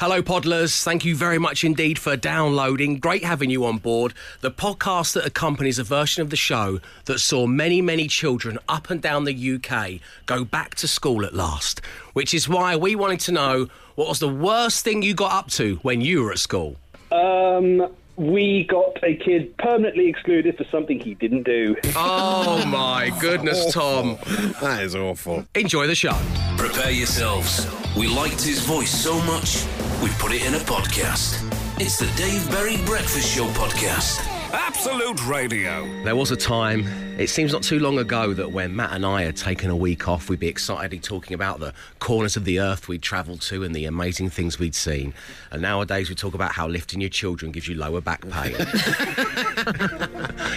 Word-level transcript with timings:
Hello, 0.00 0.22
Podlers. 0.22 0.82
Thank 0.82 1.04
you 1.04 1.14
very 1.14 1.38
much 1.38 1.62
indeed 1.62 1.98
for 1.98 2.16
downloading. 2.16 3.00
Great 3.00 3.22
having 3.22 3.50
you 3.50 3.66
on 3.66 3.76
board. 3.76 4.14
The 4.40 4.50
podcast 4.50 5.12
that 5.12 5.26
accompanies 5.26 5.78
a 5.78 5.84
version 5.84 6.22
of 6.22 6.30
the 6.30 6.36
show 6.36 6.80
that 7.04 7.18
saw 7.18 7.46
many, 7.46 7.82
many 7.82 8.08
children 8.08 8.58
up 8.66 8.88
and 8.88 9.02
down 9.02 9.24
the 9.24 9.54
UK 9.56 10.00
go 10.24 10.42
back 10.42 10.74
to 10.76 10.88
school 10.88 11.26
at 11.26 11.34
last. 11.34 11.82
Which 12.14 12.32
is 12.32 12.48
why 12.48 12.76
we 12.76 12.96
wanted 12.96 13.20
to 13.20 13.32
know 13.32 13.68
what 13.94 14.08
was 14.08 14.20
the 14.20 14.28
worst 14.30 14.86
thing 14.86 15.02
you 15.02 15.12
got 15.12 15.32
up 15.32 15.50
to 15.50 15.76
when 15.82 16.00
you 16.00 16.22
were 16.22 16.32
at 16.32 16.38
school. 16.38 16.76
Um, 17.12 17.86
we 18.16 18.64
got 18.64 18.98
a 19.02 19.16
kid 19.16 19.54
permanently 19.58 20.08
excluded 20.08 20.56
for 20.56 20.64
something 20.70 20.98
he 20.98 21.12
didn't 21.12 21.42
do. 21.42 21.76
Oh 21.94 22.64
my 22.64 23.14
goodness, 23.20 23.70
Tom. 23.74 24.16
That 24.62 24.82
is 24.82 24.96
awful. 24.96 25.46
Enjoy 25.54 25.86
the 25.86 25.94
show. 25.94 26.18
Prepare 26.56 26.90
yourselves. 26.90 27.66
We 27.96 28.06
liked 28.06 28.40
his 28.40 28.60
voice 28.60 28.90
so 28.90 29.20
much, 29.22 29.64
we 30.02 30.08
put 30.18 30.32
it 30.32 30.46
in 30.46 30.54
a 30.54 30.58
podcast. 30.58 31.36
It's 31.78 31.98
the 31.98 32.06
Dave 32.16 32.48
Berry 32.50 32.76
Breakfast 32.86 33.28
Show 33.28 33.46
podcast. 33.48 34.39
Absolute 34.52 35.24
Radio. 35.26 35.86
There 36.04 36.16
was 36.16 36.30
a 36.30 36.36
time, 36.36 36.86
it 37.18 37.28
seems 37.28 37.52
not 37.52 37.62
too 37.62 37.78
long 37.78 37.98
ago, 37.98 38.32
that 38.34 38.50
when 38.52 38.74
Matt 38.74 38.92
and 38.92 39.04
I 39.06 39.22
had 39.22 39.36
taken 39.36 39.70
a 39.70 39.76
week 39.76 40.08
off, 40.08 40.28
we'd 40.28 40.40
be 40.40 40.48
excitedly 40.48 40.98
talking 40.98 41.34
about 41.34 41.60
the 41.60 41.72
corners 42.00 42.36
of 42.36 42.44
the 42.44 42.58
earth 42.60 42.88
we'd 42.88 43.02
travelled 43.02 43.42
to 43.42 43.62
and 43.62 43.74
the 43.74 43.84
amazing 43.84 44.30
things 44.30 44.58
we'd 44.58 44.74
seen. 44.74 45.14
And 45.52 45.62
nowadays 45.62 46.08
we 46.08 46.14
talk 46.16 46.34
about 46.34 46.52
how 46.52 46.66
lifting 46.66 47.00
your 47.00 47.10
children 47.10 47.52
gives 47.52 47.68
you 47.68 47.76
lower 47.76 48.00
back 48.00 48.22
pain. 48.28 48.54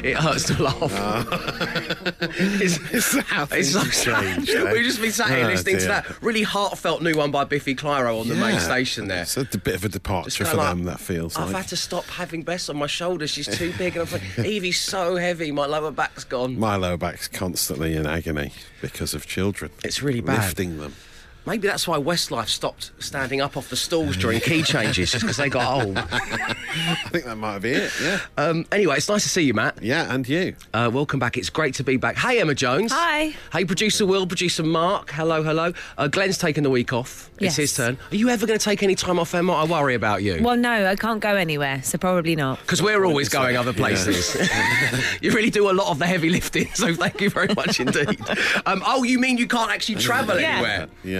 it 0.03 0.15
hurts 0.17 0.45
to 0.45 0.61
laugh. 0.63 0.79
it's, 2.61 2.79
It's 2.93 3.19
how 3.29 3.45
things 3.45 3.73
so 3.73 3.79
have 3.79 3.93
sad. 3.93 4.49
eh? 4.49 4.71
We've 4.73 4.85
just 4.85 5.01
been 5.01 5.11
sat 5.11 5.29
here 5.29 5.45
Oh, 5.45 5.49
listening 5.49 5.77
to 5.79 5.87
that 5.87 6.21
really 6.23 6.43
heartfelt 6.43 7.01
new 7.03 7.15
one 7.15 7.31
by 7.31 7.43
Biffy 7.43 7.75
Clyro 7.75 8.19
on 8.21 8.27
the 8.27 8.35
main 8.35 8.59
station 8.59 9.07
there. 9.07 9.21
It's 9.23 9.37
a 9.37 9.43
bit 9.45 9.75
of 9.75 9.85
a 9.85 9.89
departure 9.89 10.45
for 10.45 10.57
like, 10.57 10.69
them, 10.69 10.85
that 10.85 10.99
feels 10.99 11.35
I've 11.37 11.47
like. 11.47 11.55
had 11.57 11.67
to 11.69 11.75
stop 11.77 12.05
having 12.05 12.41
Bess 12.43 12.69
on 12.69 12.77
my 12.77 12.87
shoulders. 12.87 13.29
She's 13.29 13.47
too 13.47 13.71
big. 13.77 13.82
And 13.87 13.97
I'm 13.97 14.11
like, 14.11 14.37
Evie's 14.39 14.79
so 14.79 15.15
heavy. 15.15 15.51
My 15.51 15.65
lower 15.65 15.91
back's 15.91 16.23
gone. 16.23 16.57
My 16.57 16.75
lower 16.75 16.97
back's 16.97 17.27
constantly 17.27 17.95
in 17.95 18.05
agony 18.05 18.51
because 18.81 19.13
of 19.13 19.25
children. 19.27 19.71
It's 19.83 20.01
really 20.01 20.21
bad. 20.21 20.39
Lifting 20.45 20.77
them. 20.77 20.95
Maybe 21.45 21.67
that's 21.67 21.87
why 21.87 21.97
Westlife 21.97 22.47
stopped 22.47 22.91
standing 22.99 23.41
up 23.41 23.57
off 23.57 23.69
the 23.69 23.75
stools 23.75 24.15
during 24.15 24.39
key 24.39 24.63
changes, 24.63 25.11
just 25.11 25.23
because 25.23 25.37
they 25.37 25.49
got 25.49 25.83
old. 25.85 25.97
I 25.97 26.95
think 27.09 27.25
that 27.25 27.35
might 27.35 27.59
be 27.59 27.71
it, 27.71 27.91
yeah. 28.01 28.19
Um, 28.37 28.65
anyway, 28.71 28.95
it's 28.97 29.09
nice 29.09 29.23
to 29.23 29.29
see 29.29 29.41
you, 29.41 29.53
Matt. 29.53 29.81
Yeah, 29.83 30.13
and 30.13 30.27
you. 30.27 30.55
Uh, 30.73 30.89
welcome 30.93 31.19
back. 31.19 31.37
It's 31.37 31.49
great 31.49 31.73
to 31.75 31.83
be 31.83 31.97
back. 31.97 32.15
Hey, 32.15 32.39
Emma 32.39 32.55
Jones. 32.55 32.93
Hi. 32.93 33.35
Hey, 33.51 33.65
producer 33.65 34.05
Will, 34.05 34.25
producer 34.25 34.63
Mark. 34.63 35.11
Hello, 35.11 35.43
hello. 35.43 35.73
Uh, 35.97 36.07
Glenn's 36.07 36.37
taking 36.37 36.63
the 36.63 36.69
week 36.69 36.93
off. 36.93 37.29
It's 37.39 37.57
his 37.57 37.75
turn. 37.75 37.97
Are 38.09 38.15
you 38.15 38.29
ever 38.29 38.47
going 38.47 38.57
to 38.57 38.63
take 38.63 38.83
any 38.83 38.95
time 38.95 39.19
off, 39.19 39.33
Emma? 39.35 39.51
I 39.51 39.65
worry 39.65 39.95
about 39.95 40.23
you. 40.23 40.41
Well, 40.41 40.55
no, 40.55 40.85
I 40.87 40.95
can't 40.95 41.19
go 41.19 41.35
anywhere, 41.35 41.83
so 41.83 41.97
probably 41.97 42.37
not. 42.37 42.59
Because 42.61 42.81
we're 42.81 43.03
always 43.03 43.27
going 43.27 43.57
other 43.57 43.73
places. 43.73 44.37
you 45.21 45.31
really 45.31 45.49
do 45.49 45.69
a 45.69 45.73
lot 45.73 45.91
of 45.91 45.99
the 45.99 46.05
heavy 46.05 46.29
lifting, 46.29 46.67
so 46.73 46.93
thank 46.93 47.19
you 47.19 47.29
very 47.29 47.53
much 47.53 47.81
indeed. 47.81 48.17
Um, 48.65 48.81
oh, 48.85 49.03
you 49.03 49.19
mean 49.19 49.37
you 49.37 49.47
can't 49.47 49.71
actually 49.71 49.95
travel 49.95 50.39
Yeah. 50.39 50.51
anywhere? 50.53 50.87
Yeah. 51.03 51.19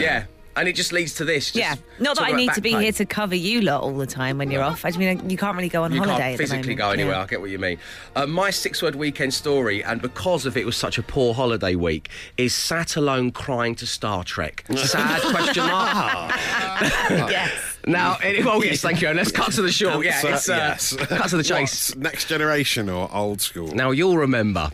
And 0.56 0.68
it 0.68 0.74
just 0.76 0.92
leads 0.92 1.16
to 1.16 1.26
this. 1.26 1.52
just 1.52 1.56
Yeah, 1.56 1.76
not 2.00 2.16
that 2.18 2.26
I 2.26 2.32
need 2.32 2.54
to 2.54 2.62
be 2.62 2.74
pain. 2.74 2.82
here 2.82 2.92
to 2.94 3.06
cover 3.06 3.34
you 3.36 3.62
lot 3.62 3.82
all 3.82 3.98
the 3.98 4.06
time 4.06 4.38
when 4.38 4.52
you're 4.52 4.62
off. 4.62 4.86
I 4.86 4.92
mean 4.92 5.30
you 5.30 5.36
can't 5.38 5.56
really 5.56 5.70
go 5.70 5.84
on 5.84 5.92
You 5.92 6.00
holiday. 6.00 6.18
can't 6.20 6.34
at 6.34 6.38
the 6.38 6.44
physically 6.44 6.76
go 6.76 6.92
anywhere. 6.92 7.16
Yeah. 7.16 7.22
I 7.24 7.26
get 7.26 7.42
what 7.42 7.50
you 7.50 7.58
mean. 7.60 7.80
Uh, 8.16 8.28
my 8.28 8.50
six-word 8.52 8.96
weekend 8.96 9.34
story, 9.34 9.84
and 9.84 10.02
because 10.02 10.46
of 10.46 10.56
it 10.56 10.66
was 10.66 10.78
such 10.78 10.98
a 11.00 11.04
poor 11.04 11.34
holiday 11.34 11.74
week, 11.76 12.10
is 12.38 12.54
sat 12.54 12.96
alone 12.96 13.32
crying 13.32 13.74
to 13.76 13.88
Star 13.88 14.24
Trek. 14.24 14.64
Sad 14.76 15.22
question 15.22 15.64
mark. 15.66 16.36
yes. 17.10 17.52
Now, 17.86 18.18
it, 18.24 18.46
well, 18.46 18.64
yes, 18.64 18.82
thank 18.82 19.02
you. 19.02 19.10
And 19.10 19.18
let's 19.18 19.32
cut 19.32 19.52
to 19.54 19.62
the 19.62 19.72
short. 19.72 20.06
Yeah, 20.06 20.22
So, 20.22 20.30
it's 20.30 20.48
uh, 20.50 20.54
yes. 20.56 20.96
cut 20.96 21.30
to 21.30 21.38
the 21.38 21.44
chase. 21.44 21.90
What, 21.90 22.00
next 22.00 22.28
generation 22.30 22.90
or 22.90 23.10
old 23.14 23.42
school? 23.42 23.68
Now 23.74 23.92
you'll 23.92 24.18
remember. 24.18 24.70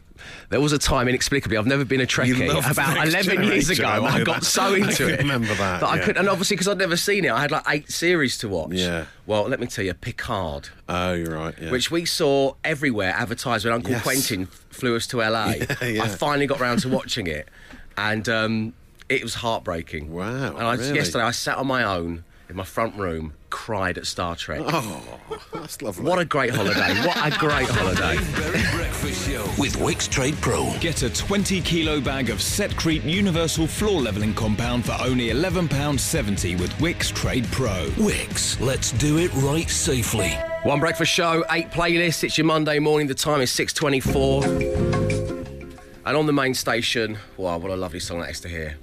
There 0.49 0.59
was 0.59 0.73
a 0.73 0.79
time, 0.79 1.07
inexplicably, 1.07 1.57
I've 1.57 1.67
never 1.67 1.85
been 1.85 2.01
a 2.01 2.07
Trekkie. 2.07 2.49
About 2.71 3.07
11 3.07 3.43
years 3.43 3.69
ago, 3.69 3.85
I 3.85 3.99
I, 3.99 4.23
got 4.23 4.41
that. 4.41 4.45
so 4.45 4.73
into 4.73 4.95
can 5.05 5.09
it. 5.09 5.19
remember 5.19 5.53
that, 5.53 5.83
I 5.83 5.97
yeah. 5.97 6.05
could, 6.05 6.17
and 6.17 6.27
obviously, 6.27 6.55
because 6.55 6.67
I'd 6.67 6.79
never 6.79 6.97
seen 6.97 7.23
it, 7.25 7.31
I 7.31 7.39
had 7.39 7.51
like 7.51 7.63
eight 7.67 7.91
series 7.91 8.37
to 8.39 8.47
watch. 8.49 8.71
Yeah. 8.73 9.05
Well, 9.27 9.43
let 9.43 9.59
me 9.59 9.67
tell 9.67 9.85
you, 9.85 9.93
Picard, 9.93 10.69
Oh, 10.87 11.13
you're 11.13 11.35
right, 11.35 11.53
yeah. 11.61 11.69
which 11.69 11.91
we 11.91 12.05
saw 12.05 12.55
everywhere 12.63 13.13
advertised 13.15 13.63
when 13.65 13.73
Uncle 13.75 13.91
Yes. 13.91 14.01
Quentin 14.03 14.47
flew 14.71 14.95
us 14.95 15.05
to 15.07 15.17
LA. 15.17 15.53
yeah. 15.83 16.03
I 16.03 16.07
finally 16.07 16.47
got 16.47 16.59
round 16.59 16.79
to 16.81 16.89
watching 16.89 17.27
it, 17.27 17.47
and 17.95 18.27
um, 18.27 18.73
it 19.07 19.21
was 19.21 19.35
heartbreaking. 19.35 20.11
Wow, 20.11 20.55
And 20.57 20.65
I, 20.65 20.73
really? 20.75 20.95
yesterday, 20.95 21.25
I 21.25 21.31
sat 21.31 21.57
on 21.59 21.67
my 21.67 21.83
own 21.83 22.23
in 22.49 22.55
my 22.55 22.63
front 22.63 22.95
room, 22.95 23.33
cried 23.51 23.97
at 23.97 24.07
Star 24.07 24.35
Trek. 24.35 24.61
Oh, 24.65 25.19
that's 25.53 25.81
lovely. 25.83 26.03
What 26.03 26.17
a 26.17 26.25
great 26.25 26.49
holiday! 26.49 26.95
What 27.05 27.17
a 27.17 27.37
great 27.37 27.69
holiday! 27.69 28.17
Berry 28.35 28.63
Breakfast 28.75 29.29
Show 29.29 29.43
with 29.59 29.75
Wickes 29.77 30.09
Trade 30.09 30.35
Pro. 30.41 30.73
Get 30.79 31.03
a 31.03 31.09
20 31.11 31.61
kilo 31.61 32.01
bag 32.01 32.31
of 32.31 32.39
Setcrete 32.39 33.03
Universal 33.03 33.67
Floor 33.67 34.01
Leveling 34.01 34.33
Compound 34.33 34.83
for 34.85 34.97
only 34.99 35.27
£11.70 35.29 36.59
with 36.59 36.71
Wickes 36.73 37.13
Trade 37.13 37.45
Pro. 37.51 37.87
Wickes, 37.97 38.59
let's 38.59 38.91
do 38.93 39.19
it 39.19 39.31
right 39.35 39.69
safely. 39.69 40.31
One 40.63 40.79
breakfast 40.79 41.11
show, 41.11 41.45
eight 41.51 41.69
playlists. 41.69 42.23
It's 42.23 42.37
your 42.37 42.45
Monday 42.45 42.79
morning. 42.79 43.07
The 43.07 43.15
time 43.15 43.41
is 43.41 43.51
six 43.51 43.71
twenty-four, 43.71 44.43
and 44.43 46.17
on 46.17 46.25
the 46.25 46.33
main 46.33 46.53
station, 46.53 47.17
wow, 47.37 47.57
what 47.57 47.71
a 47.71 47.77
lovely 47.77 48.01
song 48.01 48.19
that 48.19 48.31
is 48.31 48.41
to 48.41 48.49
hear. 48.49 48.75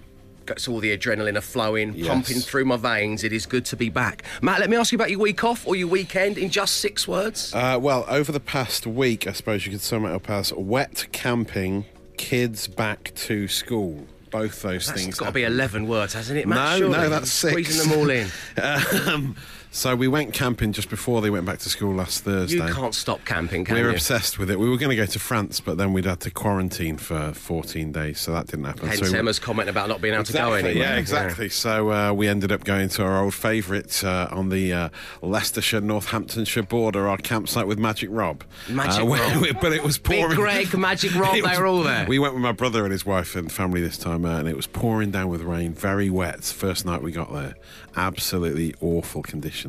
Gets 0.46 0.68
all 0.68 0.78
the 0.78 0.96
adrenaline 0.96 1.36
are 1.36 1.40
flowing, 1.40 1.92
Yes. 1.94 2.08
pumping 2.08 2.38
through 2.38 2.64
my 2.66 2.76
veins. 2.76 3.24
It 3.24 3.32
is 3.32 3.46
good 3.46 3.64
to 3.66 3.76
be 3.76 3.88
back. 3.88 4.22
Matt, 4.40 4.60
let 4.60 4.70
me 4.70 4.76
ask 4.76 4.92
you 4.92 4.96
about 4.96 5.10
your 5.10 5.18
week 5.18 5.42
off 5.42 5.66
or 5.66 5.74
your 5.74 5.88
weekend 5.88 6.38
in 6.38 6.50
just 6.50 6.76
six 6.76 7.08
words. 7.08 7.52
Uh, 7.52 7.78
well, 7.80 8.04
over 8.08 8.30
the 8.30 8.38
past 8.40 8.86
week, 8.86 9.26
I 9.26 9.32
suppose 9.32 9.66
you 9.66 9.72
could 9.72 9.80
sum 9.80 10.04
it 10.04 10.12
up 10.12 10.30
as 10.30 10.52
wet 10.52 11.06
camping, 11.10 11.84
kids 12.16 12.68
back 12.68 13.12
to 13.16 13.48
school. 13.48 14.06
Both 14.30 14.62
those 14.62 14.86
That's 14.86 15.00
things. 15.00 15.08
It's 15.14 15.18
got 15.18 15.26
to 15.26 15.32
be 15.32 15.44
eleven 15.44 15.86
words, 15.88 16.12
hasn't 16.12 16.38
it, 16.38 16.46
Matt? 16.46 16.78
No, 16.78 16.78
Surely? 16.78 16.96
no, 16.98 17.08
that's 17.08 17.30
six. 17.30 17.52
Squeezing 17.52 17.90
them 17.90 17.98
all 17.98 18.10
in. 18.10 18.28
Um, 19.08 19.36
so 19.76 19.94
we 19.94 20.08
went 20.08 20.32
camping 20.32 20.72
just 20.72 20.88
before 20.88 21.20
they 21.20 21.28
went 21.28 21.44
back 21.44 21.58
to 21.58 21.68
school 21.68 21.94
last 21.94 22.24
Thursday. 22.24 22.56
You 22.56 22.72
can't 22.72 22.94
stop 22.94 23.24
camping, 23.26 23.64
can 23.66 23.74
we 23.74 23.82
were 23.82 23.88
you? 23.88 23.94
obsessed 23.94 24.38
with 24.38 24.50
it. 24.50 24.58
We 24.58 24.70
were 24.70 24.78
going 24.78 24.88
to 24.90 24.96
go 24.96 25.04
to 25.04 25.18
France, 25.18 25.60
but 25.60 25.76
then 25.76 25.92
we'd 25.92 26.06
had 26.06 26.20
to 26.20 26.30
quarantine 26.30 26.96
for 26.96 27.32
14 27.34 27.92
days, 27.92 28.18
so 28.18 28.32
that 28.32 28.46
didn't 28.46 28.64
happen. 28.64 28.88
Hence 28.88 29.08
so 29.10 29.16
Emma's 29.16 29.38
comment 29.38 29.68
about 29.68 29.88
not 29.90 30.00
being 30.00 30.14
able 30.14 30.24
to 30.24 30.32
go 30.32 30.54
Exactly, 30.54 30.70
anywhere. 30.70 30.88
Yeah, 30.94 30.96
exactly. 30.98 31.48
So 31.50 31.90
uh, 31.92 32.12
we 32.14 32.26
ended 32.26 32.52
up 32.52 32.64
going 32.64 32.88
to 32.88 33.02
our 33.04 33.22
old 33.22 33.34
favourite 33.34 34.02
uh, 34.02 34.28
on 34.30 34.48
the 34.48 34.72
uh, 34.72 34.88
Leicestershire 35.20 35.82
Northamptonshire 35.82 36.62
border, 36.62 37.06
our 37.06 37.18
campsite 37.18 37.66
with 37.66 37.78
Magic 37.78 38.08
Rob. 38.10 38.44
Magic 38.70 39.02
Uh, 39.02 39.06
Rob. 39.44 39.60
but 39.60 39.72
it 39.72 39.82
was 39.82 39.98
pouring. 39.98 40.28
Big. 40.28 40.36
Greg, 40.36 40.78
Magic 40.78 41.14
Rob, 41.14 41.34
they 41.34 41.42
were 41.42 41.66
all 41.66 41.82
there. 41.82 42.06
We 42.06 42.18
went 42.18 42.32
with 42.32 42.42
my 42.42 42.52
brother 42.52 42.84
and 42.84 42.92
his 42.92 43.04
wife 43.04 43.36
and 43.36 43.52
family 43.52 43.82
this 43.82 43.98
time, 43.98 44.24
uh, 44.24 44.38
and 44.38 44.48
it 44.48 44.56
was 44.56 44.66
pouring 44.66 45.10
down 45.10 45.28
with 45.28 45.42
rain, 45.42 45.74
very 45.74 46.08
wet. 46.08 46.44
First 46.44 46.86
night 46.86 47.02
we 47.02 47.12
got 47.12 47.30
there, 47.32 47.56
absolutely 47.94 48.74
awful 48.80 49.22
conditions. 49.22 49.65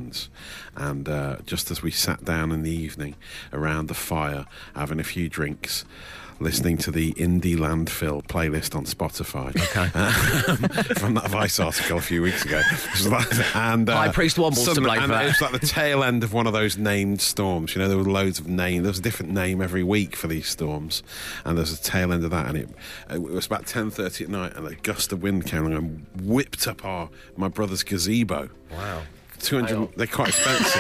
And 0.75 1.09
uh, 1.09 1.38
just 1.46 1.72
as 1.72 1.81
we 1.81 1.91
sat 1.91 2.24
down 2.24 2.52
in 2.52 2.62
the 2.63 2.72
evening 2.72 3.16
around 3.52 3.88
the 3.88 3.94
fire, 3.96 4.46
having 4.75 5.00
a 5.00 5.03
few 5.03 5.30
drinks. 5.30 5.85
Listening 6.40 6.78
to 6.78 6.91
the 6.91 7.13
Indie 7.13 7.58
Landfill 7.58 8.22
playlist 8.28 8.75
on 8.75 8.86
Spotify, 8.86 9.50
okay, 9.57 10.94
from 11.00 11.16
that 11.16 11.30
Vice 11.31 11.59
article 11.59 11.97
a 11.97 12.02
few 12.02 12.22
weeks 12.22 12.46
ago, 12.46 12.62
It 12.63 12.91
was 12.91 13.07
like- 13.07 13.56
and 13.56 13.90
uh, 13.90 13.96
High 13.97 14.12
Priest 14.12 14.38
Womble's 14.38 14.68
to 14.68 14.75
some- 14.75 14.84
blame 14.84 15.00
and 15.00 15.07
for 15.07 15.13
that. 15.13 15.24
It 15.24 15.28
was 15.30 15.41
like 15.41 15.59
the 15.59 15.66
tail 15.66 16.03
end 16.03 16.24
of 16.24 16.34
one 16.34 16.46
of 16.46 16.53
those 16.53 16.78
named 16.78 17.22
storms. 17.22 17.74
You 17.74 17.81
know, 17.81 17.88
there 17.88 17.97
were 17.97 18.03
loads 18.03 18.38
of 18.40 18.47
names. 18.47 18.84
There 18.84 18.91
was 18.91 19.00
a 19.00 19.02
different 19.02 19.31
name 19.31 19.63
every 19.63 19.81
week 19.84 20.16
for 20.16 20.28
these 20.28 20.47
storms, 20.47 21.02
and 21.44 21.57
there's 21.57 21.74
a 21.74 21.81
tail 21.81 22.13
end 22.13 22.24
of 22.24 22.30
that. 22.30 22.46
And 22.50 22.56
it, 22.56 22.69
it 23.09 23.19
was 23.19 23.47
about 23.47 23.66
ten 23.66 23.90
thirty 23.90 24.24
at 24.24 24.30
night, 24.30 24.56
and 24.56 24.68
a 24.68 24.75
gust 24.75 25.12
of 25.12 25.24
wind 25.24 25.47
came 25.47 25.66
along 25.66 25.74
and 25.74 26.06
whipped 26.22 26.68
up 26.68 26.86
our 26.86 27.09
my 27.36 27.47
brother's 27.47 27.81
gazebo. 27.81 28.52
Wow. 28.72 29.02
Two 29.40 29.59
hundred. 29.62 29.90
They're 29.96 30.08
quite 30.08 30.30
expensive. 30.30 30.74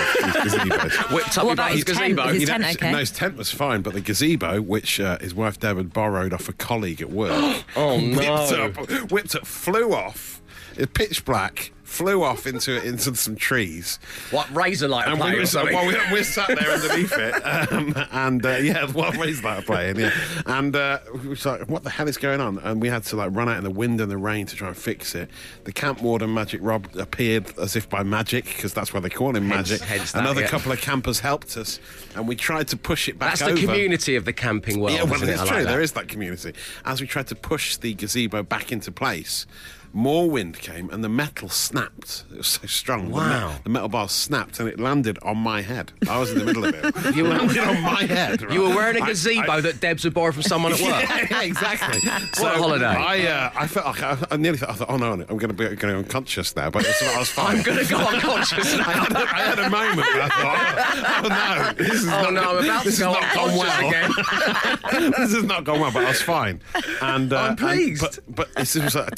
these 0.43 0.53
gazebos. 0.55 1.13
Whipped 1.13 1.37
up 1.37 1.43
What 1.43 1.43
your 1.43 1.53
about 1.53 1.55
brother's 1.55 1.75
his 1.75 1.85
tent? 1.85 1.97
gazebo. 2.15 2.23
Is 2.27 2.31
his 2.33 2.39
He'd 2.41 2.47
tent 2.47 2.63
actually- 2.63 2.77
okay? 2.87 2.91
No, 2.91 2.97
his 2.97 3.11
tent 3.11 3.37
was 3.37 3.51
fine, 3.51 3.81
but 3.81 3.93
the 3.93 4.01
gazebo, 4.01 4.61
which 4.61 4.99
uh, 4.99 5.17
his 5.19 5.33
wife 5.35 5.59
Deb 5.59 5.77
had 5.77 5.93
borrowed 5.93 6.33
off 6.33 6.49
a 6.49 6.53
colleague 6.53 7.01
at 7.01 7.09
work, 7.11 7.63
Oh, 7.75 7.99
whipped 8.15 8.17
no. 8.51 8.65
up, 8.65 9.11
whipped 9.11 9.35
up, 9.35 9.45
flew 9.45 9.93
off. 9.93 10.41
It's 10.75 10.91
pitch 10.93 11.23
black, 11.25 11.71
flew 11.87 12.21
off 12.21 12.45
into 12.45 12.83
into 12.85 13.15
some 13.15 13.35
trees. 13.35 13.97
What 14.31 14.45
Razorlight 14.47 15.07
And 15.07 15.19
we 15.21 15.39
were, 15.39 15.45
something? 15.45 15.73
well, 15.73 15.87
we, 15.87 16.17
we 16.17 16.23
sat 16.23 16.47
there 16.47 16.69
underneath 16.71 17.13
it, 17.17 17.33
um, 17.71 17.95
and 18.11 18.45
uh, 18.45 18.57
yeah, 18.57 18.85
what 18.91 19.15
race 19.17 19.41
that 19.41 19.65
playing? 19.65 19.95
Yeah, 19.97 20.11
and 20.45 20.75
uh, 20.75 20.99
we 21.13 21.29
was 21.29 21.45
like, 21.45 21.67
"What 21.69 21.83
the 21.83 21.89
hell 21.89 22.07
is 22.07 22.17
going 22.17 22.41
on?" 22.41 22.59
And 22.59 22.81
we 22.81 22.89
had 22.89 23.03
to 23.05 23.15
like 23.15 23.33
run 23.33 23.47
out 23.49 23.57
in 23.57 23.63
the 23.63 23.71
wind 23.71 24.01
and 24.01 24.11
the 24.11 24.17
rain 24.17 24.45
to 24.47 24.55
try 24.55 24.67
and 24.67 24.77
fix 24.77 25.15
it. 25.15 25.29
The 25.63 25.71
camp 25.71 26.01
warden, 26.01 26.33
Magic 26.33 26.59
Rob, 26.61 26.87
appeared 26.97 27.57
as 27.57 27.75
if 27.75 27.89
by 27.89 28.03
magic 28.03 28.45
because 28.45 28.73
that's 28.73 28.93
why 28.93 28.99
they 28.99 29.09
call 29.09 29.35
him 29.35 29.49
Hence- 29.49 29.69
Magic. 29.71 29.87
hence 29.87 30.11
that, 30.11 30.19
Another 30.19 30.41
yeah. 30.41 30.47
couple 30.47 30.71
of 30.71 30.81
campers 30.81 31.19
helped 31.21 31.55
us, 31.57 31.79
and 32.15 32.27
we 32.27 32.35
tried 32.35 32.67
to 32.67 32.77
push 32.77 33.07
it 33.07 33.17
back 33.17 33.37
That's 33.37 33.41
over. 33.43 33.55
the 33.55 33.65
community 33.65 34.15
of 34.17 34.25
the 34.25 34.33
camping 34.33 34.79
world. 34.81 34.95
Yeah, 34.97 35.03
well, 35.03 35.15
isn't 35.15 35.29
it? 35.29 35.31
it's 35.33 35.41
like 35.41 35.49
true. 35.49 35.63
that. 35.63 35.69
There 35.71 35.81
is 35.81 35.93
that 35.93 36.09
community. 36.09 36.53
As 36.85 36.99
we 37.01 37.07
tried 37.07 37.27
to 37.27 37.35
push 37.35 37.77
the 37.77 37.93
gazebo 37.93 38.43
back 38.43 38.71
into 38.71 38.91
place, 38.91 39.45
more 39.93 40.29
wind 40.29 40.59
came, 40.59 40.89
and 40.89 41.03
the 41.03 41.09
metal 41.09 41.49
snapped. 41.49 42.23
It 42.31 42.37
was 42.37 42.47
so 42.47 42.67
strong. 42.67 43.07
The, 43.09 43.13
Wow. 43.15 43.55
the 43.63 43.69
metal 43.69 43.89
bar 43.89 44.09
snapped, 44.09 44.59
and 44.59 44.67
it 44.69 44.79
landed 44.79 45.17
on 45.23 45.37
my 45.37 45.61
head. 45.61 45.91
I 46.09 46.19
was 46.19 46.31
in 46.31 46.39
the 46.39 46.45
middle 46.45 46.65
of 46.65 46.73
it. 46.75 47.15
You 47.15 47.25
landed 47.27 47.57
on 47.57 47.81
my 47.81 48.03
head. 48.03 48.41
You 48.51 48.61
were 48.61 48.75
wearing 48.75 49.01
a 49.01 49.05
gazebo 49.05 49.51
I- 49.53 49.61
that 49.61 49.79
Debs 49.79 50.03
had 50.03 50.13
borrowed 50.13 50.33
from 50.35 50.43
someone 50.43 50.73
at 50.73 50.79
work. 50.81 51.29
yeah, 51.31 51.41
exactly. 51.41 51.99
What 52.41 52.55
a 52.55 52.57
holiday. 52.57 52.85
I, 52.85 53.25
uh, 53.27 53.51
I 53.55 53.67
felt 53.67 53.85
like 53.87 54.03
I, 54.03 54.17
I 54.31 54.37
nearly 54.37 54.57
thought, 54.57 54.69
I 54.69 54.73
thought, 54.73 54.89
oh 54.89 54.97
no, 54.97 55.13
I'm 55.13 55.25
going 55.25 55.39
to 55.49 55.53
be 55.53 55.75
going 55.75 55.95
unconscious 55.95 56.55
now, 56.55 56.69
but 56.69 56.85
it's, 56.85 57.01
I 57.01 57.17
was 57.19 57.29
fine. 57.29 57.57
I'm 57.57 57.63
going 57.63 57.83
to 57.83 57.89
go 57.91 57.97
unconscious 57.97 58.73
I 58.73 58.77
now. 58.77 58.83
had, 58.83 59.11
a, 59.11 59.19
I 59.19 59.39
had 59.39 59.59
a 59.59 59.69
moment 59.69 59.97
where 60.13 60.21
I 60.23 60.29
thought, 60.29 61.23
oh, 61.23 61.23
oh 61.23 61.77
no, 61.77 61.85
this 61.85 61.93
is 62.03 62.07
Oh 62.07 62.29
not, 62.29 62.33
no, 62.33 62.57
I'm 62.59 62.65
about 62.65 62.83
this 62.85 62.95
to 62.97 63.01
go 63.03 63.13
not 63.13 63.35
gone 63.35 63.49
unconscious 63.49 63.81
well. 63.81 63.87
again. 63.89 65.11
this 65.17 65.33
has 65.33 65.43
not 65.43 65.63
gone 65.63 65.79
well, 65.79 65.91
but 65.91 66.03
I 66.05 66.09
was 66.09 66.21
fine. 66.21 66.61
And 67.01 67.33
uh, 67.33 67.37
I'm 67.37 67.49
and- 67.51 67.57
pleased. 67.57 68.01
but 68.01 68.19
but 68.29 68.53
this 68.55 68.75
was 68.75 68.95
like 68.95 69.15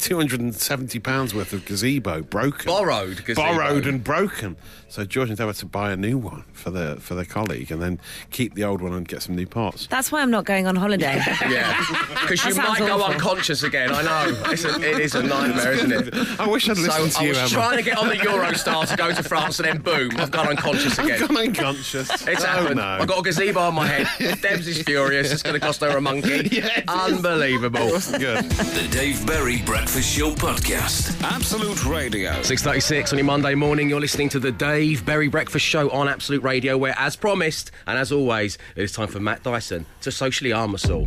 270 0.60 0.98
pounds 1.00 1.34
worth 1.34 1.52
of 1.52 1.64
gazebo 1.64 2.20
broken, 2.22 2.66
Borrowed 2.66 3.24
gazebo. 3.24 3.42
borrowed 3.48 3.86
and 3.86 4.04
broken. 4.04 4.56
So 4.88 5.04
George 5.04 5.30
endeavoured 5.30 5.54
to 5.56 5.66
buy 5.66 5.92
a 5.92 5.96
new 5.96 6.18
one 6.18 6.44
for 6.52 6.70
the 6.70 6.96
for 7.00 7.14
their 7.14 7.24
colleague, 7.24 7.70
and 7.70 7.80
then 7.80 8.00
keep 8.30 8.54
the 8.54 8.64
old 8.64 8.82
one 8.82 8.92
and 8.92 9.06
get 9.06 9.22
some 9.22 9.36
new 9.36 9.46
parts. 9.46 9.86
That's 9.86 10.10
why 10.10 10.20
I'm 10.20 10.30
not 10.32 10.44
going 10.44 10.66
on 10.66 10.76
holiday. 10.76 11.22
Yeah, 11.50 11.76
because 12.20 12.44
you 12.44 12.54
might 12.54 12.76
sounds 12.76 12.78
go 12.80 13.00
awful. 13.00 13.14
unconscious 13.14 13.62
again. 13.62 13.90
I 13.92 14.02
know. 14.02 14.42
It's 14.50 14.64
a, 14.64 14.74
it 14.80 15.00
is 15.00 15.14
a 15.14 15.22
nightmare, 15.22 15.72
isn't 15.72 15.90
it? 15.92 16.40
I 16.40 16.46
wish 16.46 16.68
I'd 16.68 16.76
listened 16.78 17.12
so 17.12 17.18
to 17.18 17.20
I 17.20 17.22
you, 17.24 17.28
was 17.30 17.38
Emma. 17.38 17.48
trying 17.48 17.76
to 17.78 17.82
get 17.82 17.98
on 17.98 18.08
the 18.08 18.14
Eurostar 18.16 18.86
to 18.88 18.96
go 18.96 19.12
to 19.12 19.22
France, 19.22 19.58
and 19.58 19.66
then 19.68 19.78
boom, 19.80 20.10
I've 20.18 20.30
gone 20.30 20.48
unconscious 20.48 20.98
again. 20.98 21.22
I've 21.22 21.28
gone 21.28 21.36
unconscious. 21.38 22.10
It's 22.28 22.44
oh, 22.44 22.46
happened. 22.46 22.76
no. 22.76 22.82
I've 22.82 23.08
got 23.08 23.18
a 23.18 23.22
gazebo 23.22 23.60
on 23.60 23.74
my 23.74 23.86
head. 23.86 24.40
Debs 24.40 24.68
is 24.68 24.82
furious. 24.82 25.32
It's 25.32 25.42
going 25.42 25.54
to 25.54 25.60
cost 25.60 25.80
her 25.80 25.96
a 25.96 26.00
monkey. 26.00 26.48
Yeah. 26.60 26.68
Unbelievable. 26.88 27.90
Good. 27.90 28.44
The 28.50 28.88
Dave 28.90 29.24
Berry 29.26 29.62
Breakfast 29.62 30.08
Show 30.16 30.34
Podcast. 30.50 31.22
Absolute 31.22 31.84
Radio. 31.86 32.32
6.36 32.32 33.12
on 33.12 33.18
your 33.18 33.24
Monday 33.24 33.54
morning, 33.54 33.88
you're 33.88 34.00
listening 34.00 34.28
to 34.30 34.40
the 34.40 34.50
Dave 34.50 35.06
Berry 35.06 35.28
Breakfast 35.28 35.64
Show 35.64 35.88
on 35.90 36.08
Absolute 36.08 36.42
Radio, 36.42 36.76
where, 36.76 36.92
as 36.98 37.14
promised, 37.14 37.70
and 37.86 37.96
as 37.96 38.10
always, 38.10 38.58
it 38.74 38.82
is 38.82 38.90
time 38.90 39.06
for 39.06 39.20
Matt 39.20 39.44
Dyson 39.44 39.86
to 40.00 40.10
socially 40.10 40.50
arm 40.50 40.74
us 40.74 40.90
all. 40.90 41.06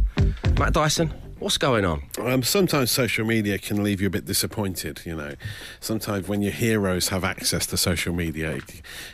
Matt 0.58 0.72
Dyson, 0.72 1.12
what's 1.44 1.58
going 1.58 1.86
on? 1.86 2.04
Um, 2.20 2.42
sometimes 2.44 2.90
social 2.92 3.26
media 3.26 3.58
can 3.58 3.84
leave 3.84 4.02
you 4.02 4.08
a 4.08 4.10
bit 4.10 4.26
disappointed. 4.26 5.02
You 5.06 5.16
know, 5.16 5.34
sometimes 5.80 6.28
when 6.28 6.42
your 6.42 6.52
heroes 6.54 7.10
have 7.10 7.24
access 7.24 7.66
to 7.68 7.78
social 7.78 8.14
media, 8.14 8.52
it, 8.56 8.64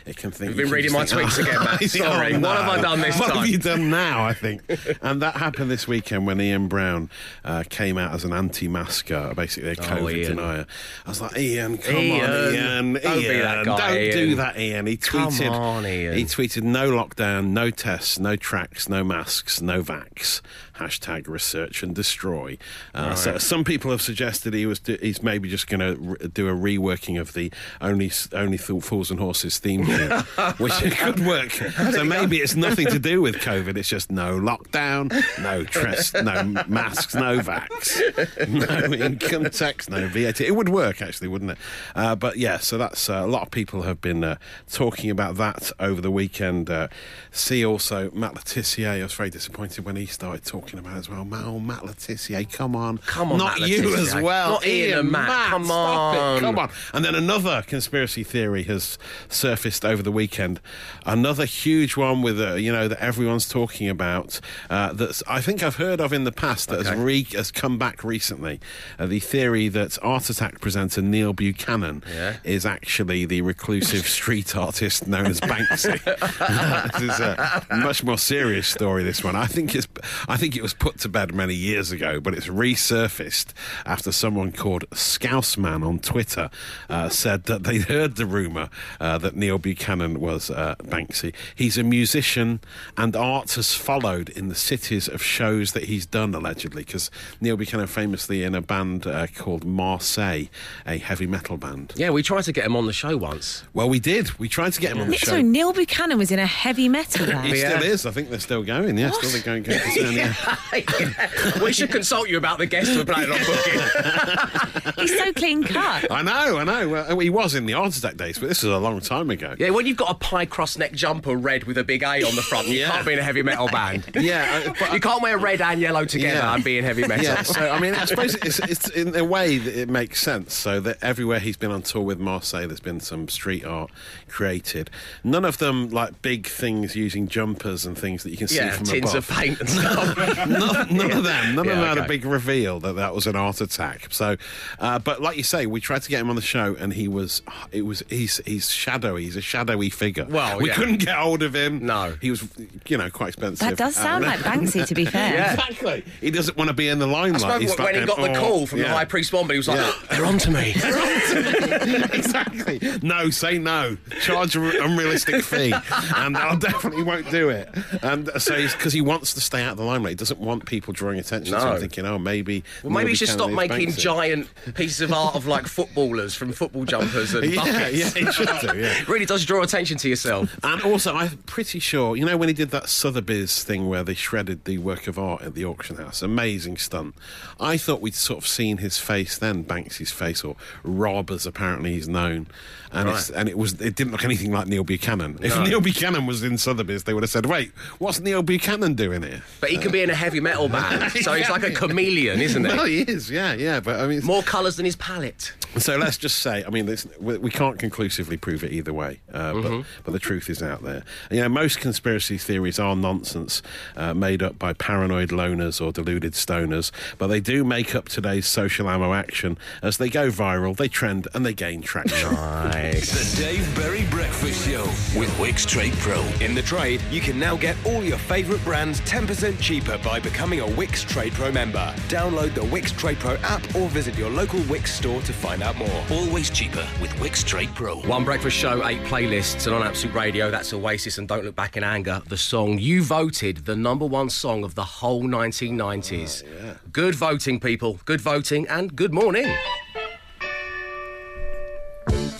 it 0.06 0.16
can 0.16 0.30
think. 0.30 0.48
You've 0.50 0.56
been 0.56 0.70
reading 0.70 0.92
my 0.92 1.04
tweets 1.04 1.38
again, 1.38 1.58
Matt. 1.60 1.82
"Oh, 1.82 1.86
Sorry. 1.86 2.36
What 2.38 2.56
have 2.56 2.68
I 2.68 2.80
done 2.80 3.00
this 3.00 3.18
what 3.18 3.28
time?" 3.28 3.38
have 3.38 3.46
you 3.48 3.58
done 3.58 3.90
now? 3.90 4.24
I 4.24 4.32
think, 4.32 4.62
and 5.02 5.20
that 5.22 5.36
happened 5.36 5.70
this 5.70 5.86
weekend 5.88 6.26
when 6.26 6.40
Ian 6.40 6.68
Brown 6.68 7.10
uh, 7.44 7.64
came 7.68 7.98
out 7.98 8.14
as 8.14 8.24
an 8.24 8.32
anti-masker, 8.32 9.32
basically 9.34 9.70
a 9.70 9.76
COVID 9.76 10.00
Oh, 10.02 10.08
Ian. 10.08 10.36
denier. 10.36 10.66
I 11.04 11.08
was 11.08 11.20
like, 11.20 11.36
Ian, 11.36 11.78
come 11.78 11.96
Ian. 11.96 12.30
on, 12.30 12.54
Ian, 12.54 12.92
Don't 12.94 13.18
be 13.18 13.24
Ian, 13.26 13.38
that 13.42 13.64
guy, 13.66 13.88
don't 13.94 13.96
Ian. 14.02 14.16
do 14.16 14.34
that, 14.36 14.58
Ian. 14.58 14.86
He 14.86 14.96
Come 14.96 15.30
tweeted, 15.32 15.50
on, 15.50 15.86
Ian. 15.86 16.16
he 16.16 16.24
tweeted, 16.24 16.62
no 16.62 16.90
lockdown, 16.90 17.48
no 17.48 17.70
tests, 17.70 18.18
no 18.18 18.36
tracks, 18.36 18.88
no 18.88 19.02
masks, 19.04 19.60
no 19.60 19.82
vax. 19.82 20.40
Hashtag 20.80 21.28
research 21.28 21.82
and 21.82 21.94
destroy. 21.94 22.56
Uh, 22.94 23.14
So 23.14 23.36
some 23.38 23.64
people 23.64 23.90
have 23.90 24.00
suggested 24.00 24.54
he 24.54 24.64
was 24.66 24.78
do, 24.80 24.96
he's 25.02 25.22
maybe 25.22 25.48
just 25.48 25.66
going 25.68 25.80
to 25.80 25.94
re- 26.00 26.28
do 26.28 26.48
a 26.48 26.52
reworking 26.52 27.20
of 27.20 27.34
the 27.34 27.52
only 27.82 28.10
only 28.32 28.56
fools 28.56 29.10
and 29.10 29.20
horses 29.20 29.58
theme 29.58 29.84
tune, 29.84 30.10
which 30.58 30.72
could 30.98 31.20
work. 31.26 31.52
So 31.52 32.02
maybe 32.04 32.38
it's 32.38 32.56
nothing 32.56 32.86
to 32.88 32.98
do 32.98 33.20
with 33.20 33.36
COVID. 33.36 33.76
It's 33.76 33.88
just 33.90 34.10
no 34.10 34.38
lockdown, 34.40 35.12
no 35.42 35.64
trust, 35.64 36.14
no 36.14 36.42
masks, 36.66 37.14
no 37.14 37.40
vax, 37.40 38.00
no 38.48 38.94
income 38.94 39.50
tax, 39.50 39.88
no 39.90 40.06
VAT. 40.08 40.40
It 40.40 40.56
would 40.56 40.68
work 40.70 41.02
actually, 41.02 41.28
wouldn't 41.28 41.50
it? 41.52 41.58
Uh, 41.94 42.14
but 42.16 42.36
yeah, 42.38 42.58
so 42.58 42.78
that's 42.78 43.08
uh, 43.10 43.22
a 43.22 43.26
lot 43.26 43.42
of 43.42 43.50
people 43.50 43.82
have 43.82 44.00
been 44.00 44.24
uh, 44.24 44.36
talking 44.70 45.10
about 45.10 45.36
that 45.36 45.72
over 45.78 46.00
the 46.00 46.10
weekend. 46.10 46.70
Uh, 46.70 46.88
see 47.30 47.64
also 47.64 48.10
Matt 48.12 48.34
Le 48.34 48.40
Tissier. 48.40 48.88
I 49.00 49.02
was 49.02 49.12
very 49.14 49.30
disappointed 49.30 49.84
when 49.84 49.96
he 49.96 50.06
started 50.06 50.44
talking 50.44 50.69
about 50.78 50.96
as 50.96 51.08
well. 51.08 51.24
Matt, 51.24 51.46
Matt 51.62 51.84
Le 51.84 51.92
Tissier, 51.94 52.44
come 52.50 52.76
on, 52.76 52.98
Come 52.98 53.32
on, 53.32 53.38
not 53.38 53.58
Matt 53.60 53.68
you 53.68 53.82
Le 53.90 53.96
Tissier. 53.96 54.16
as 54.16 54.22
well, 54.22 54.50
Not 54.52 54.66
Ian 54.66 54.98
and 55.00 55.10
Matt, 55.10 55.50
come 55.50 55.64
stop 55.64 55.98
on. 56.14 56.36
it, 56.36 56.40
come 56.40 56.58
on. 56.58 56.70
And 56.94 57.04
then 57.04 57.14
another 57.14 57.62
conspiracy 57.66 58.22
theory 58.24 58.62
has 58.64 58.98
surfaced 59.28 59.84
over 59.84 60.02
the 60.02 60.12
weekend. 60.12 60.60
Another 61.06 61.44
huge 61.44 61.96
one 61.96 62.22
with 62.22 62.40
uh, 62.40 62.54
you 62.54 62.72
know 62.72 62.88
that 62.88 62.98
everyone's 63.00 63.48
talking 63.48 63.88
about. 63.88 64.40
Uh, 64.68 64.92
that 64.92 65.20
I 65.28 65.40
think 65.40 65.62
I've 65.62 65.76
heard 65.76 66.00
of 66.00 66.12
in 66.12 66.24
the 66.24 66.32
past 66.32 66.68
that 66.68 66.84
has, 66.86 66.96
re- 66.96 67.24
has 67.32 67.50
come 67.50 67.78
back 67.78 68.04
recently. 68.04 68.60
Uh, 68.98 69.06
the 69.06 69.20
theory 69.20 69.68
that 69.68 69.98
Art 70.02 70.30
Attack 70.30 70.60
presenter 70.60 71.02
Neil 71.02 71.32
Buchanan 71.32 72.02
Yeah. 72.12 72.36
is 72.44 72.64
actually 72.66 73.24
the 73.24 73.42
reclusive 73.42 74.06
street 74.18 74.56
artist 74.56 75.06
known 75.06 75.26
as 75.26 75.40
Banksy. 75.40 75.98
this 76.92 77.02
is 77.02 77.20
a 77.20 77.64
much 77.76 78.02
more 78.04 78.18
serious 78.18 78.68
story. 78.68 79.02
This 79.04 79.24
one, 79.24 79.36
I 79.36 79.46
think 79.46 79.74
it's, 79.74 79.88
I 80.28 80.36
think 80.36 80.56
it 80.60 80.62
was 80.62 80.74
put 80.74 80.98
to 80.98 81.08
bed 81.08 81.34
many 81.34 81.54
years 81.54 81.90
ago, 81.90 82.20
but 82.20 82.34
it's 82.34 82.46
resurfaced 82.48 83.54
after 83.86 84.12
someone 84.12 84.52
called 84.52 84.84
Scouseman 84.90 85.82
on 85.86 85.98
Twitter 86.00 86.50
uh, 86.90 87.08
said 87.08 87.44
that 87.44 87.62
they'd 87.62 87.84
heard 87.84 88.16
the 88.16 88.26
rumor 88.26 88.68
uh, 89.00 89.16
that 89.16 89.34
Neil 89.34 89.56
Buchanan 89.56 90.20
was 90.20 90.50
uh, 90.50 90.74
Banksy. 90.82 91.32
He's 91.54 91.78
a 91.78 91.82
musician, 91.82 92.60
and 92.98 93.16
art 93.16 93.52
has 93.54 93.74
followed 93.74 94.28
in 94.28 94.48
the 94.48 94.54
cities 94.54 95.08
of 95.08 95.22
shows 95.22 95.72
that 95.72 95.84
he's 95.84 96.04
done 96.04 96.34
allegedly. 96.34 96.84
Because 96.84 97.10
Neil 97.40 97.56
Buchanan 97.56 97.86
famously 97.86 98.42
in 98.42 98.54
a 98.54 98.60
band 98.60 99.06
uh, 99.06 99.28
called 99.28 99.64
Marseille, 99.64 100.44
a 100.86 100.98
heavy 100.98 101.26
metal 101.26 101.56
band. 101.56 101.94
Yeah, 101.96 102.10
we 102.10 102.22
tried 102.22 102.44
to 102.44 102.52
get 102.52 102.66
him 102.66 102.76
on 102.76 102.84
the 102.84 102.92
show 102.92 103.16
once. 103.16 103.64
Well, 103.72 103.88
we 103.88 103.98
did. 103.98 104.38
We 104.38 104.50
tried 104.50 104.74
to 104.74 104.80
get 104.80 104.92
him 104.92 105.00
on 105.00 105.08
the 105.08 105.16
show. 105.16 105.28
Sorry, 105.28 105.42
Neil 105.42 105.72
Buchanan 105.72 106.18
was 106.18 106.30
in 106.30 106.38
a 106.38 106.44
heavy 106.46 106.90
metal 106.90 107.24
He 107.24 107.32
band. 107.32 107.48
Yeah. 107.56 107.78
still 107.78 107.90
is. 107.90 108.04
I 108.04 108.10
think 108.10 108.28
they're 108.28 108.38
still 108.40 108.62
going. 108.62 108.98
Yeah, 108.98 109.10
still 109.12 109.30
they're 109.30 109.40
going. 109.40 109.62
going 109.62 109.80
concern, 109.80 110.14
yeah. 110.72 111.62
we 111.62 111.72
should 111.72 111.90
consult 111.90 112.28
you 112.28 112.36
about 112.36 112.58
the 112.58 112.66
guest 112.66 112.94
we're 112.96 113.04
planning 113.04 113.32
on 113.32 113.38
booking. 113.38 113.80
He's 115.40 115.62
so 115.62 115.62
clean 115.62 115.64
cut. 115.64 116.10
I 116.10 116.22
know, 116.22 116.58
I 116.58 116.64
know. 116.64 116.88
Well, 116.88 117.18
he 117.18 117.30
was 117.30 117.54
in 117.54 117.66
the 117.66 117.74
Art 117.74 117.96
Attack 117.96 118.16
days, 118.16 118.38
but 118.38 118.48
this 118.48 118.62
was 118.62 118.72
a 118.72 118.78
long 118.78 119.00
time 119.00 119.30
ago. 119.30 119.54
Yeah, 119.58 119.70
when 119.70 119.86
you've 119.86 119.96
got 119.96 120.10
a 120.10 120.14
pie 120.14 120.46
cross 120.46 120.76
neck 120.78 120.92
jumper 120.92 121.36
red 121.36 121.64
with 121.64 121.78
a 121.78 121.84
big 121.84 122.02
A 122.02 122.22
on 122.24 122.34
the 122.36 122.42
front, 122.42 122.68
you 122.68 122.80
Yeah. 122.80 122.90
can't 122.90 123.06
be 123.06 123.12
in 123.14 123.18
a 123.18 123.22
heavy 123.22 123.42
metal 123.42 123.68
band. 123.68 124.04
Yeah, 124.20 124.64
uh, 124.68 124.74
but- 124.78 124.92
you 124.92 125.00
can't 125.00 125.22
wear 125.22 125.38
red 125.38 125.60
and 125.60 125.80
yellow 125.80 126.04
together 126.04 126.38
Yeah. 126.40 126.54
and 126.54 126.62
be 126.64 126.78
in 126.78 126.84
heavy 126.84 127.06
metal. 127.06 127.24
Yeah, 127.24 127.42
so 127.42 127.70
I 127.70 127.80
mean, 127.80 127.94
I 127.94 128.04
suppose 128.04 128.34
it's, 128.36 128.58
it's 128.60 128.88
in 128.90 129.16
a 129.16 129.24
way 129.24 129.58
that 129.58 129.74
it 129.80 129.88
makes 129.88 130.20
sense. 130.20 130.54
So 130.54 130.78
that 130.80 130.98
everywhere 131.02 131.38
he's 131.40 131.56
been 131.56 131.70
on 131.70 131.82
tour 131.82 132.02
with 132.02 132.18
Marseille, 132.18 132.66
there's 132.66 132.80
been 132.80 133.00
some 133.00 133.28
street 133.28 133.64
art 133.64 133.90
created. 134.28 134.90
None 135.24 135.44
of 135.44 135.58
them 135.58 135.90
like 135.90 136.22
big 136.22 136.46
things 136.46 136.94
using 136.96 137.28
jumpers 137.28 137.84
and 137.86 137.96
things 137.96 138.22
that 138.22 138.30
you 138.30 138.36
can 138.36 138.48
see 138.48 138.56
Yeah, 138.56 138.72
from 138.72 138.84
tins 138.86 139.10
above. 139.14 139.30
of 139.30 139.36
paint 139.36 139.60
and 139.60 139.68
stuff. 139.68 140.16
none, 140.48 140.96
none 140.96 141.10
of 141.10 141.24
them. 141.24 141.54
None 141.54 141.64
Yeah, 141.64 141.72
of 141.72 141.78
them 141.78 141.96
had 141.96 141.98
a 141.98 142.08
big 142.08 142.24
reveal 142.24 142.78
that 142.80 142.94
that 142.96 143.14
was 143.14 143.26
an 143.26 143.36
art 143.36 143.60
attack. 143.60 144.08
So, 144.10 144.36
uh, 144.78 144.98
but 144.98 145.20
like 145.22 145.29
you 145.36 145.42
say, 145.42 145.66
we 145.66 145.80
tried 145.80 146.02
to 146.02 146.08
get 146.08 146.20
him 146.20 146.30
on 146.30 146.36
the 146.36 146.42
show, 146.42 146.76
and 146.78 146.92
he 146.92 147.08
was, 147.08 147.42
it 147.72 147.82
was, 147.82 148.02
he's, 148.08 148.40
he's 148.46 148.70
shadowy. 148.70 149.24
He's 149.24 149.36
a 149.36 149.40
shadowy 149.40 149.90
figure. 149.90 150.26
Well, 150.28 150.58
we 150.58 150.68
yeah. 150.68 150.74
couldn't 150.74 150.98
get 150.98 151.16
hold 151.16 151.42
of 151.42 151.54
him. 151.54 151.84
No. 151.86 152.16
he 152.20 152.30
was, 152.30 152.44
you 152.86 152.96
know, 152.98 153.10
quite 153.10 153.28
expensive. 153.28 153.66
That 153.68 153.76
does 153.76 153.94
sound 153.96 154.24
And- 154.24 154.42
like 154.42 154.60
Banksy, 154.60 154.86
to 154.86 154.94
be 154.94 155.04
fair. 155.06 155.32
Yeah. 155.34 155.52
Exactly. 155.54 156.04
He 156.20 156.30
doesn't 156.30 156.56
want 156.56 156.68
to 156.68 156.74
be 156.74 156.88
in 156.88 156.98
the 156.98 157.08
I 157.08 157.12
limelight. 157.12 157.40
suppose 157.40 157.60
He's 157.62 157.78
when 157.78 157.94
he 157.94 158.00
like 158.00 158.08
got 158.08 158.16
the 158.18 158.30
oh, 158.36 158.40
call 158.40 158.60
"Oh, 158.62 158.66
from 158.66 158.78
the 158.80 158.88
high 158.88 159.04
priest 159.04 159.32
Bombay, 159.32 159.54
he 159.54 159.58
was 159.58 159.68
like, 159.68 159.78
Yeah. 159.78 159.92
they're 160.10 160.26
on 160.26 160.38
to 160.38 160.50
me. 160.50 160.74
exactly. 162.12 162.80
No, 163.02 163.30
say 163.30 163.58
no. 163.58 163.96
Charge 164.20 164.56
an 164.56 164.64
unrealistic 164.80 165.42
fee, 165.42 165.72
and 166.16 166.36
I 166.36 166.54
definitely 166.56 167.02
won't 167.02 167.30
do 167.30 167.48
it. 167.48 167.68
And 168.02 168.30
so, 168.40 168.56
because 168.56 168.92
he 168.92 169.00
wants 169.00 169.34
to 169.34 169.40
stay 169.40 169.62
out 169.62 169.72
of 169.72 169.76
the 169.78 169.84
limelight, 169.84 170.10
he 170.10 170.16
doesn't 170.16 170.40
want 170.40 170.66
people 170.66 170.92
drawing 170.92 171.18
attention 171.18 171.54
to 171.54 171.64
No. 171.64 171.72
him, 171.74 171.80
thinking, 171.80 172.06
"Oh, 172.06 172.18
maybe." 172.18 172.64
Well, 172.82 172.92
maybe 172.92 173.10
he 173.10 173.16
should 173.16 173.28
stop 173.28 173.50
making 173.50 173.88
Banksy. 173.88 173.98
giant 173.98 174.48
pieces 174.74 175.00
of 175.00 175.10
art 175.26 175.36
of 175.36 175.46
like 175.46 175.66
footballers 175.66 176.34
from 176.34 176.52
football 176.52 176.84
jumpers 176.84 177.34
and 177.34 177.44
Yeah, 177.52 177.64
buckets. 177.64 177.96
yeah, 178.16 178.24
he 178.26 178.32
should 178.32 178.48
do. 178.60 178.78
Yeah. 178.78 179.02
really 179.08 179.26
does 179.26 179.44
draw 179.44 179.62
attention 179.62 179.98
to 179.98 180.08
yourself. 180.08 180.58
And 180.62 180.82
also, 180.82 181.14
I'm 181.14 181.36
pretty 181.46 181.78
sure, 181.78 182.16
you 182.16 182.24
know, 182.24 182.36
when 182.36 182.48
he 182.48 182.54
did 182.54 182.70
that 182.70 182.88
Sotheby's 182.88 183.62
thing 183.64 183.88
where 183.88 184.02
they 184.04 184.14
shredded 184.14 184.64
the 184.64 184.78
work 184.78 185.06
of 185.06 185.18
art 185.18 185.42
at 185.42 185.54
the 185.54 185.64
auction 185.64 185.96
house, 185.96 186.22
amazing 186.22 186.76
stunt. 186.76 187.14
I 187.58 187.76
thought 187.76 188.00
we'd 188.00 188.14
sort 188.14 188.38
of 188.38 188.46
seen 188.48 188.78
his 188.78 188.98
face 188.98 189.36
then, 189.38 189.64
Banksy's 189.64 190.10
face, 190.10 190.42
or 190.44 190.56
Rob, 190.82 191.30
as 191.30 191.46
apparently 191.46 191.92
he's 191.92 192.08
known. 192.08 192.46
And, 192.92 193.08
it's, 193.08 193.30
and 193.30 193.48
it 193.48 193.56
was 193.56 193.74
it 193.80 193.94
didn't 193.94 194.10
look 194.10 194.24
anything 194.24 194.50
like 194.50 194.66
Neil 194.66 194.82
Buchanan. 194.82 195.38
If 195.42 195.54
No. 195.54 195.62
Neil 195.62 195.80
Buchanan 195.80 196.26
was 196.26 196.42
in 196.42 196.58
Sotheby's, 196.58 197.04
they 197.04 197.14
would 197.14 197.22
have 197.22 197.30
said, 197.30 197.46
"Wait, 197.46 197.70
what's 197.98 198.18
Neil 198.18 198.42
Buchanan 198.42 198.94
doing 198.94 199.22
here?" 199.22 199.44
But 199.60 199.70
he 199.70 199.78
can 199.78 199.92
be 199.92 200.02
in 200.02 200.10
a 200.10 200.14
heavy 200.14 200.40
metal 200.40 200.68
band, 200.68 201.12
so 201.22 201.34
he's 201.34 201.48
like 201.48 201.62
a 201.62 201.70
chameleon, 201.70 202.40
isn't 202.40 202.64
he? 202.64 203.04
he 203.04 203.12
is, 203.12 203.30
yeah, 203.30 203.52
yeah. 203.54 203.78
But 203.78 204.00
I 204.00 204.08
mean, 204.08 204.24
More 204.24 204.42
colours 204.42 204.74
than 204.74 204.86
his 204.86 204.96
palette. 205.14 205.52
so 205.78 205.96
let's 205.96 206.16
just 206.16 206.38
say, 206.38 206.62
I 206.64 206.70
mean, 206.70 206.86
this, 206.86 207.06
we 207.20 207.38
we 207.38 207.50
can't 207.50 207.78
conclusively 207.78 208.36
prove 208.36 208.62
it 208.64 208.72
either 208.72 208.92
way, 208.92 209.20
uh, 209.32 209.52
Mm-hmm. 209.52 209.78
but, 209.78 209.86
but 210.04 210.12
the 210.12 210.18
truth 210.18 210.48
is 210.48 210.62
out 210.62 210.82
there. 210.82 211.02
You 211.30 211.40
know, 211.40 211.48
most 211.48 211.80
conspiracy 211.80 212.38
theories 212.38 212.78
are 212.78 212.94
nonsense, 212.94 213.62
uh, 213.96 214.14
made 214.14 214.42
up 214.42 214.58
by 214.58 214.72
paranoid 214.74 215.30
loners 215.30 215.84
or 215.84 215.90
deluded 215.92 216.34
stoners, 216.34 216.92
but 217.18 217.26
they 217.26 217.40
do 217.40 217.64
make 217.64 217.94
up 217.94 218.08
today's 218.08 218.46
social 218.46 218.88
ammo 218.88 219.12
action. 219.12 219.58
As 219.82 219.96
they 219.98 220.08
go 220.08 220.28
viral, 220.30 220.76
they 220.76 220.88
trend 220.88 221.26
and 221.34 221.44
they 221.44 221.54
gain 221.54 221.82
traction. 221.82 222.30
The 222.30 223.34
Dave 223.36 223.74
Berry 223.76 224.04
Breakfast 224.10 224.66
Show 224.68 224.84
with 225.18 225.30
Wickes 225.38 225.66
Trade 225.66 225.94
Pro. 225.94 226.20
In 226.40 226.54
the 226.54 226.62
trade, 226.62 227.00
you 227.10 227.20
can 227.20 227.38
now 227.38 227.56
get 227.56 227.76
all 227.84 228.02
your 228.04 228.18
favourite 228.18 228.62
brands 228.64 229.00
10% 229.02 229.60
cheaper 229.60 229.98
by 229.98 230.20
becoming 230.20 230.60
a 230.60 230.64
Wickes 230.66 231.06
Trade 231.06 231.32
Pro 231.32 231.50
member. 231.50 231.92
Download 232.08 232.54
the 232.54 232.60
Wickes 232.62 232.96
Trade 232.96 233.18
Pro 233.18 233.34
app 233.38 233.62
or 233.74 233.88
visit 233.88 234.16
your 234.16 234.30
local 234.30 234.60
Wickes 234.60 234.99
store 235.00 235.22
to 235.22 235.32
find 235.32 235.62
out 235.62 235.78
more. 235.78 236.04
Always 236.10 236.50
cheaper 236.50 236.86
with 237.00 237.10
Wickes 237.12 237.42
Trade 237.42 237.70
Pro. 237.74 237.96
One 238.00 238.22
breakfast 238.22 238.54
show, 238.54 238.86
eight 238.86 239.00
playlists, 239.04 239.66
and 239.66 239.74
on 239.74 239.82
Absolute 239.82 240.14
Radio, 240.14 240.50
that's 240.50 240.74
Oasis 240.74 241.16
and 241.16 241.26
Don't 241.26 241.42
Look 241.42 241.56
Back 241.56 241.78
in 241.78 241.82
Anger, 241.82 242.20
the 242.28 242.36
song 242.36 242.78
you 242.78 243.02
voted 243.02 243.64
the 243.64 243.74
number 243.74 244.04
one 244.04 244.28
song 244.28 244.62
of 244.62 244.74
the 244.74 244.84
whole 244.84 245.22
1990s. 245.22 246.44
Good 246.92 247.14
voting, 247.14 247.58
people. 247.60 247.98
Good 248.04 248.20
voting, 248.20 248.68
and 248.68 248.94
good 248.94 249.14
morning. 249.14 249.50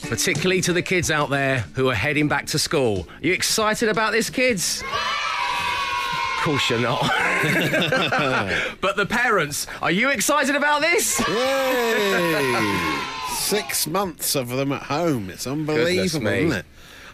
Particularly 0.02 0.60
to 0.60 0.74
the 0.74 0.82
kids 0.82 1.10
out 1.10 1.30
there 1.30 1.60
who 1.74 1.88
are 1.88 1.94
heading 1.94 2.28
back 2.28 2.44
to 2.48 2.58
school. 2.58 3.08
Are 3.08 3.26
You 3.26 3.32
excited 3.32 3.88
about 3.88 4.12
this, 4.12 4.28
kids? 4.28 4.82
Of 4.82 6.42
course 6.44 6.68
you're 6.68 6.80
not. 6.80 7.10
but 8.80 8.96
the 8.96 9.06
parents, 9.06 9.66
are 9.80 9.90
you 9.90 10.10
excited 10.10 10.54
about 10.54 10.82
this? 10.82 11.20
Yay! 11.28 12.80
Six 13.32 13.86
months 13.86 14.34
of 14.34 14.48
them 14.50 14.72
at 14.72 14.82
home. 14.82 15.30
It's 15.30 15.46
unbelievable, 15.46 16.26
isn't 16.26 16.52
it? 16.52 16.66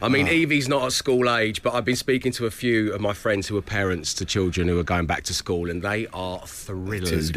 I 0.03 0.09
mean, 0.09 0.27
Evie's 0.27 0.69
not 0.69 0.85
at 0.85 0.93
school 0.93 1.35
age, 1.35 1.63
but 1.63 1.75
I've 1.75 1.85
been 1.85 1.97
speaking 1.97 2.33
to 2.33 2.47
a 2.47 2.51
few 2.51 2.93
of 2.93 3.01
my 3.01 3.13
friends 3.13 3.49
who 3.49 3.57
are 3.57 3.63
parents 3.63 4.13
to 4.15 4.25
children 4.25 4.69
who 4.69 4.79
are 4.79 4.85
going 4.85 5.07
back 5.07 5.23
to 5.25 5.35
school, 5.35 5.71
and 5.71 5.83
they 5.83 6.07
are 6.13 6.41
thrilled. 6.47 7.07
It's 7.17 7.31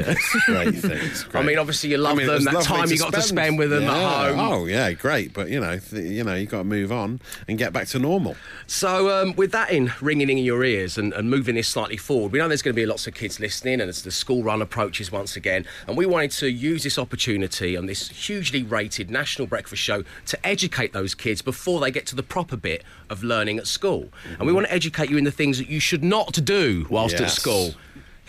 great 0.46 0.76
things. 0.76 1.26
I 1.34 1.42
mean, 1.42 1.58
obviously 1.58 1.92
you 1.92 1.98
love 1.98 2.18
them, 2.18 2.44
that 2.44 2.64
time 2.64 2.90
you 2.90 2.98
got 2.98 3.14
to 3.14 3.22
spend 3.22 3.58
with 3.58 3.70
them 3.70 3.84
at 3.84 4.30
home. 4.30 4.40
Oh 4.40 4.66
yeah, 4.66 4.92
great. 4.92 5.34
But 5.34 5.50
you 5.50 5.60
know, 5.60 5.80
th- 5.80 6.12
you 6.12 6.24
know, 6.24 6.36
you 6.36 6.46
got 6.46 6.60
to 6.60 6.64
move 6.64 6.92
on 6.92 7.22
and 7.48 7.58
get 7.58 7.72
back 7.74 7.88
to 7.90 8.00
normal. 8.00 8.36
So, 8.68 9.10
um, 9.10 9.36
with 9.36 9.52
that 9.52 9.72
in 9.72 9.92
ringing 10.02 10.30
in 10.30 10.38
your 10.40 10.64
ears 10.64 10.98
and, 10.98 11.14
and 11.14 11.30
moving 11.30 11.56
this 11.56 11.68
slightly 11.68 11.98
forward, 11.98 12.32
we 12.32 12.40
know 12.40 12.48
there's 12.48 12.62
going 12.62 12.76
to 12.76 12.82
be 12.82 12.86
lots 12.86 13.08
of 13.08 13.14
kids 13.14 13.40
listening, 13.40 13.82
and 13.82 13.90
as 13.90 14.02
the 14.04 14.12
school 14.12 14.44
run 14.44 14.62
approaches 14.62 15.12
once 15.12 15.36
again, 15.36 15.66
and 15.88 15.98
we 15.98 16.06
wanted 16.06 16.32
to 16.32 16.50
use 16.50 16.84
this 16.84 16.98
opportunity 16.98 17.78
on 17.78 17.86
this 17.86 18.10
hugely 18.10 18.64
rated 18.64 19.10
national 19.10 19.48
breakfast 19.48 19.82
show 19.82 20.04
to 20.26 20.46
educate 20.46 20.94
those 20.94 21.16
kids 21.16 21.42
before 21.42 21.80
they 21.80 21.92
get 21.92 22.06
to 22.08 22.16
the 22.16 22.24
proper 22.24 22.49
bit 22.58 22.84
of 23.10 23.24
learning 23.24 23.58
at 23.58 23.68
school. 23.68 24.10
And 24.38 24.48
we 24.48 24.54
want 24.54 24.68
to 24.68 24.74
educate 24.74 25.10
you 25.10 25.18
in 25.18 25.24
the 25.24 25.32
things 25.32 25.58
that 25.58 25.70
you 25.70 25.80
should 25.80 26.04
not 26.04 26.34
do 26.44 26.86
whilst 26.90 27.16
at 27.16 27.32
school. 27.32 27.74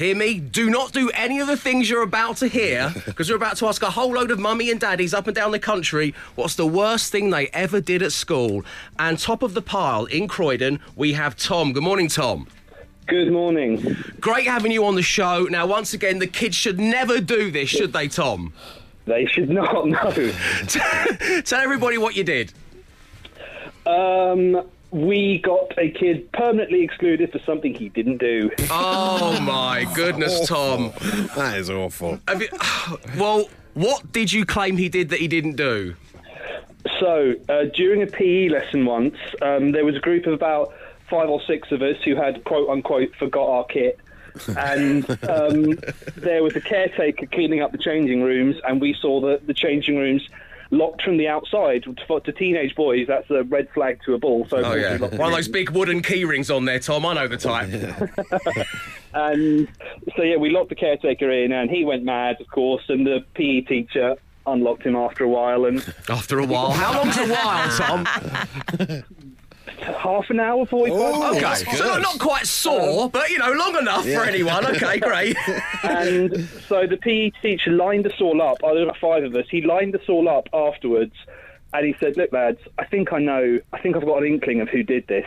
Hear 0.01 0.17
me? 0.17 0.41
Do 0.41 0.71
not 0.71 0.93
do 0.93 1.11
any 1.11 1.41
of 1.41 1.47
the 1.47 1.59
things 1.59 1.91
you're 1.91 2.03
about 2.03 2.39
to 2.39 2.47
hear, 2.47 2.91
because 3.05 3.29
we're 3.29 3.37
about 3.37 3.59
to 3.59 3.67
ask 3.67 3.83
a 3.83 3.91
whole 3.91 4.15
load 4.15 4.31
of 4.31 4.39
mummy 4.39 4.71
and 4.71 4.81
daddies 4.81 5.13
up 5.13 5.27
and 5.27 5.37
down 5.37 5.51
the 5.51 5.59
country 5.59 6.15
what's 6.37 6.55
the 6.55 6.67
worst 6.67 7.13
thing 7.13 7.29
they 7.29 7.49
ever 7.49 7.83
did 7.83 8.03
at 8.03 8.13
school. 8.13 8.65
And 8.99 9.19
top 9.19 9.43
of 9.43 9.53
the 9.53 9.61
pile 9.61 10.07
in 10.07 10.27
Croydon, 10.27 10.81
we 10.97 11.13
have 11.13 11.37
Tom. 11.37 11.75
Good 11.75 11.83
morning, 11.83 12.09
Tom. 12.09 12.49
Good 13.09 13.31
morning. 13.31 13.95
Great 14.21 14.47
having 14.47 14.73
you 14.73 14.87
on 14.87 14.95
the 14.95 15.03
show. 15.03 15.43
Now, 15.51 15.67
once 15.67 15.93
again, 15.93 16.19
the 16.19 16.27
kids 16.27 16.57
should 16.57 16.81
never 16.81 17.21
do 17.21 17.51
this, 17.51 17.69
should 17.69 17.93
they, 17.93 18.09
Tom? 18.09 18.55
They 19.05 19.27
should 19.27 19.51
not 19.51 19.87
know. 19.87 20.33
Tell 21.45 21.61
everybody 21.61 21.99
what 21.99 22.17
you 22.17 22.25
did. 22.25 22.55
Um, 23.91 24.67
we 24.91 25.39
got 25.39 25.73
a 25.79 25.91
kid 25.91 26.31
permanently 26.33 26.83
excluded 26.83 27.31
for 27.31 27.39
something 27.41 27.75
he 27.75 27.89
didn't 27.89 28.19
do. 28.19 28.51
Oh 28.71 29.39
my 29.41 29.87
goodness, 29.95 30.47
Tom. 30.49 30.93
That 31.37 31.57
is 31.59 31.71
awful. 31.71 32.19
Have 32.27 32.43
you, 32.43 32.49
well, 33.19 33.49
what 33.75 34.11
did 34.13 34.33
you 34.33 34.45
claim 34.45 34.77
he 34.77 34.89
did 34.89 35.11
that 35.11 35.21
he 35.21 35.29
didn't 35.29 35.57
do? 35.57 35.95
So, 36.99 37.35
uh, 37.49 37.65
during 37.75 38.03
a 38.03 38.07
PE 38.07 38.49
lesson 38.49 38.85
once, 38.85 39.17
um, 39.43 39.73
there 39.73 39.85
was 39.85 39.97
a 39.97 40.01
group 40.01 40.27
of 40.27 40.33
about 40.33 40.73
five 41.09 41.29
or 41.29 41.41
six 41.43 41.71
of 41.73 41.83
us 41.83 41.97
who 42.05 42.17
had 42.17 42.43
quote 42.45 42.69
unquote 42.69 43.15
forgot 43.17 43.49
our 43.49 43.65
kit. 43.65 43.99
and 44.57 45.11
um, 45.29 45.79
there 46.17 46.43
was 46.43 46.55
a 46.55 46.61
caretaker 46.61 47.27
cleaning 47.27 47.61
up 47.61 47.73
the 47.73 47.79
changing 47.79 48.23
rooms, 48.23 48.57
and 48.67 48.81
we 48.81 48.95
saw 48.95 49.21
the, 49.21 49.41
the 49.45 49.53
changing 49.53 49.97
rooms 49.97 50.27
locked 50.71 51.03
from 51.03 51.17
the 51.17 51.29
outside. 51.29 51.85
To, 51.85 52.21
to 52.21 52.33
teenage 52.33 52.75
boys, 52.75 53.07
that's 53.07 53.31
a 53.31 53.43
red 53.45 53.69
flag 53.75 54.01
to 54.07 54.15
a 54.15 54.19
ball. 54.19 54.47
So 54.49 54.59
Oh, 54.59 54.75
yeah. 54.75 54.99
One 54.99 55.31
of 55.31 55.33
those 55.33 55.49
big 55.49 55.71
wooden 55.71 56.03
key 56.03 56.25
rings 56.25 56.51
on 56.51 56.65
there, 56.65 56.79
Tom. 56.79 57.05
I 57.07 57.15
know 57.15 57.29
the 57.29 57.37
type. 57.37 57.71
And 59.13 59.67
so, 60.17 60.23
yeah, 60.23 60.37
we 60.37 60.51
locked 60.51 60.69
the 60.69 60.77
caretaker 60.77 61.31
in, 61.33 61.51
and 61.51 61.69
he 61.69 61.85
went 61.85 62.05
mad, 62.05 62.37
of 62.41 62.47
course, 62.49 62.85
and 62.89 63.05
the 63.05 63.25
PE 63.35 63.63
teacher 63.63 64.15
unlocked 64.47 64.85
him 64.85 64.95
after 64.95 65.25
a 65.25 65.29
while, 65.29 65.65
and 65.65 65.95
After 66.09 66.39
a 66.39 66.45
while. 66.47 66.71
How 66.71 66.97
long's 66.97 67.19
a 67.19 67.27
while, 67.27 67.71
Tom? 67.77 69.05
Half 69.79 70.31
an 70.31 70.41
hour, 70.41 70.67
45 70.67 70.99
Oh, 71.01 71.33
minutes. 71.33 71.63
Okay, 71.63 71.77
so 71.77 71.99
not 71.99 72.19
quite 72.19 72.47
sore, 72.47 73.05
um, 73.05 73.11
but 73.11 73.31
you 73.31 73.39
know, 73.39 73.53
long 73.53 73.77
enough 73.77 74.05
for 74.05 74.25
anyone. 74.25 74.67
Okay, 74.67 74.99
great. 75.01 75.37
And 75.83 76.49
so 76.69 76.87
the 76.87 76.97
PE 76.97 77.31
teacher 77.43 77.71
lined 77.71 78.07
us 78.07 78.21
all 78.21 78.41
up. 78.43 78.59
There 78.61 78.87
were 78.87 78.95
five 79.01 79.25
of 79.25 79.35
us. 79.35 79.47
He 79.51 79.63
lined 79.63 79.95
us 79.95 80.09
all 80.09 80.29
up 80.29 80.49
afterwards, 80.53 81.15
and 81.73 81.87
he 81.87 81.95
said, 82.01 82.17
"Look, 82.17 82.33
lads, 82.33 82.61
I 82.79 82.85
think 82.85 83.13
I 83.13 83.19
know. 83.19 83.61
I 83.73 83.81
think 83.81 83.97
I've 83.97 84.05
got 84.05 84.19
an 84.19 84.27
inkling 84.27 84.61
of 84.61 84.69
who 84.69 84.83
did 84.83 85.07
this." 85.07 85.27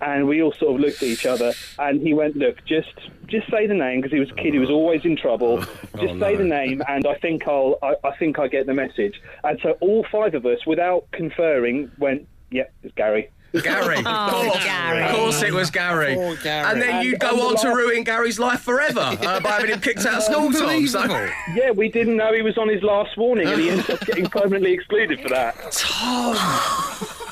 And 0.00 0.26
we 0.26 0.42
all 0.42 0.52
sort 0.52 0.74
of 0.74 0.80
looked 0.80 0.96
at 0.96 1.08
each 1.08 1.26
other, 1.26 1.52
and 1.78 2.00
he 2.00 2.12
went, 2.12 2.36
"Look, 2.36 2.64
just 2.64 2.94
just 3.26 3.50
say 3.50 3.66
the 3.66 3.74
name 3.74 4.00
because 4.00 4.12
he 4.12 4.20
was 4.20 4.30
a 4.30 4.34
kid 4.34 4.54
who 4.54 4.60
was 4.60 4.70
oh. 4.70 4.74
always 4.74 5.04
in 5.04 5.16
trouble. 5.16 5.64
Oh, 5.94 6.06
just 6.06 6.18
say 6.20 6.36
the 6.36 6.44
name, 6.44 6.82
and 6.88 7.06
I 7.06 7.16
think 7.16 7.46
I'll 7.46 7.78
I, 7.82 7.94
I 8.02 8.16
think 8.16 8.38
I 8.38 8.48
get 8.48 8.66
the 8.66 8.74
message." 8.74 9.20
And 9.44 9.60
so 9.62 9.72
all 9.80 10.06
five 10.10 10.34
of 10.34 10.46
us, 10.46 10.64
without 10.66 11.04
conferring, 11.12 11.90
went, 11.98 12.26
"Yep, 12.50 12.72
it's 12.82 12.94
Gary." 12.94 13.30
Gary. 13.60 13.98
of 13.98 14.04
Oh, 14.06 14.48
course. 14.50 14.64
Gary. 14.64 15.02
Of 15.04 15.10
course 15.16 15.42
it 15.42 15.52
was 15.52 15.70
Gary. 15.70 16.14
Poor 16.14 16.36
Gary. 16.36 16.70
And 16.70 16.80
then 16.82 17.04
you'd 17.04 17.20
go 17.20 17.48
on 17.48 17.56
to 17.56 17.68
ruin 17.68 18.04
Gary's 18.04 18.38
life 18.38 18.60
forever 18.60 19.00
uh, 19.00 19.40
by 19.40 19.50
having 19.50 19.70
him 19.70 19.80
kicked 19.80 20.06
out 20.06 20.14
of 20.18 20.22
school, 20.22 20.50
Tom. 20.52 20.86
So, 20.86 21.28
Yeah, 21.54 21.70
we 21.72 21.88
didn't 21.90 22.16
know 22.16 22.32
he 22.32 22.42
was 22.42 22.56
on 22.58 22.68
his 22.68 22.82
last 22.82 23.16
warning, 23.16 23.46
and 23.48 23.60
he 23.60 23.70
ended 23.70 23.90
up 23.90 24.00
getting 24.00 24.26
permanently 24.26 24.72
excluded 24.72 25.20
for 25.20 25.28
that. 25.30 25.54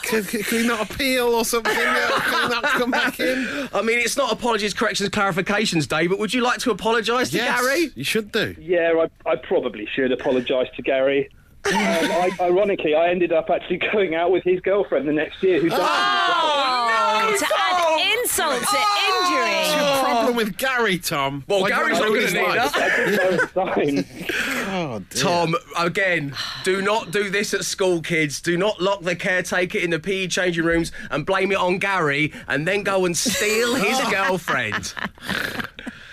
Can, 0.03 0.25
can, 0.25 0.43
can 0.43 0.59
we 0.63 0.67
not 0.67 0.91
appeal 0.91 1.27
or 1.29 1.45
something? 1.45 1.73
Can 1.73 2.49
we 2.49 2.55
not 2.55 2.65
come 2.65 2.91
back 2.91 3.21
in? 3.21 3.69
I 3.73 3.83
mean, 3.83 3.99
it's 4.01 4.17
not 4.17 4.33
apologies, 4.33 4.75
corrections, 4.75 5.09
clarifications 5.11 5.87
day, 5.87 6.07
but 6.09 6.19
would 6.19 6.35
you 6.35 6.41
like 6.41 6.59
to 6.61 6.71
apologise 6.73 7.31
to 7.31 7.37
Yes, 7.37 7.61
Gary? 7.61 7.91
you 7.95 8.03
should 8.05 8.33
do. 8.33 8.57
Yeah, 8.59 9.05
I, 9.25 9.31
I 9.31 9.37
probably 9.37 9.87
should 9.95 10.11
apologise 10.11 10.67
to 10.77 10.83
Gary. 10.83 11.31
Um, 11.67 11.75
I, 11.75 12.31
ironically, 12.41 12.95
I 12.95 13.11
ended 13.11 13.33
up 13.33 13.51
actually 13.51 13.79
going 13.93 14.15
out 14.15 14.31
with 14.31 14.43
his 14.45 14.61
girlfriend 14.61 15.07
the 15.07 15.13
next 15.13 15.43
year, 15.43 15.61
who 15.61 15.69
died. 15.69 15.79
Oh, 15.79 17.37
to 17.39 17.47
add 17.59 18.17
insult 18.19 18.63
to 18.63 18.77
injury. 19.07 19.51
What's 19.51 19.75
Your 19.77 20.05
problem 20.05 20.37
with 20.37 20.57
Gary, 20.57 20.99
Tom. 20.99 21.45
Well, 21.49 21.61
Why 21.63 21.69
Gary's 21.69 21.99
not 21.99 22.09
ruin 22.09 22.13
going 22.15 22.23
his 22.23 22.33
to 22.33 22.39
need 22.41 22.47
life? 22.49 22.73
that. 22.73 22.83
I 22.83 22.97
didn't 22.97 23.17
know 23.17 23.31
at 23.35 23.53
the 23.53 23.61
time. 24.01 24.71
Oh, 24.73 24.99
dear. 25.11 25.23
Tom, 25.23 25.57
again, 25.79 26.35
do 26.65 26.81
not 26.81 27.11
do 27.11 27.29
this 27.29 27.53
at 27.53 27.65
school, 27.65 28.01
kids. 28.01 28.41
Do 28.41 28.57
not 28.57 28.81
lock 28.81 29.03
the 29.03 29.15
caretaker 29.17 29.79
in 29.79 29.91
the 29.91 29.99
PE 29.99 30.29
changing 30.29 30.65
rooms 30.65 30.93
and 31.11 31.27
blame 31.27 31.53
it 31.53 31.59
on 31.59 31.79
Gary 31.79 32.33
and 32.49 32.67
then 32.67 32.83
go 32.85 33.05
and 33.05 33.17
steal 33.17 33.75
his 33.75 33.99
girlfriend. 34.11 34.95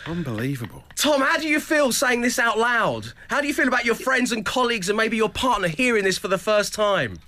Unbelievable. 0.05 0.83
Tom, 0.97 1.21
how 1.21 1.37
do 1.37 1.47
you 1.47 1.59
feel 1.59 1.91
saying 1.91 2.21
this 2.21 2.39
out 2.39 2.57
loud? 2.57 3.13
How 3.29 3.39
do 3.39 3.47
you 3.47 3.53
feel 3.53 3.67
about 3.67 3.85
your 3.85 3.93
friends 3.95 4.31
and 4.31 4.43
colleagues 4.43 4.89
and 4.89 4.97
maybe 4.97 5.15
your 5.15 5.29
partner 5.29 5.67
hearing 5.67 6.03
this 6.03 6.17
for 6.17 6.27
the 6.27 6.39
first 6.39 6.73
time? 6.73 7.19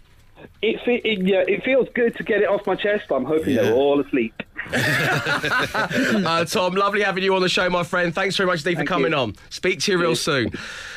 It, 0.62 0.80
fe- 0.84 1.02
it, 1.04 1.20
yeah, 1.28 1.44
it 1.48 1.64
feels 1.64 1.88
good 1.94 2.16
to 2.18 2.24
get 2.24 2.42
it 2.42 2.48
off 2.50 2.66
my 2.66 2.74
chest. 2.76 3.06
but 3.10 3.16
I'm 3.18 3.26
hoping 3.26 3.54
Yeah. 3.56 3.64
they're 3.64 3.74
all 3.76 4.00
asleep. 4.02 4.34
Uh, 6.30 6.46
Tom, 6.46 6.76
lovely 6.76 7.02
having 7.02 7.24
you 7.24 7.34
on 7.36 7.42
the 7.42 7.50
show, 7.50 7.70
my 7.70 7.84
friend. 7.84 8.14
Thanks 8.14 8.36
very 8.38 8.48
much, 8.48 8.64
Dee, 8.64 8.76
for 8.76 8.84
coming 8.84 9.12
you. 9.12 9.18
on. 9.18 9.36
Speak 9.50 9.80
to 9.82 9.92
you 9.92 9.98
real 10.00 10.16
soon. 10.16 10.52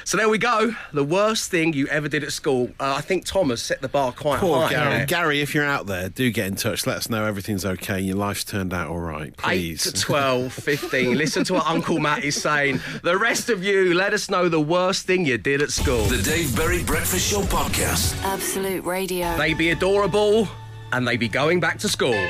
So 0.04 0.16
there 0.16 0.28
we 0.28 0.38
go. 0.38 0.74
The 0.92 1.04
worst 1.04 1.50
thing 1.50 1.72
you 1.72 1.86
ever 1.88 2.08
did 2.08 2.22
at 2.24 2.32
school. 2.32 2.70
Uh, 2.80 2.94
I 2.96 3.00
think 3.00 3.24
Tom 3.24 3.50
has 3.50 3.62
set 3.62 3.80
the 3.80 3.88
bar 3.88 4.12
quite 4.12 4.40
Poor 4.40 4.62
high. 4.62 4.70
Gary. 4.70 4.90
there. 4.96 5.06
Gary, 5.06 5.40
if 5.40 5.54
you're 5.54 5.64
out 5.64 5.86
there, 5.86 6.08
do 6.08 6.30
get 6.30 6.48
in 6.48 6.56
touch. 6.56 6.86
Let 6.86 6.96
us 6.96 7.08
know 7.08 7.24
everything's 7.24 7.64
okay. 7.64 8.00
Your 8.00 8.16
life's 8.16 8.44
turned 8.44 8.72
out 8.74 8.88
all 8.88 8.98
right. 8.98 9.28
8 9.28 9.36
Please. 9.38 9.82
to 9.84 9.92
12, 9.92 10.52
15. 10.52 11.16
Listen 11.16 11.44
to 11.44 11.54
what 11.54 11.66
Uncle 11.66 11.98
Matt 11.98 12.24
is 12.24 12.40
saying. 12.40 12.80
The 13.02 13.16
rest 13.16 13.48
of 13.48 13.62
you, 13.64 13.94
let 13.94 14.12
us 14.12 14.28
know 14.28 14.48
the 14.48 14.60
worst 14.60 15.06
thing 15.06 15.24
you 15.24 15.38
did 15.38 15.62
at 15.62 15.70
school. 15.70 16.04
The 16.04 16.20
Dave 16.22 16.54
Berry 16.56 16.82
Breakfast 16.84 17.30
Show 17.30 17.42
podcast. 17.42 18.20
Absolute 18.24 18.84
Radio. 18.84 19.36
They 19.36 19.54
be 19.54 19.70
adorable 19.70 20.48
and 20.92 21.06
they 21.08 21.16
be 21.16 21.28
going 21.28 21.60
back 21.60 21.78
to 21.80 21.88
school. 21.88 22.28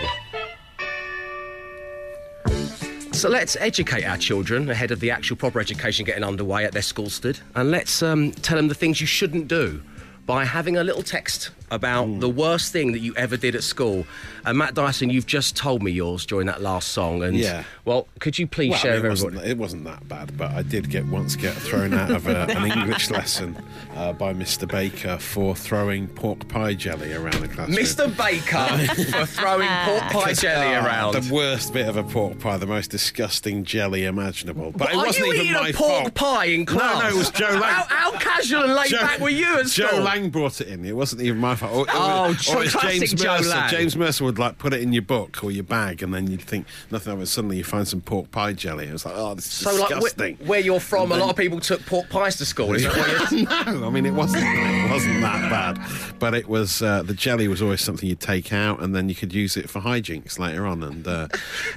So 3.23 3.29
let's 3.29 3.55
educate 3.61 4.03
our 4.05 4.17
children 4.17 4.69
ahead 4.69 4.91
of 4.91 4.99
the 4.99 5.13
actual 5.13 5.37
proper 5.37 5.61
education 5.61 6.05
getting 6.05 6.25
underway 6.25 6.65
at 6.65 6.73
their 6.73 6.83
school 6.83 7.09
stud, 7.09 7.39
and 7.55 7.71
let's 7.71 8.03
um, 8.03 8.33
tell 8.33 8.57
them 8.57 8.67
the 8.67 8.75
things 8.75 9.01
you 9.01 9.07
shouldn't 9.07 9.47
do 9.47 9.81
by 10.27 10.45
having 10.45 10.77
a 10.77 10.83
little 10.83 11.05
text 11.05 11.51
about 11.73 12.05
Hmm. 12.07 12.21
the 12.21 12.29
worst 12.29 12.71
thing 12.73 12.93
that 12.93 13.01
you 13.01 13.15
ever 13.17 13.37
did 13.37 13.55
at 13.57 13.63
school. 13.65 14.07
And 14.45 14.59
Matt 14.59 14.75
Dyson, 14.75 15.09
you've 15.11 15.27
just 15.27 15.57
told 15.57 15.83
me 15.83 15.91
yours 15.91 16.27
during 16.27 16.47
that 16.49 16.61
last 16.63 16.89
song, 16.89 17.23
and 17.23 17.37
Yeah. 17.37 17.63
well, 17.85 18.07
could 18.21 18.39
you 18.39 18.47
please 18.47 18.71
Well, 18.73 18.79
share 18.81 18.95
it, 18.97 19.03
with 19.03 19.11
wasn't, 19.13 19.39
it 19.45 19.57
wasn't 19.57 19.85
that 19.85 20.07
bad, 20.09 20.37
but 20.37 20.51
I 20.53 20.63
did 20.63 20.91
get 20.91 21.07
once 21.07 21.35
get 21.37 21.55
thrown 21.55 21.95
out 21.95 22.11
of 22.11 22.27
a, 22.27 22.43
an 22.57 22.71
English 22.71 23.11
lesson 23.11 23.57
uh, 23.97 24.13
by 24.13 24.35
Mr. 24.35 24.69
Baker 24.69 25.17
for 25.19 25.55
throwing 25.57 26.09
pork 26.09 26.47
pie 26.49 26.75
jelly 26.75 27.13
around 27.15 27.41
the 27.41 27.49
classroom. 27.49 27.77
Mr. 27.79 28.17
Baker 28.17 28.95
for 29.13 29.27
throwing 29.27 29.69
pork 29.85 30.03
pie 30.13 30.33
jelly 30.35 30.75
Ah, 30.75 30.85
around. 30.87 31.15
The 31.25 31.33
worst 31.33 31.73
bit 31.73 31.89
of 31.89 31.97
a 31.97 32.03
pork 32.05 32.39
pie, 32.39 32.59
the 32.59 32.67
most 32.67 32.91
disgusting 32.91 33.65
jelly 33.65 34.05
imaginable. 34.05 34.73
But 34.77 34.93
it 34.93 34.97
wasn't 34.97 35.35
even 35.35 35.53
my 35.55 35.73
pork 35.73 36.03
fault. 36.03 36.15
pie 36.15 36.45
in 36.47 36.67
class? 36.67 37.03
No, 37.03 37.09
no, 37.09 37.15
it 37.15 37.19
was 37.19 37.31
Joe 37.31 37.47
Lang. 37.51 37.63
How, 37.63 37.85
how 37.89 38.11
casual 38.19 38.65
and 38.65 38.75
laid 38.75 38.91
Joe- 38.91 38.99
back 38.99 39.21
were 39.21 39.31
you 39.31 39.59
at 39.61 39.67
Joe 39.69 39.87
school? 39.87 40.01
Lang 40.01 40.29
brought 40.31 40.61
it 40.61 40.67
in. 40.69 40.85
It 40.85 40.97
wasn't 40.97 41.23
even 41.23 41.39
my 41.39 41.55
fault. 41.55 41.62
Or, 41.63 41.87
Oh, 41.91 42.31
or, 42.31 42.35
Joe- 42.35 42.61
it's 42.61 42.81
James 42.81 43.15
Joe 43.15 43.37
Mercer. 43.37 43.49
Lang. 43.49 43.71
James 43.71 43.97
Mercer 43.97 44.25
would 44.25 44.39
like 44.39 44.59
put 44.59 44.73
it 44.73 44.81
in 44.83 44.93
your 44.93 45.03
book 45.03 45.43
or 45.45 45.51
your 45.51 45.65
bag, 45.65 46.03
and 46.03 46.13
then 46.13 46.29
you'd 46.31 46.41
think 46.43 46.67
nothing 46.91 47.13
of 47.13 47.21
it. 47.21 47.27
Suddenly 47.27 47.59
you 47.59 47.65
find 47.65 47.87
some 47.87 48.01
pork 48.01 48.31
pie 48.31 48.53
jelly. 48.53 48.87
It 48.87 48.93
was 48.93 49.05
like, 49.05 49.15
oh, 49.17 49.35
this 49.35 49.47
is 49.47 49.53
So, 49.53 49.75
like, 49.75 49.89
disgusting. 49.89 50.37
where, 50.47 50.61
you're 50.61 50.81
from, 50.81 51.13
And 51.13 51.21
a 51.21 51.25
lot 51.25 51.31
of 51.31 51.37
people 51.37 51.61
took 51.61 51.85
pork 51.87 52.09
pies 52.11 52.37
to 52.39 52.45
school. 52.45 52.75
Is 52.75 52.83
that 52.85 53.33
no, 53.67 53.87
I 53.87 53.91
mean 53.91 54.07
it 54.07 54.13
wasn't. 54.15 54.45
It 54.45 54.91
wasn't 54.91 55.21
that 55.23 55.51
bad, 55.51 56.19
but 56.19 56.35
it 56.35 56.49
was. 56.49 56.83
Uh, 56.83 57.03
the 57.03 57.15
jelly 57.15 57.49
was 57.49 57.63
always 57.63 57.81
something 57.81 58.09
you'd 58.09 58.21
take 58.21 58.53
out, 58.53 58.81
and 58.83 58.95
then 58.95 59.09
you 59.09 59.15
could 59.15 59.33
use 59.33 59.57
it 59.57 59.69
for 59.71 59.81
hijinks 59.81 60.39
later 60.39 60.67
on. 60.67 60.83
And 60.83 61.07
uh, 61.07 61.29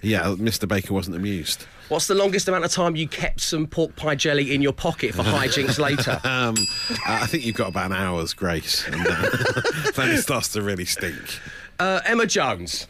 yeah, 0.01 0.23
Mr. 0.37 0.67
Baker 0.67 0.93
wasn't 0.93 1.15
amused. 1.15 1.65
What's 1.87 2.07
the 2.07 2.15
longest 2.15 2.47
amount 2.47 2.65
of 2.65 2.71
time 2.71 2.95
you 2.95 3.07
kept 3.07 3.41
some 3.41 3.67
pork 3.67 3.95
pie 3.95 4.15
jelly 4.15 4.55
in 4.55 4.61
your 4.61 4.73
pocket 4.73 5.13
for 5.13 5.21
hijinks 5.23 5.77
later? 5.77 6.19
Um, 6.23 6.55
I 7.05 7.27
think 7.27 7.45
you've 7.45 7.55
got 7.55 7.69
about 7.69 7.91
an 7.91 7.97
hour's 7.97 8.33
grace, 8.33 8.87
and 8.87 9.05
uh, 9.07 9.61
then 9.95 10.09
it 10.09 10.21
starts 10.21 10.49
to 10.53 10.63
really 10.63 10.85
stink. 10.85 11.39
Uh, 11.77 12.01
Emma 12.05 12.25
Jones, 12.25 12.87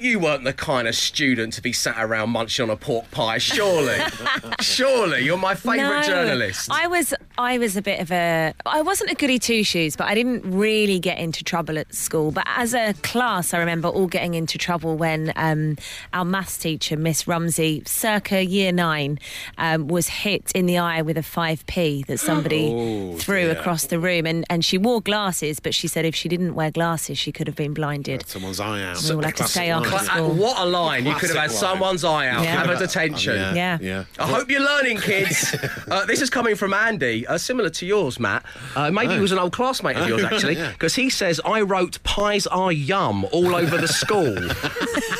you 0.00 0.18
weren't 0.18 0.44
the 0.44 0.52
kind 0.52 0.86
of 0.88 0.94
student 0.94 1.52
to 1.54 1.62
be 1.62 1.72
sat 1.72 1.96
around 1.98 2.30
munching 2.30 2.62
on 2.64 2.70
a 2.70 2.76
pork 2.76 3.10
pie, 3.10 3.38
surely. 3.38 3.98
surely, 4.60 5.24
you're 5.24 5.36
my 5.38 5.54
favourite 5.54 6.00
No, 6.00 6.06
journalist. 6.06 6.70
I 6.70 6.86
was 6.86 7.14
I 7.36 7.58
was 7.58 7.76
a 7.76 7.82
bit 7.82 8.00
of 8.00 8.10
a 8.12 8.54
I 8.66 8.82
wasn't 8.82 9.10
a 9.10 9.14
goody 9.14 9.38
two 9.38 9.62
shoes, 9.64 9.96
but 9.96 10.06
I 10.06 10.14
didn't 10.14 10.42
really 10.50 10.98
get 10.98 11.18
into 11.18 11.44
trouble 11.44 11.78
at 11.78 11.94
school. 11.94 12.30
But 12.30 12.44
as 12.46 12.74
a 12.74 12.94
class, 13.02 13.54
I 13.54 13.58
remember 13.58 13.88
all 13.88 14.06
getting 14.06 14.34
into 14.34 14.58
trouble 14.58 14.96
when 14.96 15.32
um, 15.36 15.76
our 16.12 16.24
maths 16.24 16.58
teacher, 16.58 16.96
Miss 16.96 17.26
Rumsey, 17.26 17.82
circa 17.86 18.44
year 18.44 18.72
nine, 18.72 19.18
um, 19.58 19.88
was 19.88 20.08
hit 20.08 20.52
in 20.54 20.66
the 20.66 20.78
eye 20.78 21.02
with 21.02 21.16
a 21.16 21.22
five 21.22 21.66
p 21.66 22.02
that 22.04 22.18
somebody 22.18 22.72
Oh, 22.78 23.16
threw 23.16 23.42
dear. 23.48 23.58
across 23.58 23.86
the 23.86 23.98
room, 23.98 24.26
and 24.26 24.44
and 24.50 24.64
she 24.64 24.78
wore 24.78 25.00
glasses, 25.00 25.60
but 25.60 25.74
she 25.74 25.88
said 25.88 26.04
if 26.04 26.14
she 26.14 26.28
didn't 26.28 26.54
wear 26.54 26.70
glasses, 26.70 27.18
she 27.18 27.32
could 27.32 27.46
have 27.46 27.56
been 27.56 27.74
blinded. 27.74 28.26
Someone's 28.26 28.60
eye 28.60 28.82
out. 28.82 28.96
So 28.98 29.16
we'll 29.16 29.24
have 29.24 29.34
to 29.36 29.44
stay 29.44 29.72
line. 29.74 29.82
After 29.92 30.08
Cla- 30.20 30.28
what 30.28 30.58
a 30.58 30.64
line. 30.64 31.06
You 31.06 31.14
could 31.14 31.30
have 31.30 31.38
had 31.38 31.50
line. 31.50 31.58
someone's 31.58 32.04
eye 32.04 32.28
out. 32.28 32.42
Yeah. 32.44 32.56
Have 32.64 32.70
a 32.70 32.78
detention. 32.78 33.34
Yeah, 33.36 33.54
Yeah. 33.54 33.78
yeah. 33.80 34.04
I 34.18 34.26
hope 34.28 34.50
you're 34.50 34.60
learning, 34.64 34.98
kids. 34.98 35.54
uh, 35.90 36.04
this 36.06 36.20
is 36.22 36.30
coming 36.30 36.54
from 36.56 36.72
Andy, 36.74 37.26
uh, 37.26 37.38
similar 37.38 37.70
to 37.70 37.86
yours, 37.86 38.18
Matt. 38.20 38.44
Uh, 38.76 38.90
maybe 38.90 39.14
he 39.14 39.20
was 39.20 39.32
an 39.32 39.38
old 39.38 39.52
classmate 39.52 39.96
of 39.96 40.08
yours, 40.08 40.24
actually, 40.24 40.56
Yeah. 40.56 40.70
because 40.72 40.94
he 40.94 41.10
says, 41.10 41.40
I 41.44 41.62
wrote 41.62 42.02
pies 42.04 42.46
are 42.46 42.72
yum 42.72 43.24
all 43.32 43.54
over 43.54 43.76
the 43.78 43.88
school. 43.88 44.36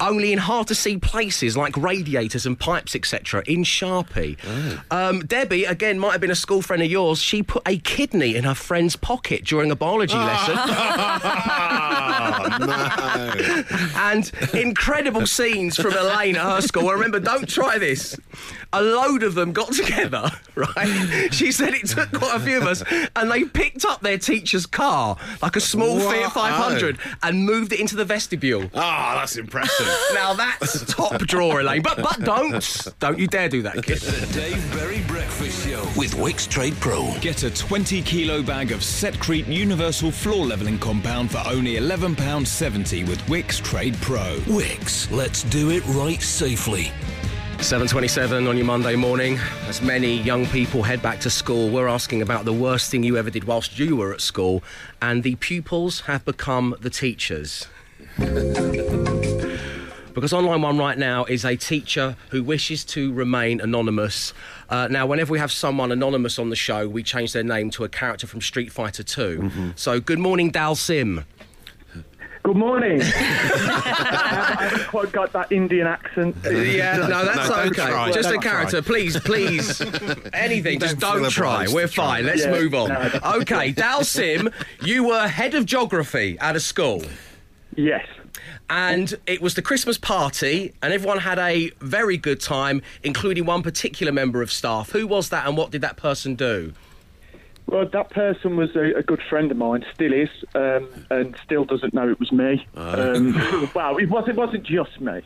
Only 0.00 0.32
in 0.32 0.38
hard 0.38 0.66
to 0.68 0.74
see 0.74 0.98
places 0.98 1.56
like 1.56 1.76
radiators 1.76 2.46
and 2.46 2.58
pipes, 2.58 2.94
etc., 2.94 3.42
in 3.46 3.64
Sharpie. 3.64 4.36
Um, 4.90 5.20
Debbie, 5.20 5.64
again, 5.64 5.98
might 5.98 6.12
have 6.12 6.20
been 6.20 6.30
a 6.30 6.34
school 6.36 6.62
friend 6.62 6.82
of 6.82 6.90
yours. 6.90 7.20
She 7.20 7.42
put 7.42 7.62
a 7.66 7.78
kidney 7.78 8.36
in 8.36 8.44
her 8.44 8.54
friend's 8.54 8.96
pocket 8.96 9.44
during 9.44 9.70
a 9.70 9.76
biology 9.76 10.14
lesson. 10.16 10.56
Oh, 12.26 13.64
and 13.96 14.30
incredible 14.54 15.26
scenes 15.26 15.76
from 15.76 15.92
Elaine 15.92 16.36
at 16.36 16.42
her 16.56 16.60
school. 16.62 16.88
I 16.88 16.92
remember, 16.92 17.20
don't 17.20 17.48
try 17.48 17.78
this. 17.78 18.18
A 18.72 18.82
load 18.82 19.22
of 19.22 19.34
them 19.34 19.52
got 19.52 19.72
together, 19.72 20.30
right? 20.54 21.28
She 21.32 21.52
said 21.52 21.74
it 21.74 21.86
took 21.86 22.10
quite 22.12 22.36
a 22.36 22.40
few 22.40 22.58
of 22.58 22.64
us, 22.64 22.82
and 23.14 23.30
they 23.30 23.44
picked 23.44 23.84
up 23.84 24.00
their 24.00 24.18
teacher's 24.18 24.66
car, 24.66 25.16
like 25.42 25.56
a 25.56 25.60
small 25.60 25.96
Wow. 25.98 26.10
Fiat 26.10 26.32
500, 26.32 26.98
and 27.22 27.44
moved 27.44 27.72
it 27.72 27.80
into 27.80 27.94
the 27.96 28.04
vestibule. 28.04 28.64
Oh, 28.64 28.68
that's 28.74 29.36
impressive. 29.36 29.53
Now 30.14 30.34
that's 30.34 30.84
top 30.92 31.18
drawer, 31.20 31.60
Elaine. 31.60 31.82
But 31.82 31.96
but 31.98 32.20
don't 32.20 32.88
don't 32.98 33.18
you 33.18 33.26
dare 33.26 33.48
do 33.48 33.62
that, 33.62 33.82
kid. 33.82 33.98
The 33.98 34.32
Dave 34.32 34.72
Berry 34.72 35.02
Breakfast 35.06 35.66
Show 35.66 35.82
with 35.96 36.14
Wickes 36.14 36.48
Trade 36.48 36.74
Pro. 36.80 37.12
Get 37.20 37.42
a 37.42 37.50
20 37.50 38.02
kilo 38.02 38.42
bag 38.42 38.72
of 38.72 38.80
Setcrete 38.80 39.46
Universal 39.46 40.12
Floor 40.12 40.46
Leveling 40.46 40.78
Compound 40.78 41.30
for 41.30 41.42
only 41.46 41.74
£11.70 41.74 43.08
with 43.08 43.20
Wickes 43.22 43.62
Trade 43.62 43.96
Pro. 44.00 44.36
Wickes, 44.46 45.10
let's 45.10 45.42
do 45.44 45.70
it 45.70 45.84
right 45.86 46.22
safely. 46.22 46.92
7.27 47.58 48.48
on 48.48 48.56
your 48.56 48.66
Monday 48.66 48.94
morning. 48.94 49.38
As 49.68 49.80
many 49.80 50.18
young 50.20 50.44
people 50.46 50.82
head 50.82 51.00
back 51.00 51.18
to 51.20 51.30
school, 51.30 51.70
we're 51.70 51.88
asking 51.88 52.20
about 52.20 52.44
the 52.44 52.52
worst 52.52 52.90
thing 52.90 53.02
you 53.02 53.16
ever 53.16 53.30
did 53.30 53.44
whilst 53.44 53.78
you 53.78 53.96
were 53.96 54.12
at 54.12 54.20
school, 54.20 54.62
and 55.00 55.22
the 55.22 55.36
pupils 55.36 56.00
have 56.00 56.24
become 56.24 56.74
the 56.80 56.90
teachers. 56.90 57.66
Because 60.24 60.32
online 60.32 60.62
one 60.62 60.78
right 60.78 60.96
now 60.96 61.26
is 61.26 61.44
a 61.44 61.54
teacher 61.54 62.16
who 62.30 62.42
wishes 62.42 62.82
to 62.86 63.12
remain 63.12 63.60
anonymous. 63.60 64.32
Uh, 64.70 64.88
now, 64.90 65.04
whenever 65.04 65.30
we 65.30 65.38
have 65.38 65.52
someone 65.52 65.92
anonymous 65.92 66.38
on 66.38 66.48
the 66.48 66.56
show, 66.56 66.88
we 66.88 67.02
change 67.02 67.34
their 67.34 67.44
name 67.44 67.68
to 67.72 67.84
a 67.84 67.90
character 67.90 68.26
from 68.26 68.40
Street 68.40 68.72
Fighter 68.72 69.02
2. 69.02 69.74
So, 69.76 70.00
good 70.00 70.18
morning, 70.18 70.50
Dhalsim. 70.50 71.24
Good 72.42 72.56
morning. 72.56 73.02
I 73.04 74.56
haven't 74.70 74.86
quite 74.88 75.12
got 75.12 75.30
that 75.34 75.52
Indian 75.52 75.86
accent. 75.86 76.34
Yeah, 76.42 76.96
no, 77.06 77.22
that's 77.26 77.46
No, 77.50 77.56
don't 77.56 77.78
okay. 77.78 77.86
try. 77.90 78.10
Just 78.10 78.30
a 78.30 78.32
Don't 78.32 78.42
character, 78.42 78.80
please, 78.80 79.20
please. 79.20 79.82
Anything, 80.32 80.80
just 80.80 80.98
Don't 81.00 81.16
feel 81.16 81.22
don't 81.24 81.30
try. 81.32 81.66
We're 81.70 81.86
to 81.86 81.92
try. 81.92 82.06
fine. 82.06 82.24
Let's 82.24 82.46
Yeah, 82.46 82.50
move 82.50 82.74
on. 82.74 82.88
no, 82.88 83.10
Okay, 83.42 83.74
Dhalsim, 83.74 84.50
you 84.80 85.04
were 85.06 85.28
head 85.28 85.52
of 85.52 85.66
geography 85.66 86.38
at 86.40 86.56
a 86.56 86.60
school. 86.60 87.02
Yes. 87.76 88.06
And 88.68 89.14
it 89.26 89.40
was 89.40 89.54
the 89.54 89.62
Christmas 89.62 89.98
party, 89.98 90.72
and 90.82 90.92
everyone 90.92 91.18
had 91.18 91.38
a 91.38 91.70
very 91.80 92.16
good 92.16 92.40
time, 92.40 92.82
including 93.02 93.46
one 93.46 93.62
particular 93.62 94.12
member 94.12 94.42
of 94.42 94.50
staff. 94.50 94.90
Who 94.90 95.06
was 95.06 95.28
that, 95.30 95.46
and 95.46 95.56
what 95.56 95.70
did 95.70 95.82
that 95.82 95.96
person 95.96 96.34
do? 96.34 96.72
Well, 97.66 97.86
that 97.86 98.10
person 98.10 98.56
was 98.56 98.76
a, 98.76 98.98
a 98.98 99.02
good 99.02 99.22
friend 99.22 99.50
of 99.50 99.56
mine, 99.56 99.84
still 99.94 100.12
is, 100.12 100.28
um, 100.54 100.88
and 101.10 101.34
still 101.42 101.64
doesn't 101.64 101.94
know 101.94 102.10
it 102.10 102.20
was 102.20 102.30
me. 102.30 102.66
Um, 102.76 103.32
well, 103.74 103.96
it, 103.96 104.10
was, 104.10 104.28
it 104.28 104.36
wasn't 104.36 104.64
just 104.64 105.00
me. 105.00 105.22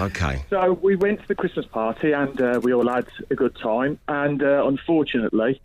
Okay. 0.00 0.44
So 0.48 0.72
we 0.72 0.96
went 0.96 1.20
to 1.20 1.28
the 1.28 1.34
Christmas 1.34 1.66
party 1.66 2.12
and 2.12 2.40
uh, 2.40 2.60
we 2.62 2.72
all 2.72 2.88
had 2.88 3.06
a 3.30 3.34
good 3.34 3.54
time. 3.56 3.98
And 4.08 4.42
uh, 4.42 4.66
unfortunately, 4.66 5.60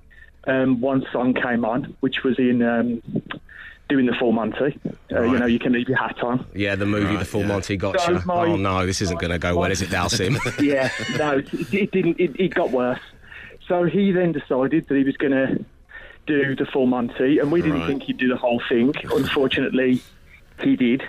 um, 0.46 0.82
one 0.82 1.06
song 1.14 1.34
came 1.34 1.64
on, 1.64 1.96
which 2.02 2.24
was 2.24 2.38
in 2.38 2.62
um, 2.62 3.02
doing 3.92 4.06
the 4.06 4.14
full 4.14 4.32
Monty. 4.32 4.80
Uh, 5.12 5.22
You 5.24 5.38
know, 5.38 5.46
you 5.46 5.60
can 5.60 5.74
leave 5.74 5.90
your 5.90 5.98
hat 5.98 6.24
on. 6.24 6.46
Yeah, 6.56 6.76
the 6.76 6.86
movie 6.86 7.08
Right, 7.08 7.20
The 7.20 7.26
Full 7.26 7.42
yeah. 7.42 7.48
Monty 7.48 7.78
Gotcha. 7.78 8.00
So 8.00 8.22
my- 8.26 8.46
oh 8.46 8.56
no, 8.56 8.86
this 8.86 9.02
isn't 9.02 9.20
going 9.20 9.32
to 9.32 9.38
go 9.40 9.56
well, 9.58 9.70
is 9.70 9.82
it, 9.82 9.90
Dal 9.92 10.10
Sim? 10.10 10.38
yeah, 10.60 10.90
no, 11.18 11.38
it, 11.40 11.74
it 11.74 11.92
didn't. 11.92 12.20
It, 12.20 12.40
it 12.40 12.54
got 12.54 12.72
worse. 12.72 13.00
So 13.68 13.84
he 13.84 14.12
then 14.12 14.32
decided 14.32 14.88
that 14.88 14.96
he 14.98 15.04
was 15.04 15.18
going 15.18 15.32
to 15.34 15.66
do 16.26 16.56
the 16.56 16.66
full 16.66 16.86
Monty, 16.88 17.40
and 17.40 17.52
we 17.52 17.62
didn't 17.62 17.80
Right. 17.82 17.88
think 17.88 18.04
he'd 18.04 18.18
do 18.18 18.30
the 18.30 18.38
whole 18.38 18.62
thing. 18.70 18.94
Unfortunately, 19.12 20.02
he 20.62 20.76
did. 20.76 21.04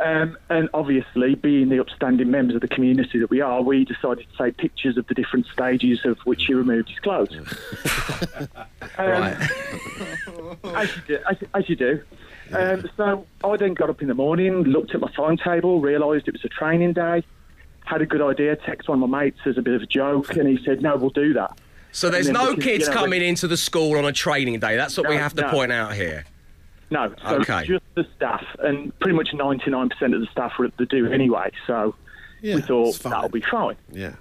Um, 0.00 0.38
and 0.48 0.68
obviously, 0.74 1.34
being 1.34 1.70
the 1.70 1.80
upstanding 1.80 2.30
members 2.30 2.54
of 2.54 2.60
the 2.60 2.68
community 2.68 3.18
that 3.18 3.30
we 3.30 3.40
are, 3.40 3.62
we 3.62 3.84
decided 3.84 4.26
to 4.30 4.44
take 4.44 4.56
pictures 4.56 4.96
of 4.96 5.06
the 5.08 5.14
different 5.14 5.46
stages 5.46 6.04
of 6.04 6.18
which 6.20 6.44
he 6.46 6.54
removed 6.54 6.88
his 6.88 6.98
clothes. 7.00 7.36
Um, 8.96 9.10
right. 9.10 9.50
as 10.74 10.96
you 10.96 11.02
do. 11.06 11.18
As, 11.30 11.36
as 11.54 11.68
you 11.68 11.76
do. 11.76 12.02
Um, 12.52 12.88
so 12.96 13.26
I 13.44 13.56
then 13.56 13.74
got 13.74 13.90
up 13.90 14.02
in 14.02 14.08
the 14.08 14.14
morning, 14.14 14.64
looked 14.64 14.92
at 14.92 15.00
my 15.00 15.10
timetable, 15.12 15.80
realised 15.80 16.26
it 16.26 16.32
was 16.32 16.44
a 16.44 16.48
training 16.48 16.94
day, 16.94 17.22
had 17.84 18.02
a 18.02 18.06
good 18.06 18.22
idea, 18.22 18.56
texted 18.56 18.88
one 18.88 19.00
of 19.00 19.08
my 19.08 19.24
mates 19.24 19.38
as 19.46 19.56
a 19.56 19.62
bit 19.62 19.74
of 19.74 19.82
a 19.82 19.86
joke, 19.86 20.36
and 20.36 20.48
he 20.48 20.58
said, 20.64 20.82
"No, 20.82 20.96
we'll 20.96 21.10
do 21.10 21.32
that." 21.34 21.58
So 21.92 22.10
there's 22.10 22.28
no 22.28 22.54
because, 22.54 22.64
kids 22.64 22.88
you 22.88 22.94
know, 22.94 23.00
coming 23.00 23.22
into 23.22 23.46
the 23.46 23.56
school 23.56 23.96
on 23.96 24.04
a 24.04 24.12
training 24.12 24.58
day. 24.58 24.76
That's 24.76 24.96
what 24.96 25.08
we 25.08 25.16
have 25.16 25.34
to 25.34 25.42
no. 25.42 25.50
point 25.50 25.70
out 25.70 25.94
here. 25.94 26.24
No, 26.90 27.14
so 27.22 27.36
Okay. 27.36 27.66
just 27.66 27.84
the 27.94 28.06
staff, 28.16 28.44
and 28.60 28.98
pretty 28.98 29.16
much 29.16 29.30
99% 29.32 30.14
of 30.14 30.20
the 30.20 30.26
staff 30.32 30.52
were 30.58 30.64
at 30.66 30.76
the 30.78 30.86
do 30.86 31.06
anyway. 31.12 31.50
So 31.66 31.94
Yeah, 32.40 32.56
we 32.56 32.62
thought 32.62 32.94
that'll 33.00 33.28
be 33.28 33.42
fine. 33.42 33.76
Yeah. 33.92 34.14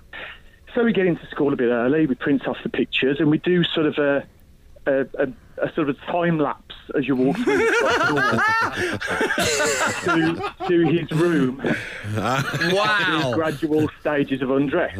So 0.76 0.84
we 0.84 0.92
get 0.94 1.06
into 1.08 1.26
school 1.28 1.54
a 1.54 1.56
bit 1.56 1.70
early. 1.70 2.06
We 2.06 2.16
print 2.16 2.48
off 2.48 2.58
the 2.64 2.70
pictures, 2.70 3.20
and 3.20 3.30
we 3.32 3.38
do 3.40 3.64
sort 3.64 3.86
of 3.88 3.98
a 3.98 4.26
a, 4.86 5.02
a, 5.20 5.28
a 5.62 5.72
sort 5.74 5.90
of 5.90 6.00
time 6.02 6.40
lapse 6.40 6.76
as 6.96 7.08
you 7.08 7.16
walk 7.16 7.36
through 7.38 7.58
the 7.58 7.74
front 7.82 8.16
door 10.08 10.58
to, 10.60 10.68
to 10.68 10.88
his 10.88 11.12
room. 11.12 11.62
Wow. 12.16 13.34
Gradual 13.36 13.90
stages 14.00 14.42
of 14.42 14.52
undress. 14.52 14.98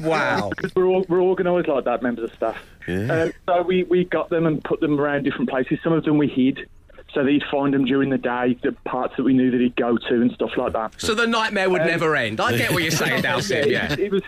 Wow. 0.00 0.50
because 0.50 0.74
we're 0.74 0.86
all, 0.86 1.04
we're 1.08 1.22
organised 1.22 1.68
like 1.68 1.84
that, 1.84 2.02
members 2.02 2.30
of 2.30 2.36
staff. 2.36 2.58
Uh, 2.88 3.28
so 3.46 3.62
we, 3.62 3.84
we 3.84 4.04
got 4.04 4.30
them 4.30 4.46
and 4.46 4.62
put 4.64 4.80
them 4.80 4.98
around 5.00 5.24
different 5.24 5.48
places. 5.48 5.78
Some 5.82 5.92
of 5.92 6.04
them 6.04 6.18
we 6.18 6.28
hid, 6.28 6.68
so 7.12 7.22
that 7.22 7.30
he'd 7.30 7.44
find 7.50 7.72
them 7.72 7.84
during 7.84 8.10
the 8.10 8.18
day, 8.18 8.58
the 8.62 8.72
parts 8.84 9.14
that 9.16 9.22
we 9.22 9.32
knew 9.34 9.50
that 9.50 9.60
he'd 9.60 9.76
go 9.76 9.96
to 9.96 10.14
and 10.20 10.32
stuff 10.32 10.56
like 10.56 10.72
that. 10.72 11.00
So 11.00 11.14
the 11.14 11.26
nightmare 11.26 11.70
would 11.70 11.82
never 11.82 12.16
end. 12.16 12.40
I 12.40 12.56
get 12.56 12.72
what 12.72 12.82
you're 12.82 12.90
saying, 12.90 13.22
Dhalsim, 13.24 13.66
yeah. 13.70 13.92
It, 13.92 13.98
it 14.00 14.12
was. 14.12 14.22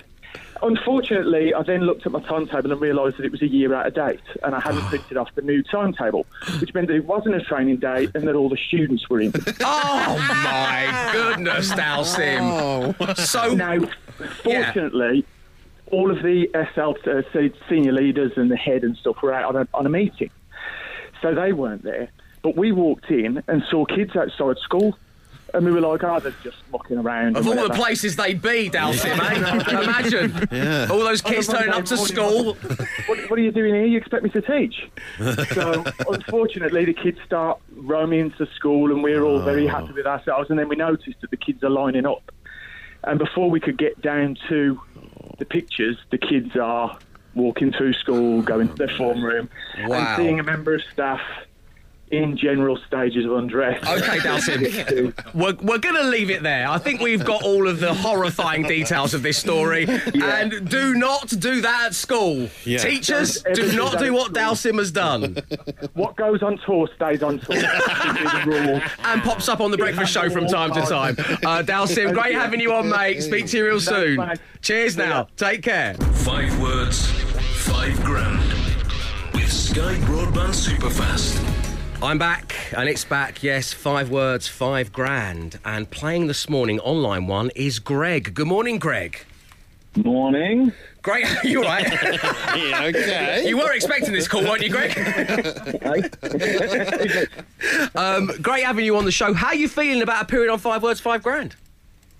Unfortunately, 0.62 1.52
I 1.54 1.62
then 1.62 1.82
looked 1.82 2.06
at 2.06 2.12
my 2.12 2.20
timetable 2.20 2.72
and 2.72 2.80
realised 2.80 3.18
that 3.18 3.24
it 3.24 3.32
was 3.32 3.42
a 3.42 3.46
year 3.46 3.74
out 3.74 3.86
of 3.86 3.94
date, 3.94 4.20
and 4.42 4.54
I 4.54 4.60
hadn't 4.60 4.82
printed 4.82 5.16
off 5.16 5.28
the 5.34 5.42
new 5.42 5.62
timetable, 5.62 6.26
which 6.60 6.72
meant 6.74 6.88
that 6.88 6.94
it 6.94 7.04
wasn't 7.04 7.34
a 7.34 7.40
training 7.40 7.76
day 7.76 8.08
and 8.14 8.26
that 8.26 8.34
all 8.34 8.48
the 8.48 8.58
students 8.68 9.08
were 9.08 9.20
in. 9.20 9.32
Oh 9.60 10.16
my 10.44 11.10
goodness, 11.12 11.72
Dhalsim. 11.72 13.16
So 13.18 13.54
Now, 13.54 13.78
fortunately, 14.42 15.24
all 15.90 16.10
of 16.10 16.22
the 16.22 16.48
SL 16.74 17.08
uh, 17.08 17.48
senior 17.68 17.92
leaders 17.92 18.32
and 18.36 18.50
the 18.50 18.56
head 18.56 18.82
and 18.84 18.96
stuff 18.96 19.16
were 19.22 19.32
out 19.32 19.54
on 19.54 19.62
a, 19.62 19.68
on 19.74 19.86
a 19.86 19.88
meeting, 19.88 20.30
so 21.22 21.34
they 21.34 21.52
weren't 21.52 21.82
there. 21.82 22.08
But 22.42 22.56
we 22.56 22.72
walked 22.72 23.10
in 23.10 23.42
and 23.48 23.62
saw 23.70 23.84
kids 23.84 24.14
outside 24.16 24.58
school, 24.58 24.96
and 25.54 25.64
we 25.64 25.72
were 25.72 25.80
like, 25.80 26.02
"Oh, 26.04 26.18
they're 26.20 26.32
just 26.42 26.58
mucking 26.70 26.98
around." 26.98 27.36
Of 27.36 27.46
and 27.46 27.58
all 27.58 27.68
the 27.68 27.74
places 27.74 28.16
they'd 28.16 28.40
be, 28.42 28.68
Dhalsim, 28.70 29.18
eh? 29.18 29.82
Imagine. 29.82 30.90
All 30.90 30.98
those 31.00 31.22
kids 31.22 31.46
turning 31.46 31.70
up 31.70 31.84
to 31.86 31.96
school. 31.96 32.54
what, 33.06 33.18
what 33.30 33.38
are 33.38 33.42
you 33.42 33.52
doing 33.52 33.74
here? 33.74 33.84
You 33.86 33.98
expect 33.98 34.22
me 34.24 34.30
to 34.30 34.42
teach? 34.42 34.90
so, 35.54 35.84
unfortunately, 36.10 36.84
the 36.84 36.94
kids 36.94 37.18
start 37.24 37.58
roaming 37.74 38.20
into 38.20 38.46
school, 38.54 38.92
and 38.92 39.02
we're 39.02 39.22
all 39.22 39.40
very 39.40 39.66
happy 39.66 39.92
with 39.92 40.06
ourselves. 40.06 40.50
And 40.50 40.58
then 40.58 40.68
we 40.68 40.76
noticed 40.76 41.20
that 41.20 41.30
the 41.30 41.36
kids 41.36 41.62
are 41.62 41.70
lining 41.70 42.06
up. 42.06 42.30
And 43.04 43.18
before 43.18 43.50
we 43.50 43.60
could 43.60 43.78
get 43.78 44.00
down 44.02 44.36
to 44.48 44.80
the 45.38 45.44
pictures, 45.44 45.96
the 46.10 46.18
kids 46.18 46.56
are 46.56 46.98
walking 47.34 47.70
through 47.70 47.92
school, 47.92 48.42
going 48.42 48.68
to 48.68 48.74
their 48.74 48.88
form 48.88 49.22
room, 49.22 49.48
Wow. 49.86 49.96
and 49.98 50.16
seeing 50.16 50.40
a 50.40 50.42
member 50.42 50.74
of 50.74 50.82
staff 50.92 51.20
in 52.10 52.36
general 52.36 52.78
stages 52.86 53.24
of 53.24 53.32
undress. 53.32 53.82
Okay, 53.82 54.18
Dhalsim. 54.18 55.12
We're, 55.34 55.54
we're 55.54 55.78
going 55.78 55.96
to 55.96 56.04
leave 56.04 56.30
it 56.30 56.42
there. 56.42 56.68
I 56.68 56.78
think 56.78 57.00
we've 57.00 57.24
got 57.24 57.42
all 57.42 57.66
of 57.66 57.80
the 57.80 57.92
horrifying 57.92 58.62
details 58.62 59.12
of 59.12 59.22
this 59.22 59.38
story. 59.38 59.86
And 59.88 60.68
do 60.70 60.94
not 60.94 61.28
do 61.28 61.60
that 61.62 61.86
at 61.86 61.94
school. 61.94 62.48
Yeah. 62.64 62.78
Teachers, 62.78 63.42
Don't 63.42 63.54
do 63.54 63.76
not 63.76 63.98
do 63.98 64.12
what 64.12 64.26
school. 64.34 64.36
Dhalsim 64.36 64.78
has 64.78 64.92
done. 64.92 65.36
What 65.94 66.16
goes 66.16 66.42
on 66.42 66.58
tour 66.64 66.88
stays 66.94 67.22
on 67.22 67.40
tour. 67.40 67.56
That 67.56 68.02
should 68.02 68.46
be 68.46 68.52
the 68.52 68.58
rule. 68.70 68.80
and 69.04 69.22
pops 69.22 69.48
up 69.48 69.60
on 69.60 69.70
the 69.72 69.76
breakfast 69.78 70.12
show 70.12 70.30
from 70.30 70.46
time 70.46 70.72
to 70.74 70.82
time. 70.82 71.16
Uh, 71.18 71.62
Dhalsim, 71.62 72.12
great 72.14 72.34
having 72.34 72.60
you 72.60 72.72
on, 72.72 72.88
mate. 72.88 73.20
Speak 73.22 73.46
to 73.48 73.56
you 73.56 73.64
real 73.66 73.80
soon. 73.80 74.16
mate. 74.16 74.38
Cheers 74.62 74.96
now. 74.96 75.28
Take 75.36 75.62
care. 75.62 75.94
Five 75.94 76.58
words, 76.60 77.06
five 77.64 78.02
grand. 78.04 78.40
With 79.34 79.52
Sky 79.52 79.94
Broadband 80.06 80.54
Superfast. 80.54 81.55
I'm 82.06 82.18
back, 82.18 82.54
and 82.76 82.88
it's 82.88 83.04
back. 83.04 83.42
Yes, 83.42 83.72
five 83.72 84.10
words, 84.10 84.46
five 84.46 84.92
grand. 84.92 85.58
And 85.64 85.90
playing 85.90 86.28
this 86.28 86.48
morning, 86.48 86.78
online 86.78 87.26
one, 87.26 87.50
is 87.56 87.80
Greg. 87.80 88.32
Good 88.32 88.46
morning, 88.46 88.78
Greg. 88.78 89.24
Morning. 89.96 90.72
Great. 91.02 91.26
You 91.44 91.64
all 91.64 91.68
right? 91.68 91.84
Yeah, 92.56 92.84
okay. 92.84 93.48
You 93.48 93.56
were 93.56 93.72
expecting 93.72 94.12
this 94.12 94.28
call, 94.28 94.44
weren't 94.44 94.62
you, 94.62 94.70
Greg? 94.70 94.96
um, 97.96 98.30
great 98.40 98.64
having 98.64 98.84
you 98.84 98.96
on 98.96 99.04
the 99.04 99.10
show. 99.10 99.34
How 99.34 99.48
are 99.48 99.56
you 99.56 99.68
feeling 99.68 100.00
about 100.00 100.22
a 100.22 100.26
period 100.26 100.52
on 100.52 100.60
Five 100.60 100.84
Words, 100.84 101.00
Five 101.00 101.24
Grand? 101.24 101.56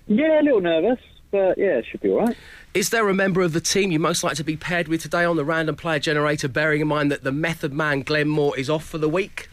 Yeah, 0.07 0.41
a 0.41 0.43
little 0.43 0.59
nervous, 0.59 0.99
but 1.31 1.57
yeah, 1.57 1.77
it 1.77 1.85
should 1.89 2.01
be 2.01 2.09
all 2.09 2.25
right. 2.25 2.35
Is 2.73 2.89
there 2.89 3.07
a 3.07 3.13
member 3.13 3.41
of 3.41 3.53
the 3.53 3.61
team 3.61 3.93
you 3.93 3.99
most 3.99 4.21
like 4.21 4.35
to 4.35 4.43
be 4.43 4.57
paired 4.57 4.89
with 4.89 5.01
today 5.01 5.23
on 5.23 5.37
the 5.37 5.45
random 5.45 5.77
player 5.77 5.99
generator, 5.99 6.49
bearing 6.49 6.81
in 6.81 6.89
mind 6.89 7.09
that 7.09 7.23
the 7.23 7.31
method 7.31 7.71
man 7.71 8.01
Glenn 8.01 8.27
Moore 8.27 8.59
is 8.59 8.69
off 8.69 8.83
for 8.83 8.97
the 8.97 9.07
week? 9.07 9.47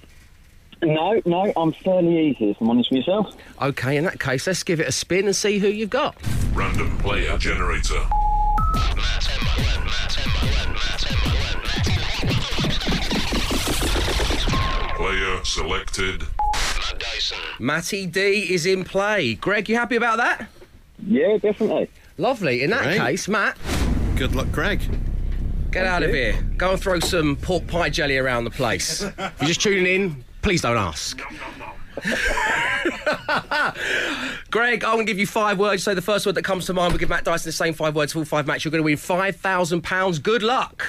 No, 0.83 1.21
no, 1.25 1.53
I'm 1.57 1.73
fairly 1.73 2.29
easy, 2.31 2.51
if 2.51 2.61
I'm 2.61 2.71
honest 2.71 2.91
with 2.91 2.99
yourself. 2.99 3.35
Okay, 3.61 3.97
in 3.97 4.05
that 4.05 4.21
case, 4.21 4.47
let's 4.47 4.63
give 4.63 4.81
it 4.81 4.89
a 4.89 4.93
spin 4.93 5.27
and 5.27 5.35
see 5.35 5.59
who 5.59 5.69
you've 5.69 5.91
got. 5.91 6.17
Random 6.53 6.97
player 6.99 7.37
generator. 7.39 8.03
Player 14.97 15.45
selected. 15.45 16.23
Matty 17.59 18.07
D 18.07 18.53
is 18.53 18.67
in 18.67 18.85
play. 18.85 19.35
Greg, 19.35 19.69
you 19.69 19.77
happy 19.77 19.97
about 19.97 20.19
that? 20.19 20.49
Yeah, 21.05 21.37
definitely. 21.39 21.91
Lovely. 22.17 22.63
In 22.63 22.71
that 22.71 22.85
Great. 22.85 22.99
case, 22.99 23.29
Matt, 23.29 23.57
Good 24.17 24.35
luck, 24.35 24.51
Greg. 24.53 24.81
get 25.73 25.85
out 25.87 26.03
of 26.05 26.11
here. 26.11 26.41
Go 26.57 26.73
and 26.73 26.81
throw 26.81 27.01
some 27.01 27.35
pork 27.37 27.67
pie 27.67 27.91
jelly 27.91 28.17
around 28.19 28.45
the 28.45 28.51
place. 28.51 29.03
if 29.19 29.19
you're 29.41 29.49
just 29.49 29.61
tuning 29.61 29.87
in, 29.87 30.25
please 30.45 30.61
don't 30.61 30.77
ask. 30.77 31.19
Greg, 34.51 34.85
I'm 34.85 34.97
going 34.97 35.07
to 35.07 35.11
give 35.11 35.19
you 35.19 35.27
five 35.27 35.59
words. 35.59 35.83
Say 35.83 35.95
the 35.95 36.03
first 36.03 36.27
word 36.27 36.35
that 36.35 36.43
comes 36.45 36.67
to 36.67 36.75
mind. 36.75 36.93
We'll 36.93 36.99
give 36.99 37.09
Matt 37.09 37.25
Dyson 37.25 37.49
the 37.49 37.53
same 37.53 37.73
five 37.73 37.97
words 37.97 38.13
for 38.13 38.19
all 38.19 38.27
five 38.27 38.47
matches. 38.47 38.67
You're 38.67 38.73
going 38.73 38.83
to 38.83 38.85
win 38.85 38.97
£5,000. 38.97 40.23
Good 40.23 40.43
luck. 40.43 40.87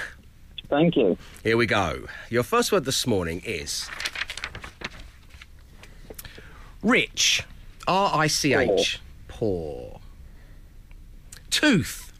Thank 0.68 0.94
you. 0.96 1.16
Here 1.42 1.56
we 1.56 1.64
go. 1.64 2.06
Your 2.28 2.42
first 2.42 2.70
word 2.70 2.84
this 2.84 3.06
morning 3.06 3.40
is 3.46 3.88
rich. 6.82 7.42
R 7.88 8.10
I 8.14 8.26
C 8.26 8.52
H. 8.52 9.00
Poor. 9.26 10.00
Tooth. 11.48 12.12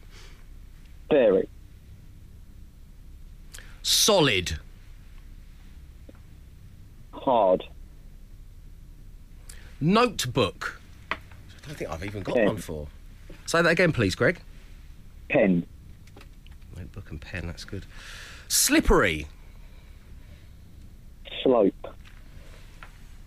Very. 1.11 1.47
Solid. 3.83 4.57
Hard. 7.27 7.65
Notebook. 9.81 10.79
I 11.11 11.15
don't 11.67 11.77
think 11.77 11.91
I've 11.91 12.05
even 12.05 12.23
got 12.23 12.35
Pen. 12.35 12.45
one 12.45 12.55
for. 12.55 12.87
Say 13.45 13.61
that 13.61 13.69
again, 13.69 13.91
please, 13.91 14.15
Greg. 14.15 14.39
Pen. 15.29 15.65
Notebook 16.77 17.11
and 17.11 17.19
pen, 17.19 17.47
that's 17.47 17.65
good. 17.65 17.85
Slippery. 18.47 19.27
Slope. 21.43 21.93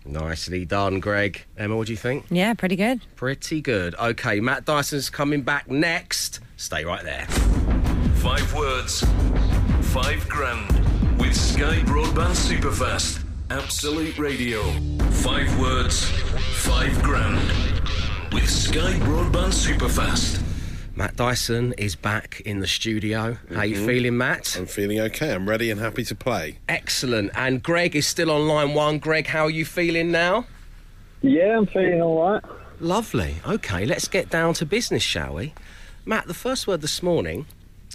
Nicely 0.03 0.65
done, 0.65 0.99
Greg. 0.99 1.45
Emma, 1.55 1.77
what 1.77 1.85
do 1.85 1.93
you 1.93 1.97
think? 1.97 2.25
Yeah, 2.31 2.55
pretty 2.55 2.75
good. 2.75 3.01
Pretty 3.15 3.61
good. 3.61 3.93
Okay, 3.93 4.39
Matt 4.39 4.65
Dyson's 4.65 5.11
coming 5.11 5.43
back 5.43 5.69
next. 5.69 6.39
Stay 6.57 6.83
right 6.85 7.03
there. 7.03 7.27
Five 8.15 8.51
words, 8.55 9.01
five 9.93 10.27
grand. 10.27 10.71
With 11.19 11.35
Sky 11.35 11.81
Broadband 11.81 12.33
Superfast. 12.33 13.25
Absolute 13.51 14.17
Radio. 14.17 14.63
Five 15.11 15.59
words, 15.59 16.05
five 16.05 17.03
grand. 17.03 17.37
With 18.31 18.49
Sky 18.49 18.93
Broadband 18.99 19.51
Superfast. 19.51 20.41
Matt 20.95 21.17
Dyson 21.17 21.73
is 21.73 21.97
back 21.97 22.39
in 22.45 22.61
the 22.61 22.65
studio. 22.65 23.37
How 23.53 23.63
you 23.63 23.75
mm-hmm. 23.75 23.85
feeling, 23.85 24.17
Matt? 24.17 24.55
I'm 24.57 24.67
feeling 24.67 25.01
okay. 25.01 25.33
I'm 25.33 25.49
ready 25.49 25.69
and 25.69 25.81
happy 25.81 26.05
to 26.05 26.15
play. 26.15 26.59
Excellent. 26.69 27.31
And 27.35 27.61
Greg 27.61 27.93
is 27.93 28.07
still 28.07 28.31
on 28.31 28.47
line 28.47 28.73
one. 28.73 28.99
Greg, 28.99 29.27
how 29.27 29.43
are 29.43 29.49
you 29.49 29.65
feeling 29.65 30.11
now? 30.11 30.45
Yeah, 31.21 31.57
I'm 31.57 31.65
feeling 31.65 32.01
all 32.01 32.31
right. 32.31 32.43
Lovely. 32.79 33.35
Okay, 33.45 33.85
let's 33.85 34.07
get 34.07 34.29
down 34.29 34.53
to 34.55 34.65
business, 34.65 35.03
shall 35.03 35.33
we? 35.33 35.53
Matt, 36.05 36.27
the 36.27 36.33
first 36.33 36.67
word 36.67 36.79
this 36.79 37.03
morning 37.03 37.47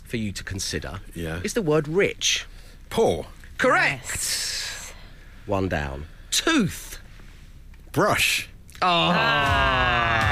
for 0.04 0.18
you 0.18 0.32
to 0.32 0.44
consider 0.44 1.00
Yeah. 1.14 1.40
is 1.42 1.54
the 1.54 1.62
word 1.62 1.88
rich. 1.88 2.44
Poor. 2.90 3.28
Correct. 3.56 4.74
One 5.46 5.68
down. 5.68 6.06
Tooth. 6.30 7.00
Brush. 7.92 8.48
Ah. 8.82 10.26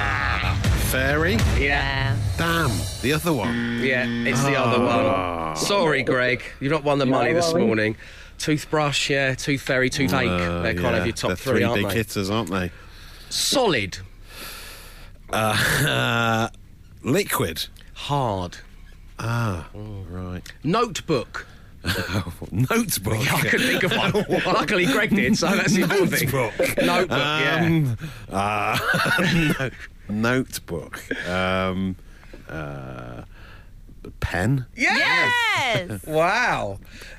Fairy. 0.91 1.37
Yeah. 1.59 2.17
Damn. 2.37 2.71
The 3.03 3.13
other 3.13 3.33
one. 3.33 3.81
Yeah, 3.83 4.07
it's 4.07 4.43
the 4.43 4.57
other 4.57 4.85
one. 4.85 5.57
Sorry, 5.57 6.03
Greg. 6.03 6.43
You've 6.61 6.73
not 6.73 6.83
won 6.85 6.99
the 6.99 7.07
money 7.07 7.33
this 7.33 7.55
morning. 7.55 7.97
Toothbrush, 8.39 9.09
yeah, 9.11 9.35
tooth 9.35 9.63
fairy, 9.63 9.89
toothache. 9.89 10.29
Uh, 10.29 10.63
They're 10.63 10.75
kind 10.75 10.97
yeah, 10.97 10.97
of 10.97 11.07
your 11.07 11.15
top 11.15 11.29
they're 11.29 11.37
three, 11.37 11.53
three 11.55 11.63
aren't 11.63 11.77
big 11.83 11.89
they? 11.89 11.95
hitters, 11.95 12.29
aren't 12.31 12.51
they? 12.51 12.73
Solid. 13.31 13.99
Uh, 15.31 16.49
liquid. 17.05 17.67
Hard. 17.95 18.59
Ah, 19.21 19.69
right. 19.73 20.43
Notebook. 20.65 21.47
Notebook. 22.51 23.33
I 23.33 23.41
couldn't 23.41 23.67
think 23.67 23.83
of 23.85 23.93
one. 23.97 24.13
Luckily, 24.47 24.87
Greg 24.87 25.11
did, 25.11 25.37
so 25.37 25.49
that's 25.55 25.75
the 25.75 25.83
important 25.85 26.13
thing. 26.15 26.31
Notebook. 26.31 26.77
Notebook, 26.79 27.19
yeah. 27.19 27.67
Um, 27.67 27.99
uh, 28.31 28.79
no- 29.59 29.71
notebook. 30.09 31.01
Um, 31.29 31.97
uh, 32.49 33.23
pen. 34.21 34.67
Yes! 34.77 35.33
Yes. 35.91 36.07
Wow. 36.07 36.79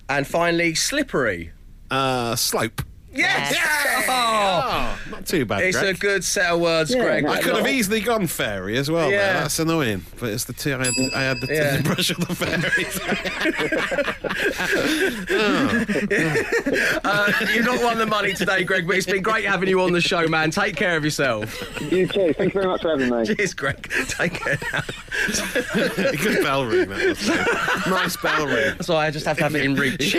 And 0.09 0.25
finally, 0.27 0.75
slippery. 0.75 1.51
Uh, 1.91 2.35
slope. 2.35 2.81
Yes! 3.15 3.51
Yes. 3.53 4.05
Oh, 4.09 4.99
Not 5.11 5.25
too 5.25 5.45
bad, 5.45 5.63
it's 5.63 5.77
Greg. 5.79 5.95
a 5.95 5.99
good 5.99 6.23
set 6.23 6.51
of 6.51 6.59
words, 6.59 6.93
Yeah, 6.93 7.03
Greg. 7.03 7.25
I 7.25 7.41
could 7.41 7.55
have 7.55 7.67
easily 7.67 8.01
gone 8.01 8.27
fairy 8.27 8.77
as 8.77 8.91
well. 8.91 9.09
Yeah. 9.09 9.17
Yeah. 9.17 9.33
That's 9.41 9.57
annoying. 9.59 10.05
But 10.19 10.29
it's 10.29 10.43
the 10.45 10.53
two. 10.53 10.75
I 10.75 10.85
had, 10.85 10.93
I 11.15 11.21
had 11.23 11.41
the, 11.41 11.47
Yeah. 11.53 11.77
the 11.77 11.83
brush 11.83 12.09
of 12.11 12.17
the 12.27 12.35
fairies. 12.35 12.99
Uh, 17.05 17.31
you've 17.53 17.65
not 17.65 17.81
won 17.83 17.97
the 17.97 18.05
money 18.05 18.33
today, 18.33 18.63
Greg, 18.63 18.87
but 18.87 18.95
it's 18.97 19.05
been 19.05 19.21
great 19.21 19.45
having 19.45 19.69
you 19.69 19.81
on 19.81 19.91
the 19.91 20.01
show, 20.01 20.27
man. 20.27 20.51
Take 20.51 20.75
care 20.75 20.97
of 20.97 21.03
yourself. 21.03 21.61
You 21.81 22.07
too. 22.07 22.33
Thank 22.33 22.53
you 22.53 22.61
very 22.61 22.67
much 22.67 22.81
for 22.81 22.89
having 22.97 23.09
me. 23.09 23.25
Cheers, 23.35 23.53
Greg. 23.53 23.89
Take 24.07 24.33
care. 24.33 24.57
Good 25.73 26.43
bell 26.43 26.65
ring. 26.65 26.89
That 26.89 27.05
was 27.07 27.87
nice 27.87 28.17
bell 28.17 28.47
ring. 28.47 28.75
So 28.81 28.95
I 28.95 29.11
just 29.11 29.25
have 29.25 29.37
to 29.37 29.43
have 29.43 29.55
it 29.55 29.63
in 29.63 29.75
reach. 29.75 30.15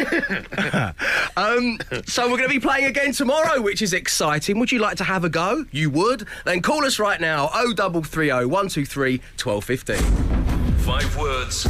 um, 1.37 1.79
so 2.07 2.25
we're 2.31 2.39
going 2.39 2.49
to 2.49 2.55
be 2.55 2.61
playing 2.61 2.86
again 2.87 3.13
tomorrow, 3.13 3.61
which 3.61 3.83
is 3.83 3.93
exciting. 3.93 4.59
Would 4.59 4.73
you 4.73 4.79
like 4.79 4.97
to 4.99 5.05
have 5.05 5.25
a 5.25 5.29
go? 5.29 5.65
You 5.71 5.91
would? 5.91 6.27
Then 6.45 6.63
call 6.63 6.85
us 6.85 6.99
right 6.99 7.21
now. 7.21 7.49
0330 7.49 8.47
123 8.47 9.21
1215. 9.43 10.77
Five 10.79 11.17
words, 11.17 11.65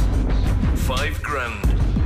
five 0.87 1.21
grand. 1.21 1.63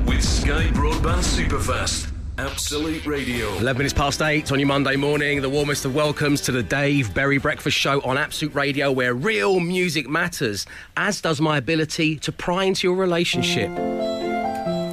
With 0.07 0.23
Sky 0.23 0.67
Broadband 0.67 1.23
Superfast. 1.23 2.11
Absolute 2.37 3.05
Radio. 3.05 3.49
11 3.57 3.77
minutes 3.77 3.93
past 3.93 4.21
8 4.21 4.51
on 4.51 4.59
your 4.59 4.67
Monday 4.67 4.95
morning. 4.95 5.41
The 5.41 5.49
warmest 5.49 5.85
of 5.85 5.93
welcomes 5.93 6.41
to 6.41 6.51
the 6.51 6.63
Dave 6.63 7.13
Berry 7.13 7.37
Breakfast 7.37 7.77
Show 7.77 8.01
on 8.01 8.17
Absolute 8.17 8.55
Radio, 8.55 8.91
where 8.91 9.13
real 9.13 9.59
music 9.59 10.09
matters, 10.09 10.65
as 10.97 11.21
does 11.21 11.39
my 11.39 11.57
ability 11.57 12.17
to 12.17 12.31
pry 12.31 12.63
into 12.63 12.87
your 12.87 12.95
relationship. 12.95 13.69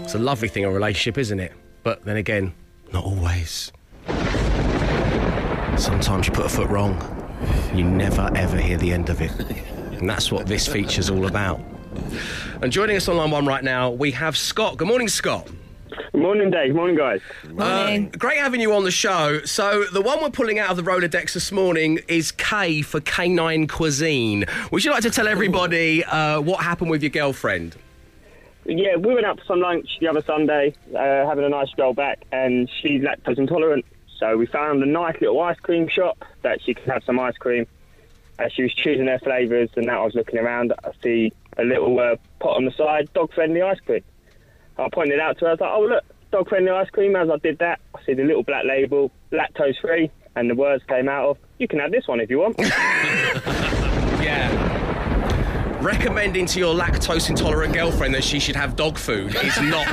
It's 0.04 0.14
a 0.14 0.18
lovely 0.18 0.48
thing, 0.48 0.64
a 0.64 0.70
relationship, 0.70 1.16
isn't 1.16 1.40
it? 1.40 1.52
But 1.84 2.04
then 2.04 2.16
again, 2.16 2.52
not 2.92 3.04
always. 3.04 3.72
Sometimes 5.78 6.26
you 6.26 6.32
put 6.32 6.44
a 6.44 6.48
foot 6.48 6.68
wrong, 6.70 6.96
you 7.72 7.84
never 7.84 8.28
ever 8.34 8.56
hear 8.56 8.76
the 8.76 8.92
end 8.92 9.10
of 9.10 9.20
it. 9.20 9.30
And 9.92 10.08
that's 10.08 10.32
what 10.32 10.46
this 10.46 10.66
feature's 10.66 11.08
all 11.08 11.26
about. 11.26 11.60
And 12.60 12.72
joining 12.72 12.96
us 12.96 13.08
on 13.08 13.16
line 13.16 13.30
one 13.30 13.46
right 13.46 13.62
now, 13.62 13.90
we 13.90 14.10
have 14.10 14.36
Scott. 14.36 14.76
Good 14.76 14.88
morning, 14.88 15.08
Scott. 15.08 15.48
Good 16.12 16.20
Morning, 16.20 16.50
Dave. 16.50 16.68
Good 16.68 16.76
Morning, 16.76 16.96
guys. 16.96 17.20
Morning. 17.48 18.10
Great 18.18 18.38
having 18.38 18.60
you 18.60 18.74
on 18.74 18.84
the 18.84 18.90
show. 18.90 19.40
So, 19.44 19.84
the 19.84 20.02
one 20.02 20.20
we're 20.20 20.30
pulling 20.30 20.58
out 20.58 20.70
of 20.70 20.76
the 20.76 20.82
Rolodex 20.82 21.32
this 21.32 21.52
morning 21.52 22.00
is 22.08 22.32
K 22.32 22.82
for 22.82 23.00
Canine 23.00 23.68
Cuisine. 23.68 24.46
Would 24.72 24.84
you 24.84 24.90
like 24.90 25.02
to 25.02 25.10
tell 25.10 25.28
everybody 25.28 26.04
uh, 26.04 26.40
what 26.40 26.62
happened 26.62 26.90
with 26.90 27.02
your 27.02 27.10
girlfriend? 27.10 27.76
Yeah, 28.64 28.96
we 28.96 29.14
went 29.14 29.26
out 29.26 29.38
for 29.38 29.44
some 29.46 29.60
lunch 29.60 29.88
the 30.00 30.08
other 30.08 30.22
Sunday, 30.26 30.74
uh, 30.94 31.26
having 31.26 31.44
a 31.44 31.48
nice 31.48 31.68
stroll 31.70 31.94
back, 31.94 32.18
and 32.32 32.68
she's 32.82 33.00
lactose 33.00 33.38
intolerant. 33.38 33.84
So 34.18 34.36
we 34.36 34.46
found 34.46 34.82
a 34.82 34.86
nice 34.86 35.20
little 35.20 35.40
ice 35.40 35.58
cream 35.60 35.88
shop 35.88 36.24
that 36.42 36.60
she 36.62 36.74
could 36.74 36.88
have 36.88 37.04
some 37.04 37.18
ice 37.20 37.36
cream. 37.36 37.66
As 38.38 38.52
she 38.52 38.62
was 38.62 38.72
choosing 38.72 39.06
her 39.06 39.18
flavours, 39.18 39.68
and 39.76 39.86
now 39.86 40.02
I 40.02 40.04
was 40.04 40.14
looking 40.14 40.38
around, 40.38 40.72
I 40.84 40.90
see 41.02 41.32
a 41.56 41.64
little 41.64 41.98
uh, 41.98 42.16
pot 42.38 42.56
on 42.56 42.64
the 42.64 42.70
side, 42.70 43.12
dog-friendly 43.12 43.62
ice 43.62 43.80
cream. 43.80 44.04
I 44.78 44.88
pointed 44.92 45.18
out 45.18 45.38
to 45.38 45.46
her, 45.46 45.50
I 45.50 45.54
was 45.54 45.60
like, 45.60 45.72
oh, 45.72 45.86
look, 45.86 46.04
dog-friendly 46.30 46.70
ice 46.70 46.90
cream. 46.90 47.16
As 47.16 47.28
I 47.30 47.36
did 47.38 47.58
that, 47.58 47.80
I 47.96 48.04
see 48.04 48.14
the 48.14 48.22
little 48.22 48.44
black 48.44 48.64
label, 48.64 49.10
lactose-free, 49.32 50.10
and 50.36 50.48
the 50.48 50.54
words 50.54 50.84
came 50.88 51.08
out 51.08 51.30
of, 51.30 51.38
you 51.58 51.66
can 51.66 51.80
have 51.80 51.90
this 51.90 52.06
one 52.06 52.20
if 52.20 52.30
you 52.30 52.38
want. 52.38 52.60
Yeah. 54.18 54.67
Recommending 55.80 56.46
to 56.46 56.58
your 56.58 56.74
lactose 56.74 57.30
intolerant 57.30 57.72
girlfriend 57.72 58.14
that 58.14 58.24
she 58.24 58.40
should 58.40 58.56
have 58.56 58.74
dog 58.74 58.98
food 58.98 59.34
is 59.36 59.60
not 59.62 59.86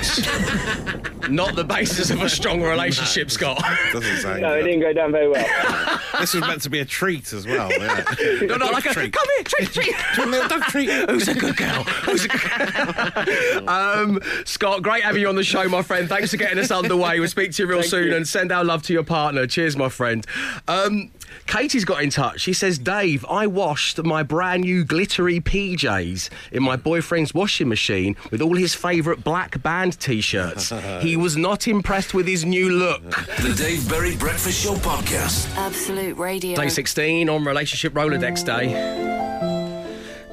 not 1.29 1.55
the 1.55 1.63
basis 1.63 2.09
of 2.09 2.21
a 2.21 2.29
strong 2.29 2.61
relationship, 2.61 3.29
Scott. 3.29 3.63
Doesn't 3.93 4.17
sound 4.17 4.41
no, 4.41 4.53
it 4.53 4.61
good. 4.61 4.67
didn't 4.67 4.81
go 4.81 4.93
down 4.93 5.11
very 5.11 5.29
well. 5.29 5.99
This 6.19 6.33
was 6.33 6.41
meant 6.41 6.61
to 6.63 6.69
be 6.69 6.79
a 6.79 6.85
treat 6.85 7.31
as 7.33 7.45
well. 7.45 7.71
Yeah. 7.71 8.03
No, 8.45 8.57
not 8.57 8.73
like 8.73 8.85
a 8.85 8.93
treat. 8.93 9.13
come 9.13 9.27
here, 9.35 9.43
treat, 9.43 9.69
treat. 9.69 10.27
little 10.27 10.47
dog 10.47 10.61
treat. 10.63 10.89
Who's 11.09 11.27
a 11.27 11.33
good 11.33 11.57
girl? 11.57 11.83
Who's 11.83 12.25
a 12.25 12.27
good 12.27 13.67
um, 13.67 14.19
Scott, 14.45 14.81
great 14.81 15.03
having 15.03 15.21
you 15.21 15.29
on 15.29 15.35
the 15.35 15.43
show, 15.43 15.67
my 15.67 15.81
friend. 15.81 16.07
Thanks 16.07 16.31
for 16.31 16.37
getting 16.37 16.59
us 16.59 16.71
underway. 16.71 17.19
We'll 17.19 17.29
speak 17.29 17.51
to 17.53 17.63
you 17.63 17.69
real 17.69 17.83
soon 17.83 18.13
and 18.13 18.27
send 18.27 18.51
our 18.51 18.63
love 18.63 18.83
to 18.83 18.93
your 18.93 19.03
partner. 19.03 19.45
Cheers, 19.47 19.75
my 19.77 19.89
friend. 19.89 20.25
Um, 20.67 21.11
Katie's 21.47 21.85
got 21.85 22.01
in 22.03 22.09
touch. 22.09 22.41
She 22.41 22.53
says, 22.53 22.77
Dave, 22.77 23.25
I 23.29 23.47
washed 23.47 24.03
my 24.03 24.23
brand 24.23 24.63
new 24.63 24.83
glittery 24.83 25.39
PJs 25.39 26.29
in 26.51 26.63
my 26.63 26.75
boyfriend's 26.75 27.33
washing 27.33 27.69
machine 27.69 28.15
with 28.31 28.41
all 28.41 28.55
his 28.55 28.75
favourite 28.75 29.23
black 29.23 29.61
band 29.61 29.99
t 29.99 30.21
shirts. 30.21 30.69
he 31.01 31.15
was 31.15 31.37
not 31.37 31.67
impressed 31.67 32.13
with 32.13 32.27
his 32.27 32.45
new 32.45 32.69
look. 32.69 33.03
The 33.41 33.53
Dave 33.57 33.87
Berry 33.89 34.15
Breakfast 34.15 34.63
Show 34.63 34.75
Podcast. 34.75 35.55
Absolute 35.55 36.17
Radio. 36.17 36.55
Day 36.55 36.69
16 36.69 37.29
on 37.29 37.45
Relationship 37.45 37.93
Rolodex 37.93 38.45
Day. 38.45 39.13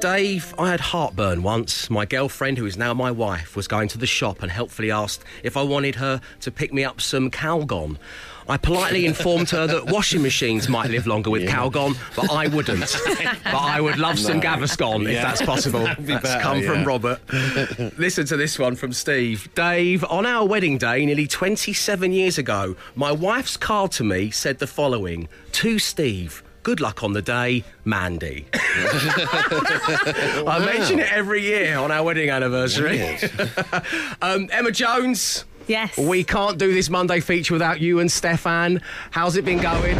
Dave, 0.03 0.53
I 0.59 0.69
had 0.69 0.81
heartburn 0.81 1.43
once. 1.43 1.89
My 1.89 2.05
girlfriend, 2.05 2.57
who 2.57 2.65
is 2.65 2.75
now 2.75 2.93
my 2.93 3.09
wife, 3.09 3.55
was 3.55 3.69
going 3.69 3.87
to 3.87 3.97
the 3.97 4.05
shop 4.05 4.43
and 4.43 4.51
helpfully 4.51 4.91
asked 4.91 5.23
if 5.43 5.55
I 5.55 5.61
wanted 5.61 5.95
her 5.95 6.19
to 6.41 6.51
pick 6.51 6.73
me 6.73 6.83
up 6.83 6.99
some 6.99 7.31
Calgon. 7.31 7.97
I 8.47 8.57
politely 8.57 9.05
informed 9.05 9.49
her 9.51 9.67
that 9.67 9.87
washing 9.87 10.21
machines 10.21 10.67
might 10.67 10.89
live 10.89 11.07
longer 11.07 11.29
with 11.29 11.47
Calgon, 11.47 11.95
but 12.15 12.31
I 12.31 12.47
wouldn't. 12.47 12.79
but 13.43 13.53
I 13.53 13.79
would 13.79 13.97
love 13.97 14.19
some 14.19 14.41
Gaviscon 14.41 15.09
if 15.09 15.21
that's 15.21 15.41
possible. 15.41 15.81
That'd 15.81 16.05
That's 16.05 16.23
better, 16.23 16.41
come 16.41 16.61
from. 16.61 16.83
Robert. 16.83 17.19
Listen 17.97 18.25
to 18.27 18.37
this 18.37 18.59
one 18.59 18.75
from 18.75 18.93
Steve. 18.93 19.49
Dave, 19.55 20.03
on 20.05 20.25
our 20.25 20.45
wedding 20.45 20.77
day 20.77 21.05
nearly 21.05 21.27
27 21.27 22.11
years 22.11 22.37
ago, 22.37 22.75
my 22.95 23.11
wife's 23.11 23.57
card 23.57 23.91
to 23.93 24.03
me 24.03 24.31
said 24.31 24.59
the 24.59 24.67
following 24.67 25.27
To 25.53 25.79
Steve. 25.79 26.43
Good 26.63 26.79
luck 26.79 27.03
on 27.03 27.11
the 27.11 27.21
day, 27.21 27.65
Mandy. 27.83 28.45
I 28.53 30.63
mention 30.65 30.99
it 30.99 31.11
every 31.11 31.41
year 31.41 31.77
on 31.77 31.91
our 31.91 32.03
wedding 32.03 32.29
anniversary. 32.29 33.01
um, 34.21 34.47
Emma 34.49 34.71
Jones, 34.71 35.43
Yes. 35.67 35.97
we 35.97 36.23
can't 36.23 36.57
do 36.57 36.73
this 36.73 36.89
Monday 36.89 37.19
feature 37.19 37.53
without 37.53 37.79
you 37.81 37.99
and 37.99 38.11
Stefan. 38.11 38.81
How's 39.11 39.35
it 39.35 39.45
been 39.45 39.59
going? 39.61 39.97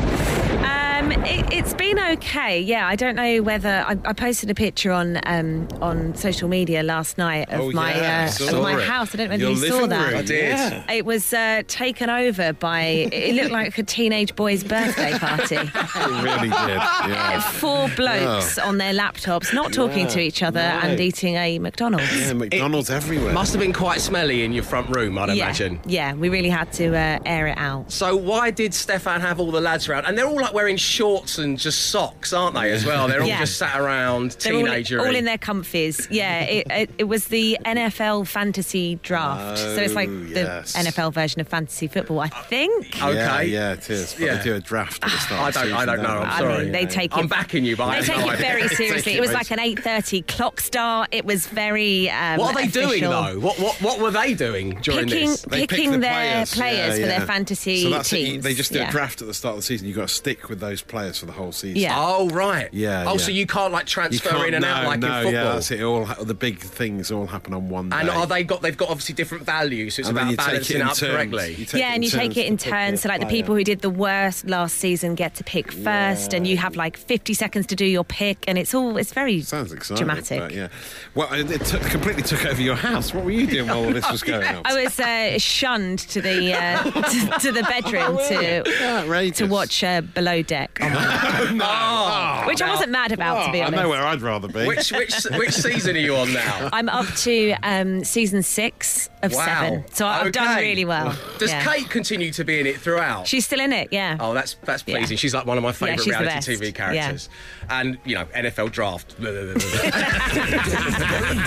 It, 1.26 1.54
it's 1.54 1.74
been 1.74 1.98
okay. 2.00 2.60
Yeah, 2.60 2.86
I 2.86 2.96
don't 2.96 3.16
know 3.16 3.42
whether 3.42 3.70
I, 3.88 3.98
I 4.04 4.14
posted 4.14 4.50
a 4.50 4.54
picture 4.56 4.92
on 4.92 5.20
um, 5.26 5.68
on 5.82 6.14
social 6.16 6.50
media 6.50 6.84
last 6.84 7.18
night 7.18 7.50
of 7.50 7.62
Oh, 7.62 7.72
my 7.72 7.96
yeah, 7.96 8.30
uh, 8.42 8.56
of 8.58 8.62
my 8.62 8.78
it. 8.78 8.84
house. 8.84 9.14
I 9.14 9.18
don't 9.18 9.28
know 9.28 9.34
whether 9.34 9.44
Your 9.44 9.52
you 9.52 9.70
saw 9.70 9.88
that. 9.88 10.10
room. 10.12 10.18
I 10.20 10.22
did. 10.22 10.50
Yeah. 10.50 10.92
It 10.92 11.06
was 11.06 11.34
uh, 11.34 11.64
taken 11.68 12.10
over 12.10 12.52
by. 12.54 12.82
It 13.12 13.36
looked 13.36 13.52
like 13.52 13.78
a 13.78 13.84
teenage 13.84 14.36
boy's 14.36 14.64
birthday 14.64 15.14
party. 15.18 15.56
It 15.96 16.24
really 16.24 16.50
did. 16.50 16.52
Yeah. 16.52 17.40
Four 17.42 17.90
blokes 17.96 18.58
on 18.58 18.78
their 18.78 18.94
laptops, 18.94 19.54
not 19.54 19.72
talking 19.72 20.08
to 20.08 20.20
each 20.20 20.44
other 20.44 20.60
No. 20.60 20.66
and 20.90 21.00
eating 21.00 21.36
a 21.36 21.60
McDonald's. 21.60 22.12
Yeah, 22.20 22.34
McDonald's 22.34 22.90
everywhere. 22.90 23.34
Must 23.34 23.54
have 23.54 23.62
been 23.62 23.74
quite 23.74 24.02
smelly 24.02 24.44
in 24.44 24.52
your 24.54 24.64
front 24.64 24.90
room, 24.96 25.18
I'd 25.18 25.30
yeah, 25.30 25.46
imagine. 25.46 25.80
yeah, 25.86 26.14
we 26.14 26.30
really 26.30 26.50
had 26.50 26.72
to 26.74 26.96
uh, 26.96 27.20
air 27.26 27.48
it 27.48 27.58
out. 27.58 27.92
So 27.92 28.16
why 28.18 28.52
did 28.52 28.74
Stefan 28.74 29.22
have 29.22 29.40
all 29.40 29.52
the 29.52 29.62
lads 29.62 29.88
around? 29.88 30.06
And 30.06 30.18
they're 30.18 30.28
all 30.28 30.42
like 30.42 30.54
wearing 30.54 30.78
shorts 30.78 31.13
and 31.38 31.58
just 31.60 31.88
socks, 31.90 32.34
aren't 32.34 32.56
they? 32.56 32.72
As 32.72 32.86
well, 32.86 33.08
they're 33.08 33.22
all 33.22 33.28
Yeah. 33.28 33.40
just 33.40 33.58
sat 33.58 33.80
around, 33.80 34.32
They're 34.42 34.54
all- 34.56 34.68
all, 35.08 35.16
in 35.16 35.26
their 35.26 35.38
comfies. 35.38 36.08
Yeah, 36.10 36.42
it, 36.42 36.68
it, 36.70 36.90
it 37.00 37.04
was 37.06 37.28
the 37.28 37.58
NFL 37.66 38.28
fantasy 38.28 38.96
draft, 39.04 39.58
so 39.60 39.76
it's 39.78 39.94
like 39.94 40.10
Oh, 40.10 40.12
the. 40.24 40.44
NFL 40.76 41.14
version 41.14 41.40
of 41.42 41.48
fantasy 41.48 41.88
football, 41.88 42.20
I 42.20 42.28
think. 42.30 42.88
Okay. 43.02 43.14
Yeah, 43.16 43.42
yeah, 43.42 43.74
it 43.74 43.90
is. 43.90 44.14
But 44.14 44.22
Yeah. 44.26 44.36
they 44.38 44.44
do 44.44 44.56
a 44.56 44.60
draft 44.60 45.04
at 45.04 45.10
the 45.10 45.16
I 45.16 45.20
start. 45.20 45.48
of 45.56 45.62
the 45.64 45.70
don't. 45.70 45.78
I 45.80 45.86
don't 45.86 46.02
know. 46.04 46.10
I'm 46.20 46.30
I 46.30 46.40
sorry. 46.40 46.64
mean, 46.64 46.72
they 46.72 46.86
take 46.86 47.16
I'm 47.16 47.26
it. 47.26 47.30
backing 47.30 47.64
you, 47.66 47.76
but 47.76 47.92
They 48.02 48.02
take 48.14 48.26
it 48.26 48.40
very 48.40 48.68
seriously. 48.70 49.14
it 49.14 49.18
It 49.18 49.22
was 49.22 49.32
like 49.34 49.52
an 49.52 49.60
8:30 49.60 50.28
clock 50.28 50.60
start. 50.62 51.10
It 51.12 51.26
was 51.26 51.48
very. 51.48 52.10
Um, 52.10 52.38
What 52.40 52.56
are 52.56 52.62
they 52.62 52.68
doing 52.68 53.02
though? 53.04 53.40
What 53.40 53.60
what 53.60 53.82
what 53.82 54.00
were 54.00 54.12
they 54.12 54.34
doing 54.34 54.80
during 54.82 55.08
Picking, 55.08 55.30
this? 55.30 55.42
They 55.44 55.62
pick 55.62 55.70
picking 55.70 55.92
the 55.92 55.98
their 56.00 56.12
players, 56.12 56.54
players, 56.54 56.78
Yeah, 56.88 56.94
for 56.94 57.00
yeah. 57.12 57.18
their 57.20 57.28
fantasy 57.28 57.84
so 57.84 57.90
that's 57.90 58.12
it. 58.14 58.16
teams. 58.18 58.44
They 58.44 58.54
just 58.54 58.72
do 58.72 58.80
yeah. 58.80 58.88
a 58.90 58.92
draft 58.92 59.22
at 59.22 59.28
the 59.28 59.34
start 59.34 59.54
of 59.54 59.58
the 59.60 59.64
season. 59.64 59.88
You've 59.88 59.98
got 59.98 60.08
to 60.08 60.14
stick 60.14 60.50
with 60.50 60.60
those 60.60 60.82
players 60.82 61.03
for 61.12 61.26
the 61.26 61.32
whole 61.32 61.52
season. 61.52 61.80
Yeah. 61.82 61.94
Oh 61.98 62.30
right. 62.30 62.70
Yeah, 62.74 63.06
Oh, 63.08 63.14
yeah. 63.14 63.18
so 63.18 63.32
you 63.32 63.46
can't 63.46 63.72
like 63.74 63.86
transfer 63.86 64.30
can't, 64.30 64.48
in 64.48 64.54
and 64.56 64.62
no, 64.64 64.70
out 64.70 64.86
like 64.86 65.00
no, 65.00 65.08
in 65.08 65.14
football. 65.26 65.32
Yeah, 65.34 65.54
that's 65.54 65.72
it. 65.72 65.82
All 65.84 66.06
the 66.06 66.34
big 66.34 66.60
things 66.60 67.12
all 67.12 67.26
happen 67.28 67.54
on 67.54 67.70
one 67.70 67.90
day. 67.90 67.98
And 67.98 68.10
are 68.10 68.26
they 68.28 68.44
got? 68.44 68.62
They've 68.62 68.78
got 68.78 68.90
obviously 68.90 69.16
different 69.16 69.44
values, 69.46 69.96
so 69.96 70.00
it's 70.02 70.10
And 70.10 70.18
about 70.18 70.32
you 70.32 70.38
take 70.38 70.46
balancing 70.48 70.76
it 70.78 70.82
in 70.82 70.88
up 70.88 70.96
turns. 70.96 71.12
correctly. 71.14 71.56
You 71.56 71.66
take 71.66 71.80
yeah, 71.82 71.92
it 71.92 71.96
and 71.96 72.04
you 72.04 72.10
take 72.10 72.38
it 72.38 72.46
in 72.48 72.58
turns. 72.58 73.02
So, 73.02 73.08
the 73.08 73.14
like 73.14 73.22
the 73.22 73.28
people 73.28 73.56
who 73.56 73.64
did 73.64 73.82
the 73.82 73.90
worst 73.90 74.46
last 74.48 74.78
season 74.78 75.16
get 75.16 75.36
to 75.36 75.44
pick 75.44 75.72
first, 75.72 76.34
and 76.34 76.48
you 76.48 76.58
have 76.58 76.76
like 76.76 76.98
50 76.98 77.34
seconds 77.34 77.68
to 77.68 77.76
do 77.76 77.86
your 77.86 78.04
pick, 78.04 78.44
and 78.48 78.58
it's 78.58 78.74
all 78.74 78.98
it's 78.98 79.14
very 79.14 79.42
Sounds 79.42 79.72
exciting. 79.74 80.06
dramatic. 80.06 80.40
but 80.40 80.52
yeah. 80.54 80.68
Well, 81.16 81.32
it, 81.34 81.50
it 81.52 81.66
took, 81.66 81.82
completely 81.84 82.24
took 82.24 82.46
over 82.46 82.62
your 82.62 82.76
house. 82.76 83.14
What 83.14 83.24
were 83.26 83.32
you 83.32 83.46
doing 83.48 83.68
while 83.68 83.84
all 83.86 83.92
this 83.94 84.10
was 84.12 84.22
going 84.32 84.48
on? 84.48 84.62
I 84.66 84.84
was 84.84 85.00
uh, 85.00 85.38
shunned 85.40 86.00
to 86.00 86.22
the 86.22 86.54
uh, 86.54 86.84
to, 86.92 87.40
to 87.40 87.52
the 87.52 87.64
bedroom 87.64 88.18
to 88.30 88.64
Outrageous. 88.84 89.38
to 89.40 89.46
watch 89.48 89.84
uh, 89.84 90.02
Below 90.02 90.42
Deck, 90.42 90.78
on 90.82 90.92
my- 90.93 90.93
no. 91.54 91.66
Oh, 91.66 92.44
Which 92.48 92.62
I 92.62 92.70
wasn't 92.70 92.92
mad 92.92 93.12
about, 93.12 93.46
to 93.48 93.52
be 93.52 93.60
Oh, 93.60 93.64
I 93.64 93.68
honest. 93.68 93.84
know 93.84 93.90
where 93.90 94.04
I'd 94.06 94.22
rather 94.22 94.48
be. 94.48 94.66
Which 94.68 94.92
which 94.92 95.14
which 95.32 95.52
season 95.52 95.96
are 95.96 96.00
you 96.00 96.16
on 96.16 96.32
now? 96.34 96.70
I'm 96.74 96.90
up 96.90 97.08
to 97.24 97.54
um, 97.64 98.04
season 98.04 98.44
six 98.44 99.10
of 99.24 99.34
Wow. 99.34 99.46
seven, 99.46 99.86
so 99.94 100.06
I've 100.06 100.32
done 100.32 100.58
really 100.58 100.86
well. 100.86 101.16
Does 101.40 101.50
Yeah. 101.52 101.64
Kate 101.64 101.90
continue 101.90 102.32
to 102.32 102.44
be 102.44 102.60
in 102.60 102.68
it 102.68 102.78
throughout? 102.80 103.26
She's 103.28 103.46
still 103.46 103.60
in 103.62 103.72
it, 103.74 103.88
yeah. 103.92 104.18
Oh, 104.20 104.34
that's 104.34 104.56
that's 104.64 104.84
Yeah. 104.86 104.98
pleasing. 104.98 105.18
She's 105.18 105.34
like 105.34 105.46
one 105.46 105.58
of 105.58 105.64
my 105.64 105.72
favourite 105.72 106.02
she's 106.02 106.14
the 106.14 106.20
reality. 106.24 106.56
TV 106.58 106.72
characters. 106.76 107.30
And 107.70 107.98
you 108.06 108.16
know, 108.16 108.26
NFL 108.36 108.72
draft. 108.72 109.16
Dave 109.22 109.54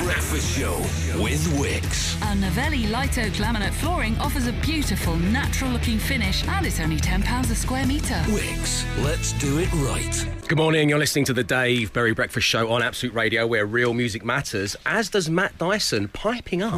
Breakfast 0.03 0.59
Show 0.59 0.77
with 1.23 1.47
Wickes. 1.61 2.21
Our 2.23 2.35
Novelli 2.35 2.87
Light 2.89 3.19
Oak 3.19 3.33
laminate 3.35 3.73
flooring 3.75 4.17
offers 4.19 4.47
a 4.47 4.53
beautiful, 4.55 5.17
natural 5.17 5.71
looking 5.71 5.99
finish 5.99 6.47
and 6.49 6.67
it's 6.67 6.81
only 6.81 6.97
£10 6.97 7.51
a 7.51 7.55
square 7.55 7.87
metre. 7.87 8.23
Wickes, 8.29 8.85
let's 9.01 9.33
do 9.39 9.59
it 9.59 9.71
right. 9.75 10.27
Good 10.49 10.57
morning. 10.59 10.89
You're 10.89 10.99
listening 10.99 11.25
to 11.27 11.33
the 11.35 11.45
Dave 11.45 11.93
Berry 11.93 12.15
Breakfast 12.15 12.47
Show 12.47 12.71
on 12.73 12.83
Absolute 12.83 13.15
Radio, 13.15 13.47
where 13.47 13.67
real 13.67 13.93
music 13.93 14.25
matters. 14.25 14.77
As 14.87 15.11
does 15.11 15.29
Matt 15.29 15.57
Dyson, 15.59 16.09
piping 16.09 16.63
up 16.63 16.75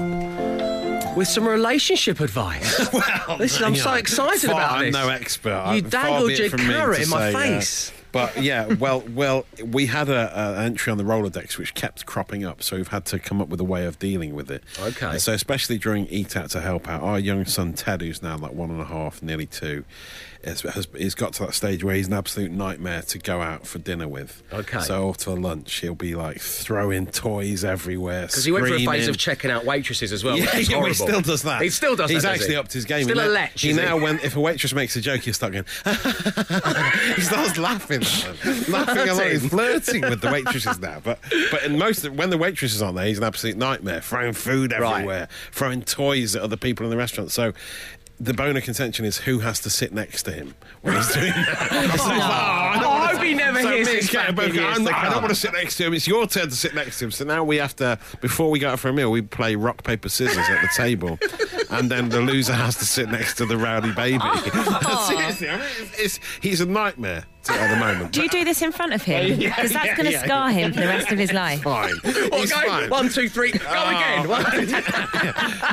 with 1.16 1.28
some 1.28 1.46
relationship 1.46 2.18
advice. 2.20 2.92
well, 2.92 3.36
Listen, 3.38 3.64
I'm 3.64 3.76
so 3.76 3.90
know, 3.90 3.96
excited 3.96 4.50
far- 4.50 4.60
about 4.60 4.72
I'm 4.78 4.84
this. 4.86 4.92
no 4.94 5.08
expert. 5.08 5.50
You 5.68 5.76
I- 5.76 5.80
dangled 5.80 6.32
your 6.32 6.50
from 6.50 6.60
carrot 6.60 7.00
in 7.02 7.08
my 7.10 7.30
say, 7.32 7.34
uh, 7.34 7.38
face. 7.60 7.92
but 8.10 8.42
yeah, 8.42 8.66
well, 8.74 9.00
well, 9.14 9.46
we 9.64 9.86
had 9.86 10.08
a, 10.08 10.32
a, 10.36 10.58
an 10.58 10.64
entry 10.66 10.90
on 10.90 10.98
the 10.98 11.04
Rolodex 11.04 11.58
which 11.58 11.74
kept 11.74 12.06
cropping 12.06 12.44
up, 12.44 12.62
so 12.62 12.76
we've 12.76 12.88
had 12.88 13.04
to 13.06 13.18
come 13.20 13.40
up 13.40 13.48
with 13.48 13.60
a 13.60 13.64
way 13.64 13.84
of 13.86 13.98
dealing 14.00 14.34
with 14.34 14.50
it. 14.50 14.64
Okay. 14.80 15.06
And 15.10 15.20
so 15.22 15.32
especially 15.32 15.78
during 15.78 16.06
Eat 16.06 16.36
Out 16.36 16.50
to 16.50 16.60
help 16.60 16.88
out, 16.88 17.02
our 17.02 17.18
young 17.20 17.44
son 17.44 17.72
Ted, 17.74 18.00
who's 18.00 18.22
now 18.22 18.36
like 18.36 18.52
one 18.52 18.70
and 18.70 18.80
a 18.80 18.84
half, 18.86 19.22
nearly 19.22 19.46
two, 19.46 19.84
has, 20.44 20.60
has 20.62 20.86
he's 20.96 21.14
got 21.14 21.32
to 21.34 21.46
that 21.46 21.54
stage 21.54 21.82
where 21.82 21.94
he's 21.94 22.06
an 22.06 22.12
absolute 22.12 22.50
nightmare 22.50 23.02
to 23.02 23.18
go 23.18 23.40
out 23.42 23.66
for 23.66 23.78
dinner 23.78 24.06
with. 24.06 24.42
Okay. 24.52 24.80
So 24.80 25.08
after 25.08 25.30
lunch, 25.32 25.72
he'll 25.80 25.94
be 25.94 26.14
like 26.14 26.40
throwing 26.40 27.06
toys 27.06 27.64
everywhere. 27.64 28.26
Because 28.26 28.44
he 28.44 28.52
went 28.52 28.66
through 28.66 28.76
a 28.76 28.84
phase 28.86 29.08
of 29.08 29.16
checking 29.18 29.50
out 29.50 29.64
waitresses 29.64 30.12
as 30.12 30.22
well. 30.22 30.38
Yeah, 30.38 30.56
which 30.56 30.70
yeah, 30.70 30.86
he 30.86 30.94
still 30.94 31.20
does 31.20 31.42
that. 31.42 31.60
He 31.62 31.70
still 31.70 31.96
does 31.96 32.10
He's 32.10 32.22
that. 32.22 32.34
actually 32.34 32.56
upped 32.56 32.72
his 32.72 32.84
game. 32.84 33.04
Still 33.04 33.16
he 33.18 33.22
a 33.22 33.26
now, 33.26 33.30
lech. 33.32 33.58
he 33.58 33.72
now, 33.72 33.96
when 33.98 34.20
if 34.20 34.36
a 34.36 34.40
waitress 34.40 34.72
makes 34.72 34.94
a 34.96 35.00
joke, 35.00 35.20
he'll 35.22 35.34
start 35.34 35.52
going. 35.52 35.64
he 35.84 37.22
starts 37.22 37.58
laughing, 37.58 38.00
laughing 38.68 39.08
along. 39.08 39.30
He's 39.30 39.48
flirting 39.48 40.02
with 40.02 40.20
the 40.20 40.30
waitresses 40.30 40.78
now. 40.78 41.00
But 41.02 41.18
but 41.50 41.64
in 41.64 41.78
most 41.78 42.08
when 42.10 42.30
the 42.30 42.38
waitresses 42.38 42.80
aren't 42.82 42.96
there, 42.96 43.06
he's 43.06 43.18
an 43.18 43.24
absolute 43.24 43.56
nightmare, 43.56 44.00
throwing 44.00 44.32
food 44.32 44.72
Right. 44.72 44.92
everywhere, 44.92 45.28
throwing 45.52 45.82
toys 45.82 46.36
at 46.36 46.42
other 46.42 46.56
people 46.56 46.84
in 46.86 46.90
the 46.90 46.96
restaurant. 46.96 47.30
So. 47.32 47.52
The 48.20 48.34
bone 48.34 48.56
of 48.56 48.64
contention 48.64 49.04
is 49.04 49.18
who 49.18 49.38
has 49.40 49.60
to 49.60 49.70
sit 49.70 49.92
next 49.92 50.24
to 50.24 50.32
him 50.32 50.54
when 50.82 50.96
he's 50.96 51.12
doing 51.12 51.30
that. 51.30 51.68
It's 51.94 52.04
like, 52.06 52.18
oh, 52.18 52.22
I 52.22 52.78
don't 52.80 52.97
I 53.60 53.64
wanna- 53.64 53.76
hope 53.76 53.78
he 53.78 53.84
so 53.84 53.86
hears 53.86 53.86
me 53.86 53.92
and 53.92 54.02
this 54.02 54.10
Kate 54.10 54.16
back 54.18 54.28
are 54.28 54.32
both 54.32 54.48
in 54.48 54.54
years 54.54 54.66
I'm 54.78 54.84
to 54.84 54.90
not- 54.90 55.04
I 55.04 55.04
don't 55.10 55.22
want 55.22 55.28
to 55.28 55.34
sit 55.34 55.52
next 55.52 55.76
to 55.76 55.84
him. 55.86 55.94
It's 55.94 56.06
your 56.06 56.26
turn 56.26 56.48
to 56.48 56.54
sit 56.56 56.74
next 56.74 56.98
to 56.98 57.04
him. 57.06 57.10
So 57.10 57.24
now 57.24 57.44
we 57.44 57.56
have 57.56 57.76
to, 57.76 57.98
before 58.20 58.50
we 58.50 58.58
go 58.58 58.70
out 58.70 58.80
for 58.80 58.88
a 58.88 58.92
meal, 58.92 59.10
we 59.10 59.22
play 59.22 59.54
rock, 59.56 59.82
paper, 59.84 60.08
scissors 60.08 60.48
at 60.48 60.60
the 60.62 60.68
table. 60.76 61.18
and 61.70 61.90
then 61.90 62.08
the 62.08 62.20
loser 62.20 62.54
has 62.54 62.76
to 62.78 62.84
sit 62.84 63.08
next 63.10 63.34
to 63.36 63.46
the 63.46 63.56
rowdy 63.56 63.92
baby. 63.92 64.18
Oh. 64.22 65.06
Seriously, 65.08 65.48
I 65.48 65.56
mean, 65.56 65.66
it's, 65.80 65.98
it's, 66.16 66.20
he's 66.40 66.60
a 66.60 66.66
nightmare 66.66 67.24
at 67.50 67.70
the 67.70 67.76
moment. 67.76 68.12
Do 68.12 68.22
you 68.22 68.28
do 68.28 68.44
this 68.44 68.60
in 68.62 68.72
front 68.72 68.92
of 68.92 69.02
him? 69.02 69.18
Yeah, 69.40 69.54
Because 69.56 69.72
that's 69.72 69.86
yeah, 69.86 69.96
going 69.96 70.06
to 70.06 70.12
yeah, 70.12 70.24
scar 70.24 70.50
yeah. 70.50 70.56
him 70.58 70.72
for 70.72 70.80
the 70.80 70.86
rest 70.86 71.10
of 71.12 71.18
his 71.18 71.32
life. 71.32 71.62
Fine. 71.62 71.94
Well, 72.04 72.40
He's 72.40 72.52
go, 72.52 72.60
fine. 72.66 72.90
One, 72.90 73.08
two, 73.08 73.28
three, 73.28 73.52
go 73.52 73.60
Oh. 73.68 73.88
again. 73.88 74.28
One- 74.28 74.44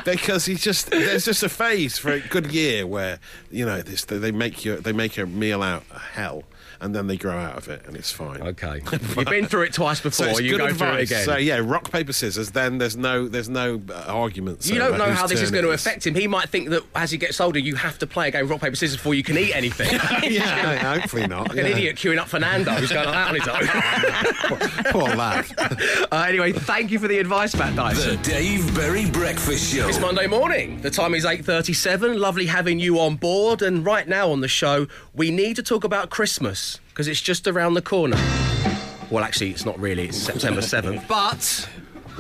because 0.06 0.46
he's 0.46 0.62
just 0.64 0.90
there's 0.92 1.26
just 1.26 1.44
a 1.44 1.50
phase 1.50 1.98
for 1.98 2.12
a 2.12 2.20
good 2.20 2.52
year 2.52 2.86
where 2.86 3.20
you 3.52 3.66
know 3.66 3.82
this 3.82 4.06
they 4.06 4.32
make 4.32 4.64
you 4.66 4.78
they 4.78 4.94
make 4.94 5.18
a 5.18 5.26
meal 5.26 5.62
out 5.64 5.84
of 5.92 6.02
hell 6.02 6.44
and 6.82 6.96
then 6.96 7.08
they 7.08 7.18
grow 7.18 7.38
out 7.38 7.58
of 7.58 7.68
it 7.68 7.86
and 7.88 7.96
it's 7.96 8.12
fine. 8.12 8.42
Okay. 8.42 8.82
You've 8.92 9.26
been 9.26 9.46
through 9.46 9.64
it 9.64 9.74
twice 9.74 10.02
before. 10.02 10.28
it's 10.28 10.42
you 10.42 10.58
good 10.58 10.70
go 10.70 10.74
through 10.74 10.98
it 10.98 11.04
again. 11.04 11.26
So 11.26 11.38
yeah, 11.38 11.60
rock 11.64 11.92
paper 11.92 12.14
scissors. 12.14 12.52
Then 12.52 12.78
there's 12.78 12.98
no 12.98 13.28
there's 13.28 13.50
no 13.50 13.82
uh, 13.90 14.06
arguments. 14.08 14.70
You 14.70 14.80
don't 14.80 14.98
know 14.98 15.12
how 15.12 15.28
this 15.28 15.42
is 15.42 15.50
turn 15.50 15.62
going 15.62 15.66
to 15.66 15.72
affect 15.72 16.06
him. 16.06 16.16
He 16.16 16.28
might 16.28 16.50
think 16.50 16.70
that 16.70 16.84
as 16.96 17.12
he 17.12 17.18
gets 17.18 17.40
older, 17.40 17.60
you 17.60 17.76
have 17.76 17.98
to 18.00 18.08
play 18.08 18.28
a 18.28 18.32
game 18.32 18.44
of 18.44 18.50
rock 18.50 18.62
paper 18.62 18.76
scissors 18.76 18.98
before 18.98 19.14
you 19.14 19.24
can 19.24 19.38
eat 19.38 19.56
anything. 19.56 19.88
yeah, 20.32 20.96
hopefully 20.96 21.28
not. 21.28 21.50
Like 21.50 21.60
an 21.60 21.66
idiot 21.66 21.96
queuing 21.96 22.18
up 22.18 22.28
for 22.28 22.40
Nando 22.40 22.72
who's 22.72 22.92
going 22.92 23.06
like 23.06 23.14
that 23.14 23.30
on 23.30 23.36
his 23.36 23.48
own. 23.48 24.92
Poor 24.92 25.16
lad. 25.16 25.46
uh, 26.12 26.26
anyway, 26.28 26.52
thank 26.52 26.92
you 26.92 27.00
for 27.00 27.08
the 27.08 27.18
advice, 27.20 27.56
Matt 27.56 27.76
Dyson. 27.76 28.18
The 28.18 28.30
Dave 28.30 28.76
Berry 28.76 29.10
Breakfast 29.10 29.74
Show. 29.74 29.88
It's 29.88 30.00
Monday 30.00 30.28
morning. 30.28 30.82
The 30.82 30.92
time 30.92 31.14
is 31.14 31.26
8:37. 31.26 32.20
Lovely 32.20 32.46
having 32.46 32.80
you 32.80 33.00
on 33.00 33.16
board 33.16 33.62
and 33.62 33.86
right 33.86 34.08
now 34.08 34.32
on 34.32 34.42
the 34.42 34.48
show, 34.48 34.88
we 35.14 35.32
need 35.32 35.56
to 35.56 35.64
talk 35.64 35.84
about 35.84 36.10
Christmas 36.10 36.65
because 36.96 37.10
it's 37.10 37.20
just 37.20 37.46
around 37.46 37.74
the 37.74 37.82
corner. 37.82 38.16
Well, 39.10 39.22
actually, 39.22 39.52
it's 39.52 39.66
not 39.66 39.78
really. 39.78 40.08
It's 40.08 40.18
September 40.18 40.62
7th. 40.62 41.06
But 41.10 41.70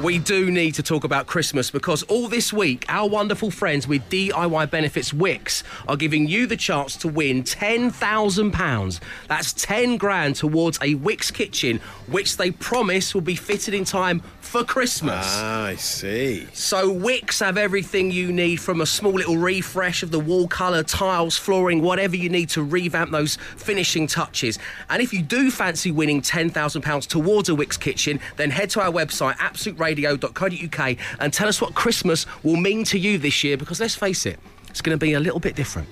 we 0.04 0.20
do 0.20 0.52
need 0.52 0.74
to 0.74 0.84
talk 0.84 1.06
about 1.06 1.28
Christmas 1.28 1.72
because 1.72 2.04
all 2.04 2.28
this 2.28 2.52
week, 2.52 2.84
our 2.90 3.08
wonderful 3.08 3.52
friends 3.52 3.88
with 3.88 4.02
DIY 4.10 4.70
Benefits 4.70 5.14
Wickes 5.14 5.64
are 5.88 5.96
giving 5.96 6.28
you 6.28 6.46
the 6.46 6.58
chance 6.58 6.98
to 6.98 7.08
win 7.08 7.44
£10,000. 7.44 9.00
That's 9.30 9.54
10 9.54 9.96
grand 9.96 10.36
towards 10.36 10.78
a 10.80 10.96
Wickes 10.96 11.34
kitchen, 11.34 11.80
which 12.08 12.36
they 12.36 12.52
promise 12.52 13.14
will 13.14 13.22
be 13.22 13.36
fitted 13.36 13.74
in 13.74 13.86
time 13.86 14.22
for 14.46 14.64
Christmas. 14.64 15.26
Ah, 15.28 15.66
I 15.66 15.76
see. 15.76 16.48
So 16.54 16.94
Wickes 16.94 17.40
have 17.40 17.58
everything 17.58 18.12
you 18.12 18.32
need 18.32 18.58
from 18.58 18.82
a 18.82 18.86
small 18.86 19.14
little 19.14 19.38
refresh 19.38 20.04
of 20.04 20.12
the 20.12 20.20
wall 20.20 20.48
colour, 20.48 20.84
tiles, 20.84 21.38
flooring, 21.38 21.82
whatever 21.82 22.16
you 22.16 22.30
need 22.30 22.50
to 22.50 22.64
revamp 22.64 23.12
those 23.12 23.38
finishing 23.58 24.08
touches. 24.08 24.60
And 24.90 25.02
if 25.02 25.12
you 25.12 25.22
do 25.22 25.52
fancy 25.52 25.92
winning 25.92 26.22
£10,000 26.22 27.08
towards 27.08 27.50
a 27.50 27.54
Wickes 27.54 27.80
kitchen, 27.80 28.20
then 28.38 28.50
head 28.50 28.70
to 28.72 28.82
our 28.82 28.92
website, 28.92 29.36
absoluteradio.co.uk, 29.36 30.98
and 31.20 31.34
tell 31.34 31.48
us 31.48 31.60
what 31.60 31.74
Christmas 31.76 32.26
will 32.44 32.58
mean 32.58 32.84
to 32.86 32.98
you 32.98 33.18
this 33.18 33.44
year, 33.44 33.58
because 33.58 33.80
let's 33.80 33.96
face 33.96 34.26
it, 34.26 34.40
it's 34.70 34.82
going 34.82 34.98
to 34.98 35.04
be 35.04 35.14
a 35.14 35.20
little 35.20 35.40
bit 35.40 35.56
different. 35.56 35.88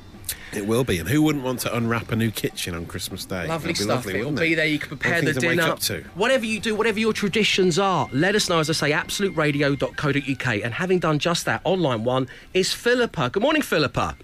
It 0.53 0.67
will 0.67 0.83
be. 0.83 0.99
And 0.99 1.09
who 1.09 1.21
wouldn't 1.23 1.43
want 1.43 1.59
to 1.61 1.75
unwrap 1.75 2.11
a 2.11 2.15
new 2.15 2.29
kitchen 2.31 2.75
on 2.75 2.85
Christmas 2.85 3.25
Day? 3.25 3.47
Lovely 3.47 3.47
That'd 3.47 3.67
be 3.67 3.73
stuff. 3.75 3.87
lovely, 4.05 4.13
It'll 4.19 4.25
wouldn't 4.31 4.39
be 4.47 4.53
it? 4.53 4.55
there. 4.57 4.65
You 4.65 4.79
can 4.79 4.89
prepare 4.89 5.21
the 5.21 5.33
thing 5.33 5.41
to 5.41 5.47
wake 5.47 5.57
dinner. 5.59 5.71
up 5.71 5.79
to. 5.79 6.01
Whatever 6.15 6.45
you 6.45 6.59
do, 6.59 6.75
whatever 6.75 6.99
your 6.99 7.13
traditions 7.13 7.79
are, 7.79 8.07
let 8.11 8.35
us 8.35 8.49
know, 8.49 8.59
as 8.59 8.69
I 8.69 8.73
say, 8.73 8.91
absoluteradio.co.uk. 8.91 10.47
And 10.63 10.73
having 10.73 10.99
done 10.99 11.19
just 11.19 11.45
that, 11.45 11.61
online 11.63 12.03
one 12.03 12.27
is 12.53 12.73
Philippa. 12.73 13.29
Good 13.31 13.41
morning, 13.43 13.61
Philippa. 13.61 14.15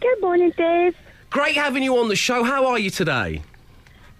Good 0.00 0.20
morning, 0.20 0.52
Dave. 0.56 0.96
Great 1.30 1.54
having 1.54 1.82
you 1.82 1.96
on 1.98 2.08
the 2.08 2.16
show. 2.16 2.44
How 2.44 2.66
are 2.66 2.78
you 2.78 2.90
today? 2.90 3.42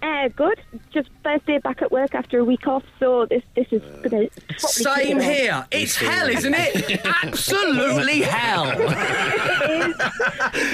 Uh, 0.02 0.28
good. 0.34 0.60
Just 0.92 1.08
first 1.22 1.46
day 1.46 1.58
back 1.58 1.80
at 1.80 1.92
work 1.92 2.12
after 2.12 2.40
a 2.40 2.44
week 2.44 2.66
off, 2.66 2.82
so 2.98 3.24
this 3.26 3.44
this 3.54 3.68
is 3.70 3.80
gonna. 4.02 4.26
Same 4.58 5.20
kick 5.20 5.28
it 5.28 5.32
here. 5.38 5.64
It's 5.70 5.94
hell, 5.94 6.28
isn't 6.28 6.54
it? 6.56 7.06
Absolutely 7.22 8.22
hell. 8.22 8.64
and 8.72 8.82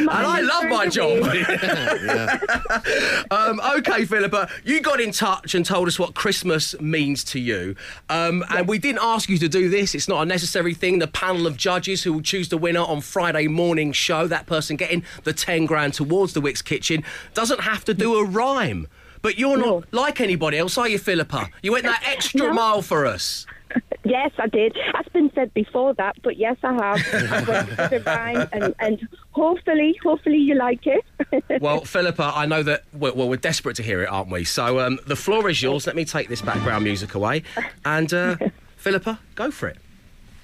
I 0.09 0.41
love 0.41 0.64
my 0.71 0.88
job. 0.88 1.25
um, 3.31 3.61
okay, 3.77 4.07
Philippa, 4.07 4.49
you 4.64 4.81
got 4.81 4.99
in 4.99 5.12
touch 5.12 5.55
and 5.55 5.62
told 5.62 5.88
us 5.88 5.99
what 5.99 6.14
Christmas 6.14 6.75
means 6.81 7.23
to 7.25 7.38
you. 7.38 7.77
Um, 8.09 8.43
and 8.49 8.67
we 8.67 8.79
didn't 8.79 9.03
ask 9.03 9.29
you 9.29 9.37
to 9.38 9.49
do 9.49 9.69
this. 9.69 9.95
It's 9.95 10.09
not 10.09 10.23
a 10.23 10.27
necessary 10.27 10.73
thing. 10.73 11.01
The 11.01 11.07
panel 11.07 11.47
of 11.47 11.59
judges 11.59 12.03
who 12.03 12.14
will 12.14 12.23
choose 12.23 12.49
the 12.49 12.57
winner 12.57 12.81
on 12.81 13.03
Friday 13.03 13.47
morning 13.47 13.93
show, 13.93 14.27
that 14.27 14.47
person 14.47 14.77
getting 14.77 15.05
the 15.25 15.35
10 15.35 15.67
grand 15.67 15.93
towards 15.93 16.33
the 16.33 16.41
Wickes 16.41 16.64
Kitchen, 16.64 17.05
doesn't 17.35 17.61
have 17.61 17.85
to 17.85 17.93
do 17.93 18.17
a 18.17 18.25
rhyme. 18.25 18.88
But 19.23 19.39
you're 19.39 19.57
not 19.59 19.93
like 19.93 20.21
anybody 20.21 20.59
else, 20.59 20.79
are 20.79 20.89
you, 20.89 20.99
Philippa? 20.99 21.49
You 21.63 21.73
went 21.73 21.85
that 21.85 22.03
extra 22.07 22.41
No. 22.47 22.53
mile 22.53 22.83
for 22.83 23.07
us. 23.07 23.47
Yes, 24.05 24.31
I 24.39 24.47
did. 24.47 24.75
That's 24.95 25.09
been 25.11 25.31
said 25.35 25.53
before 25.53 25.93
that, 25.95 26.17
but 26.23 26.39
yes, 26.39 26.57
I 26.63 26.73
have. 26.73 27.33
I 27.33 27.43
went 27.51 27.69
to 27.69 27.89
the 27.91 28.03
rhyme, 28.07 28.49
and, 28.53 28.75
and 28.81 29.09
hopefully, 29.33 29.95
hopefully 30.03 30.39
you 30.39 30.55
like 30.55 30.87
it. 30.87 31.05
Well, 31.61 31.85
Philippa, 31.85 32.33
I 32.35 32.47
know 32.47 32.63
that 32.63 32.85
well, 32.95 33.15
well, 33.15 33.29
we're 33.29 33.37
desperate 33.37 33.77
to 33.77 33.83
hear 33.83 34.01
it, 34.03 34.07
aren't 34.07 34.31
we? 34.31 34.45
So 34.45 34.81
um, 34.81 34.99
the 35.07 35.17
floor 35.17 35.51
is 35.51 35.61
yours. 35.61 35.87
Let 35.87 35.97
me 35.97 36.07
take 36.07 36.31
this 36.31 36.41
background 36.41 36.85
music 36.85 37.15
away, 37.15 37.43
and 37.85 38.11
uh, 38.15 38.37
Philippa, 38.77 39.21
go 39.35 39.51
for 39.51 39.69
it. 39.69 39.77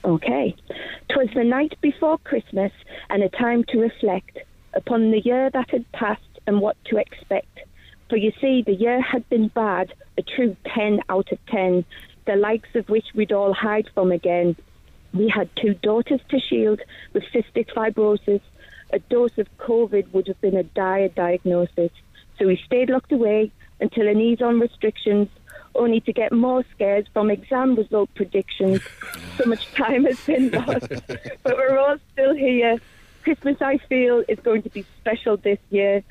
Okay. 0.05 0.55
'Twas 1.09 1.29
the 1.35 1.45
night 1.45 1.73
before 1.81 2.19
Christmas, 2.19 2.73
and 3.09 3.23
a 3.23 3.31
time 3.31 3.65
to 3.69 3.79
reflect 3.79 4.37
upon 4.75 5.11
the 5.13 5.21
year 5.21 5.49
that 5.49 5.71
had 5.71 5.91
passed 5.93 6.21
and 6.47 6.61
what 6.61 6.77
to 6.87 6.99
expect. 6.99 7.61
For 8.15 8.19
you 8.19 8.31
see, 8.41 8.63
the 8.63 8.77
year 8.77 9.01
had 9.01 9.29
been 9.29 9.49
bad, 9.49 9.93
a 10.17 10.23
true 10.23 10.57
10 10.73 11.01
out 11.09 11.33
of 11.33 11.47
10, 11.47 11.85
the 12.27 12.37
likes 12.37 12.69
of 12.77 12.89
which 12.89 13.07
we'd 13.13 13.33
all 13.33 13.53
hide 13.53 13.91
from 13.93 14.13
again. 14.13 14.55
We 15.13 15.29
had 15.29 15.51
two 15.57 15.75
daughters 15.75 16.21
to 16.29 16.39
shield 16.39 16.81
with 17.13 17.25
cystic 17.35 17.73
fibrosis. 17.75 18.41
A 18.93 19.01
dose 19.01 19.37
of 19.37 19.49
COVID 19.59 20.13
would 20.13 20.29
have 20.29 20.41
been 20.41 20.57
a 20.57 20.63
dire 20.63 21.09
diagnosis. 21.09 21.91
So 22.39 22.47
we 22.47 22.63
stayed 22.65 22.89
locked 22.89 23.11
away 23.11 23.51
until 23.81 24.07
an 24.07 24.21
ease 24.21 24.41
on 24.41 24.61
restrictions, 24.61 25.29
only 25.75 25.99
to 26.03 26.13
get 26.13 26.31
more 26.31 26.65
scares 26.73 27.07
from 27.13 27.33
exam 27.33 27.75
result 27.75 28.11
predictions. 28.15 28.81
So 29.39 29.47
much 29.47 29.67
time 29.75 30.05
has 30.05 30.25
been 30.25 30.53
lost, 30.53 30.89
but 31.43 31.57
we're 31.57 31.77
all 31.77 31.97
still 32.13 32.37
here. 32.37 32.79
Christmas, 33.25 33.61
I 33.61 33.79
feel, 33.79 34.23
is 34.29 34.39
going 34.39 34.63
to 34.63 34.71
be 34.71 34.87
special 35.01 35.37
this 35.37 35.59
year. 35.71 36.05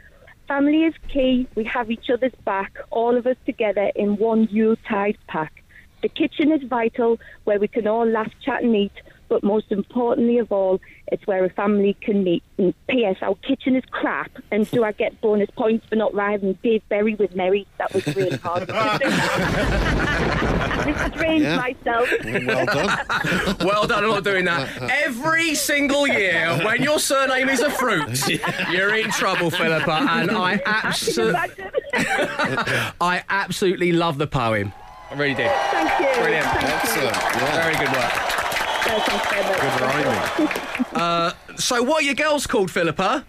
Family 0.47 0.83
is 0.83 0.93
key. 1.07 1.47
We 1.55 1.63
have 1.65 1.89
each 1.89 2.09
other's 2.09 2.35
back, 2.43 2.77
all 2.89 3.15
of 3.15 3.25
us 3.25 3.37
together 3.45 3.91
in 3.95 4.17
one 4.17 4.47
Yuletide 4.51 5.17
pack. 5.27 5.63
The 6.01 6.09
kitchen 6.09 6.51
is 6.51 6.61
vital, 6.63 7.19
where 7.45 7.59
we 7.59 7.69
can 7.69 7.87
all 7.87 8.05
laugh, 8.05 8.31
chat, 8.43 8.61
and 8.61 8.75
eat. 8.75 8.91
But 9.33 9.43
most 9.43 9.71
importantly 9.71 10.37
of 10.37 10.51
all, 10.51 10.79
it's 11.07 11.25
where 11.25 11.43
a 11.43 11.49
family 11.49 11.97
can 11.99 12.23
meet. 12.23 12.43
And 12.59 12.71
P.S. 12.87 13.15
Our 13.23 13.33
kitchen 13.33 13.75
is 13.75 13.83
crap, 13.89 14.29
and 14.51 14.69
do 14.69 14.83
I 14.83 14.91
get 14.91 15.19
bonus 15.21 15.49
points 15.57 15.87
for 15.87 15.95
not 15.95 16.13
rhyming 16.13 16.55
Dave 16.61 16.87
Berry 16.87 17.15
with 17.15 17.35
Mary? 17.35 17.65
That 17.79 17.91
was 17.95 18.05
really 18.15 18.37
hard. 18.37 18.69
Restrained 20.85 21.43
Yeah. 21.45 21.55
myself. 21.55 22.07
Well 22.45 22.65
done. 22.67 22.99
Well 23.65 23.87
done, 23.87 24.03
I'm 24.03 24.09
not 24.11 24.23
doing 24.23 24.45
that. 24.45 24.69
Every 25.03 25.55
single 25.55 26.05
year, 26.05 26.55
when 26.63 26.83
your 26.83 26.99
surname 26.99 27.49
is 27.49 27.61
a 27.61 27.71
fruit, 27.71 28.21
you're 28.71 28.93
in 28.95 29.09
trouble, 29.09 29.49
Philippa. 29.49 30.05
And 30.11 30.29
I, 30.29 30.57
abso- 30.59 31.29
Imagine. 31.29 31.71
I 33.01 33.23
absolutely 33.29 33.93
love 33.93 34.19
the 34.19 34.27
poem. 34.27 34.73
I 35.09 35.15
really 35.15 35.33
did. 35.33 35.49
Thank 35.71 35.89
you. 36.17 36.21
Brilliant. 36.21 36.45
Thank 36.45 36.83
Excellent. 36.83 37.15
you. 37.15 37.41
Yeah. 37.41 37.63
Very 37.63 37.75
good 37.85 37.95
work. 37.95 38.13
No, 38.93 38.99
thanks 38.99 39.27
very 39.27 39.43
much. 39.43 39.59
Good 39.59 39.81
rhyming. 39.81 40.49
Uh, 40.93 41.33
so, 41.55 41.81
what 41.81 42.03
are 42.03 42.05
your 42.05 42.13
girls 42.13 42.45
called, 42.45 42.69
Philippa? 42.69 43.25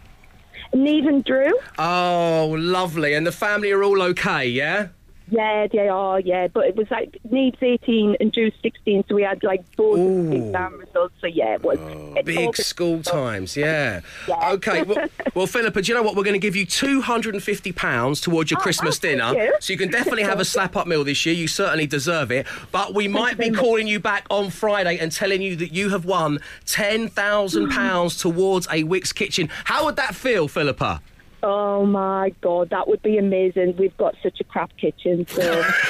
Neve 0.75 1.07
and 1.07 1.25
Drew. 1.25 1.59
Oh, 1.79 2.55
lovely. 2.59 3.15
And 3.15 3.27
the 3.27 3.33
family 3.33 3.73
are 3.73 3.83
all 3.83 4.03
okay, 4.03 4.47
yeah? 4.47 4.89
Yeah, 5.31 5.67
they 5.73 5.89
are, 5.89 6.21
yeah. 6.21 6.49
But 6.49 6.67
it 6.67 6.77
was 6.77 6.91
like 6.91 7.19
Needs 7.31 7.57
18 7.61 8.17
and 8.21 8.31
Drew's 8.31 8.53
16, 8.63 9.05
so 9.09 9.15
we 9.15 9.23
had 9.23 9.43
like 9.43 9.65
both 9.75 9.99
Ooh. 9.99 10.31
exam 10.31 10.79
results. 10.79 11.15
So 11.21 11.27
yeah, 11.27 11.55
it 11.55 11.63
was. 11.63 11.79
Oh, 11.81 12.13
it's 12.17 12.27
Big 12.27 12.57
school 12.57 13.03
stuff. 13.03 13.15
times, 13.15 13.57
yeah. 13.57 14.01
Yeah. 14.29 14.53
Okay, 14.53 14.83
well, 14.83 15.09
well, 15.35 15.47
Philippa, 15.47 15.81
do 15.81 15.91
you 15.91 15.97
know 15.97 16.03
what? 16.03 16.15
We're 16.15 16.25
going 16.25 16.35
to 16.35 16.39
give 16.39 16.55
you 16.57 16.67
£250 16.67 18.23
towards 18.23 18.51
your 18.51 18.61
Oh, 18.61 18.63
Christmas 18.63 18.99
oh, 18.99 19.01
dinner. 19.01 19.33
you. 19.35 19.55
So 19.61 19.73
you 19.73 19.79
can 19.79 19.91
definitely 19.91 20.25
have 20.25 20.41
a 20.41 20.45
slap 20.55 20.77
up 20.77 20.87
meal 20.87 21.05
this 21.05 21.25
year. 21.25 21.35
You 21.35 21.49
certainly 21.49 21.87
deserve 21.87 22.31
it. 22.31 22.47
But 22.71 22.95
we 22.95 23.09
might 23.09 23.39
be 23.39 23.51
calling 23.51 23.87
you 23.87 24.01
back 24.01 24.27
on 24.31 24.51
Friday 24.51 24.99
and 24.99 25.11
telling 25.11 25.41
you 25.41 25.57
that 25.57 25.73
you 25.73 25.89
have 25.89 26.05
won 26.05 26.39
£10,000 26.67 28.21
towards 28.21 28.67
a 28.67 28.85
Wickes 28.85 29.15
kitchen. 29.15 29.49
How 29.65 29.87
would 29.87 29.97
that 29.97 30.15
feel, 30.15 30.49
Philippa? 30.49 31.01
Oh 31.47 31.85
my 31.85 32.33
God, 32.41 32.71
that 32.71 32.89
would 32.89 33.03
be 33.03 33.19
amazing. 33.19 33.77
We've 33.77 33.95
got 33.99 34.15
such 34.23 34.41
a 34.41 34.45
crap 34.45 34.75
kitchen, 34.79 35.27
so 35.29 35.43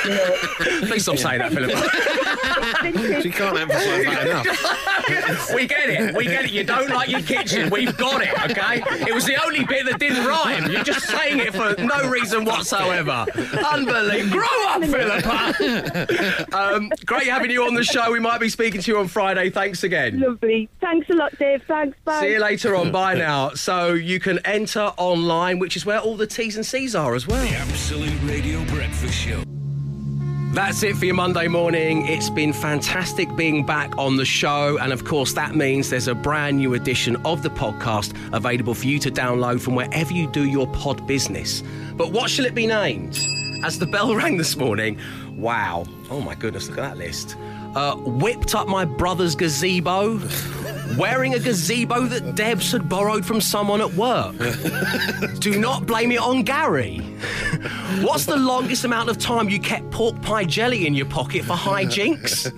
you 0.05 0.11
know. 0.11 0.36
Please 0.88 1.02
stop 1.05 1.16
saying 1.16 1.38
that, 1.38 1.52
Philippa. 1.52 1.90
She 3.22 3.30
can't 3.30 3.59
emphasise 3.59 4.05
that 4.05 4.26
enough. 4.26 5.55
we 5.55 5.66
get 5.66 5.88
it. 5.88 6.14
We 6.14 6.24
get 6.24 6.44
it. 6.44 6.50
You 6.50 6.64
don't 6.64 6.90
like 6.90 7.09
your 7.09 7.22
kitchen. 7.22 7.70
We've 7.70 7.96
got 7.96 8.22
it, 8.22 8.50
okay? 8.50 8.82
It 9.07 9.14
was 9.14 9.24
the 9.26 9.42
only 9.42 9.64
bit 9.64 9.86
that 9.86 9.98
didn't 9.98 10.24
rhyme. 10.24 10.70
You're 10.70 10.84
just 10.84 11.07
saying 11.07 11.40
it 11.40 11.55
for 11.55 11.74
no 11.82 12.09
reason 12.09 12.44
whatsoever. 12.44 13.26
Unbelievable. 13.72 14.38
Grow 14.38 14.66
up, 14.68 14.82
Philippa. 14.84 16.46
um, 16.57 16.90
great 17.07 17.26
having 17.26 17.50
you 17.50 17.64
on 17.64 17.74
the 17.74 17.84
show. 17.84 18.11
We 18.12 18.20
might 18.20 18.40
be 18.40 18.48
speaking 18.48 18.80
to 18.82 18.90
you 18.90 18.98
on 18.98 19.09
Friday. 19.09 19.50
Thanks 19.50 19.84
again. 19.84 20.20
Lovely. 20.20 20.68
Thanks 20.80 21.09
a 21.11 21.14
lot, 21.14 21.36
Dave. 21.38 21.62
Thanks. 21.66 21.96
Bye. 22.05 22.20
See 22.20 22.32
you 22.32 22.40
later 22.40 22.76
on. 22.76 22.92
Bye 22.92 23.14
now. 23.14 23.50
So 23.50 23.92
you 23.94 24.20
can 24.20 24.38
enter 24.44 24.92
online, 24.96 25.43
which 25.53 25.76
is 25.76 25.84
where 25.84 25.99
all 25.99 26.16
the 26.16 26.26
T's 26.26 26.57
and 26.57 26.64
C's 26.64 26.95
are 26.95 27.14
as 27.14 27.26
well. 27.26 27.42
The 27.42 27.55
Absolute 27.57 28.18
Radio 28.22 28.64
Breakfast 28.64 29.14
Show. 29.14 29.42
That's 30.55 30.84
it 30.84 30.97
for 30.97 31.05
your 31.05 31.16
Monday 31.16 31.49
morning. 31.49 32.07
It's 32.07 32.30
been 32.30 32.53
fantastic 32.53 33.34
being 33.34 33.66
back 33.66 33.99
on 33.99 34.16
the 34.16 34.24
show. 34.24 34.78
And 34.78 34.92
of 34.92 35.05
course, 35.05 35.32
that 35.32 35.57
means 35.57 35.90
there's 35.90 36.07
a 36.07 36.14
brand 36.14 36.59
new 36.59 36.74
edition 36.74 37.16
of 37.26 37.42
the 37.42 37.51
podcast 37.51 38.14
available 38.32 38.72
for 38.74 38.86
you 38.86 39.01
to 39.01 39.11
download 39.11 39.61
from 39.61 39.74
wherever 39.74 40.12
you 40.12 40.28
do 40.30 40.45
your 40.45 40.68
pod 40.68 41.05
business. 41.09 41.64
But 41.97 42.12
what 42.12 42.30
shall 42.30 42.45
it 42.47 42.55
be 42.55 42.68
named? 42.68 43.18
As 43.64 43.80
the 43.80 43.86
bell 43.86 44.14
rang 44.16 44.36
this 44.36 44.57
morning, 44.57 44.97
wow. 45.36 45.86
Oh 46.09 46.20
my 46.20 46.36
goodness, 46.36 46.68
look 46.68 46.78
at 46.78 46.82
that 46.82 46.99
list. 46.99 47.36
Uh, 47.74 47.97
whipped 47.97 48.55
up 48.55 48.68
my 48.68 48.84
brother's 48.84 49.34
gazebo, 49.34 50.18
wearing 50.97 51.34
a 51.34 51.38
gazebo 51.38 52.03
that 52.07 52.34
Debs 52.34 52.72
had 52.72 52.88
borrowed 52.88 53.24
from 53.24 53.40
someone 53.40 53.80
at 53.80 53.92
work. 53.95 54.34
Do 55.40 55.59
not 55.59 55.86
blame 55.86 56.12
it 56.12 56.20
on 56.20 56.42
Gary. 56.42 56.99
What's 58.03 58.26
the 58.26 58.36
longest 58.36 58.84
amount 58.84 59.09
of 59.11 59.18
time 59.18 59.49
you 59.49 59.59
kept 59.61 59.90
pork 59.90 60.20
pie 60.22 60.45
jelly 60.45 60.86
in 60.86 60.95
your 60.95 61.07
pocket 61.07 61.45
for 61.45 61.55
hijinks? 61.55 62.51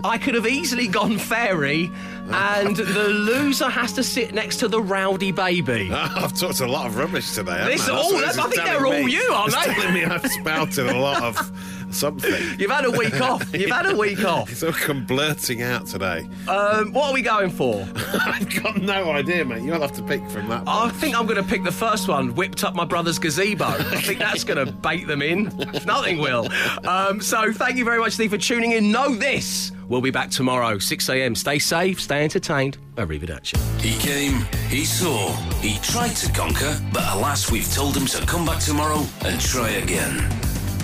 I 0.04 0.18
could 0.18 0.34
have 0.34 0.46
easily 0.46 0.86
gone 0.86 1.18
fairy, 1.18 1.90
and 2.30 2.76
the 2.76 3.08
loser 3.08 3.68
has 3.68 3.92
to 3.94 4.02
sit 4.04 4.32
next 4.34 4.58
to 4.58 4.68
the 4.68 4.80
rowdy 4.80 5.32
baby. 5.32 5.90
I've 5.92 6.34
talked 6.38 6.60
a 6.60 6.66
lot 6.66 6.86
of 6.86 6.96
rubbish 6.96 7.32
today. 7.32 7.64
This- 7.64 7.88
I? 7.88 7.94
That's 7.94 8.12
what 8.12 8.20
that's- 8.20 8.36
this 8.36 8.44
I 8.44 8.48
think 8.50 8.64
they're 8.64 8.86
all 8.86 9.04
me. 9.04 9.12
you, 9.12 9.22
aren't 9.32 9.54
It's 9.54 9.66
they? 9.66 9.74
telling 9.74 9.94
me 9.94 10.04
I've 10.04 10.26
spouted 10.30 10.86
a 10.86 10.98
lot 10.98 11.22
of 11.22 11.77
something. 11.90 12.42
You've 12.58 12.70
had 12.70 12.84
a 12.84 12.90
week 12.90 13.20
off. 13.20 13.52
You've 13.54 13.70
had 13.70 13.86
a 13.86 13.96
week 13.96 14.24
off. 14.24 14.50
So 14.54 14.72
I'm 14.88 15.04
blurting 15.04 15.62
out 15.62 15.86
today. 15.86 16.28
Um, 16.48 16.92
what 16.92 17.10
are 17.10 17.12
we 17.14 17.22
going 17.22 17.50
for? 17.50 17.86
I've 17.96 18.62
got 18.62 18.80
no 18.80 19.10
idea, 19.12 19.44
mate. 19.44 19.62
You'll 19.62 19.80
have 19.80 19.92
to 19.92 20.02
pick 20.02 20.28
from 20.30 20.48
that. 20.48 20.64
I 20.66 20.90
think 20.90 21.18
I'm 21.18 21.26
going 21.26 21.42
to 21.42 21.48
pick 21.48 21.64
the 21.64 21.72
first 21.72 22.08
one. 22.08 22.34
Whipped 22.34 22.64
up 22.64 22.74
my 22.74 22.84
brother's 22.84 23.18
gazebo. 23.18 23.66
I 23.66 24.00
think 24.00 24.18
that's 24.18 24.44
going 24.44 24.64
to 24.64 24.72
bait 24.72 25.06
them 25.06 25.22
in. 25.22 25.44
Nothing 25.86 26.18
will. 26.18 26.48
Um, 26.86 27.20
so 27.20 27.52
thank 27.52 27.76
you 27.76 27.84
very 27.84 27.98
much, 27.98 28.12
Steve, 28.12 28.30
for 28.30 28.38
tuning 28.38 28.72
in. 28.72 28.90
Know 28.90 29.14
this. 29.14 29.72
We'll 29.88 30.02
be 30.02 30.10
back 30.10 30.30
tomorrow, 30.30 30.78
6 30.78 31.08
a.m. 31.08 31.34
Stay 31.34 31.58
safe, 31.58 31.98
stay 32.00 32.22
entertained. 32.22 32.76
Arrivederci. 32.96 33.56
He 33.80 33.98
came, 33.98 34.44
he 34.68 34.84
saw, 34.84 35.32
he 35.60 35.78
tried 35.78 36.14
to 36.16 36.30
conquer, 36.32 36.78
but 36.92 37.04
alas, 37.14 37.50
we've 37.50 37.72
told 37.72 37.96
him 37.96 38.04
to 38.06 38.26
come 38.26 38.44
back 38.44 38.60
tomorrow 38.60 39.02
and 39.24 39.40
try 39.40 39.70
again. 39.70 40.16